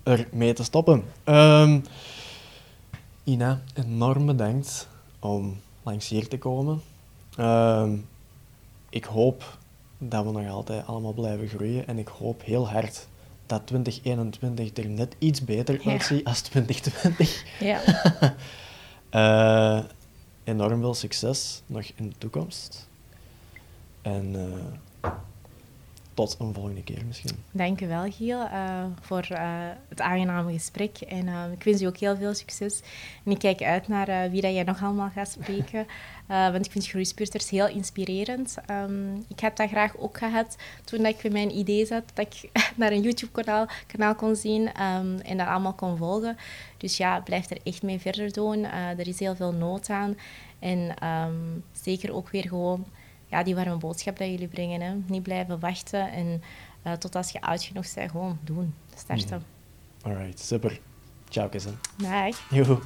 er 0.03 0.27
mee 0.31 0.53
te 0.53 0.63
stoppen. 0.63 1.03
Um, 1.25 1.83
Ina, 3.23 3.61
enorm 3.73 4.25
bedankt 4.25 4.87
om 5.19 5.59
langs 5.83 6.07
hier 6.09 6.27
te 6.27 6.37
komen. 6.37 6.81
Ehm, 7.37 7.97
ik 8.89 9.03
hoop 9.03 9.57
dat 9.97 10.25
we 10.25 10.31
nog 10.31 10.49
altijd 10.49 10.85
allemaal 10.85 11.13
blijven 11.13 11.47
groeien 11.47 11.87
en 11.87 11.97
ik 11.97 12.07
hoop 12.07 12.43
heel 12.43 12.69
hard 12.69 13.07
dat 13.45 13.67
2021 13.67 14.77
er 14.77 14.89
net 14.89 15.15
iets 15.17 15.43
beter 15.43 15.81
uitziet 15.85 16.25
als 16.25 16.41
2020. 16.41 17.59
Ja. 17.59 17.81
Uh, 19.15 19.83
enorm 20.43 20.79
veel 20.79 20.93
succes 20.93 21.61
nog 21.65 21.83
in 21.95 22.09
de 22.09 22.15
toekomst. 22.17 22.87
En 24.01 24.35
uh, 24.35 25.11
tot 26.13 26.35
een 26.39 26.53
volgende 26.53 26.83
keer 26.83 27.05
misschien. 27.07 27.43
Dank 27.51 27.79
je 27.79 27.87
wel, 27.87 28.11
Giel, 28.11 28.39
uh, 28.39 28.85
voor 29.01 29.27
het 29.89 30.01
aangename 30.01 30.53
gesprek. 30.53 30.97
En 30.97 31.27
ik 31.51 31.63
wens 31.63 31.79
je 31.79 31.87
ook 31.87 31.97
heel 31.97 32.17
veel 32.17 32.33
succes. 32.33 32.81
En 33.23 33.31
ik 33.31 33.39
kijk 33.39 33.61
uit 33.61 33.87
naar 33.87 34.29
wie 34.31 34.41
dat 34.41 34.53
jij 34.53 34.63
nog 34.63 34.83
allemaal 34.83 35.09
gaat 35.09 35.31
spreken. 35.31 35.85
want 36.51 36.65
ik 36.65 36.71
vind 36.71 36.87
groeispurters 36.87 37.49
heel 37.49 37.67
inspirerend. 37.67 38.57
Um, 38.71 39.25
ik 39.27 39.39
heb 39.39 39.55
dat 39.55 39.69
graag 39.69 39.97
ook 39.97 40.17
gehad 40.17 40.55
toen 40.83 41.05
ik 41.05 41.23
met 41.23 41.31
mijn 41.31 41.57
idee 41.57 41.85
zat, 41.85 42.03
dat 42.13 42.25
ik 42.25 42.49
naar 42.75 42.91
een 42.91 43.01
YouTube-kanaal 43.01 43.67
kanaal 43.87 44.15
kon 44.15 44.35
zien 44.35 44.61
um, 44.61 45.19
en 45.19 45.37
dat 45.37 45.47
allemaal 45.47 45.73
kon 45.73 45.97
volgen. 45.97 46.37
Dus 46.77 46.97
ja, 46.97 47.19
blijf 47.19 47.49
er 47.49 47.57
echt 47.63 47.83
mee 47.83 47.99
verder 47.99 48.33
doen. 48.33 48.63
Er 48.63 49.07
is 49.07 49.19
heel 49.19 49.35
veel 49.35 49.53
nood 49.53 49.89
aan. 49.89 50.17
En 50.59 51.07
um, 51.07 51.63
zeker 51.71 52.13
ook 52.13 52.29
weer 52.29 52.47
gewoon 52.47 52.85
ja, 53.31 53.43
die 53.43 53.55
warme 53.55 53.77
boodschap 53.77 54.17
dat 54.17 54.27
jullie 54.27 54.47
brengen. 54.47 54.81
Hè. 54.81 54.93
Niet 55.05 55.23
blijven 55.23 55.59
wachten 55.59 56.11
en 56.11 56.41
uh, 56.87 56.93
tot 56.93 57.15
als 57.15 57.31
je 57.31 57.41
oud 57.41 57.63
genoeg 57.63 57.93
bent, 57.93 58.11
gewoon 58.11 58.39
doen. 58.43 58.73
Starten. 58.95 59.37
Mm. 59.37 60.11
Alright, 60.11 60.39
super. 60.39 60.79
Ciao, 61.29 61.49
Kissen. 61.49 61.79
Dag. 61.97 62.49
Joe. 62.49 62.79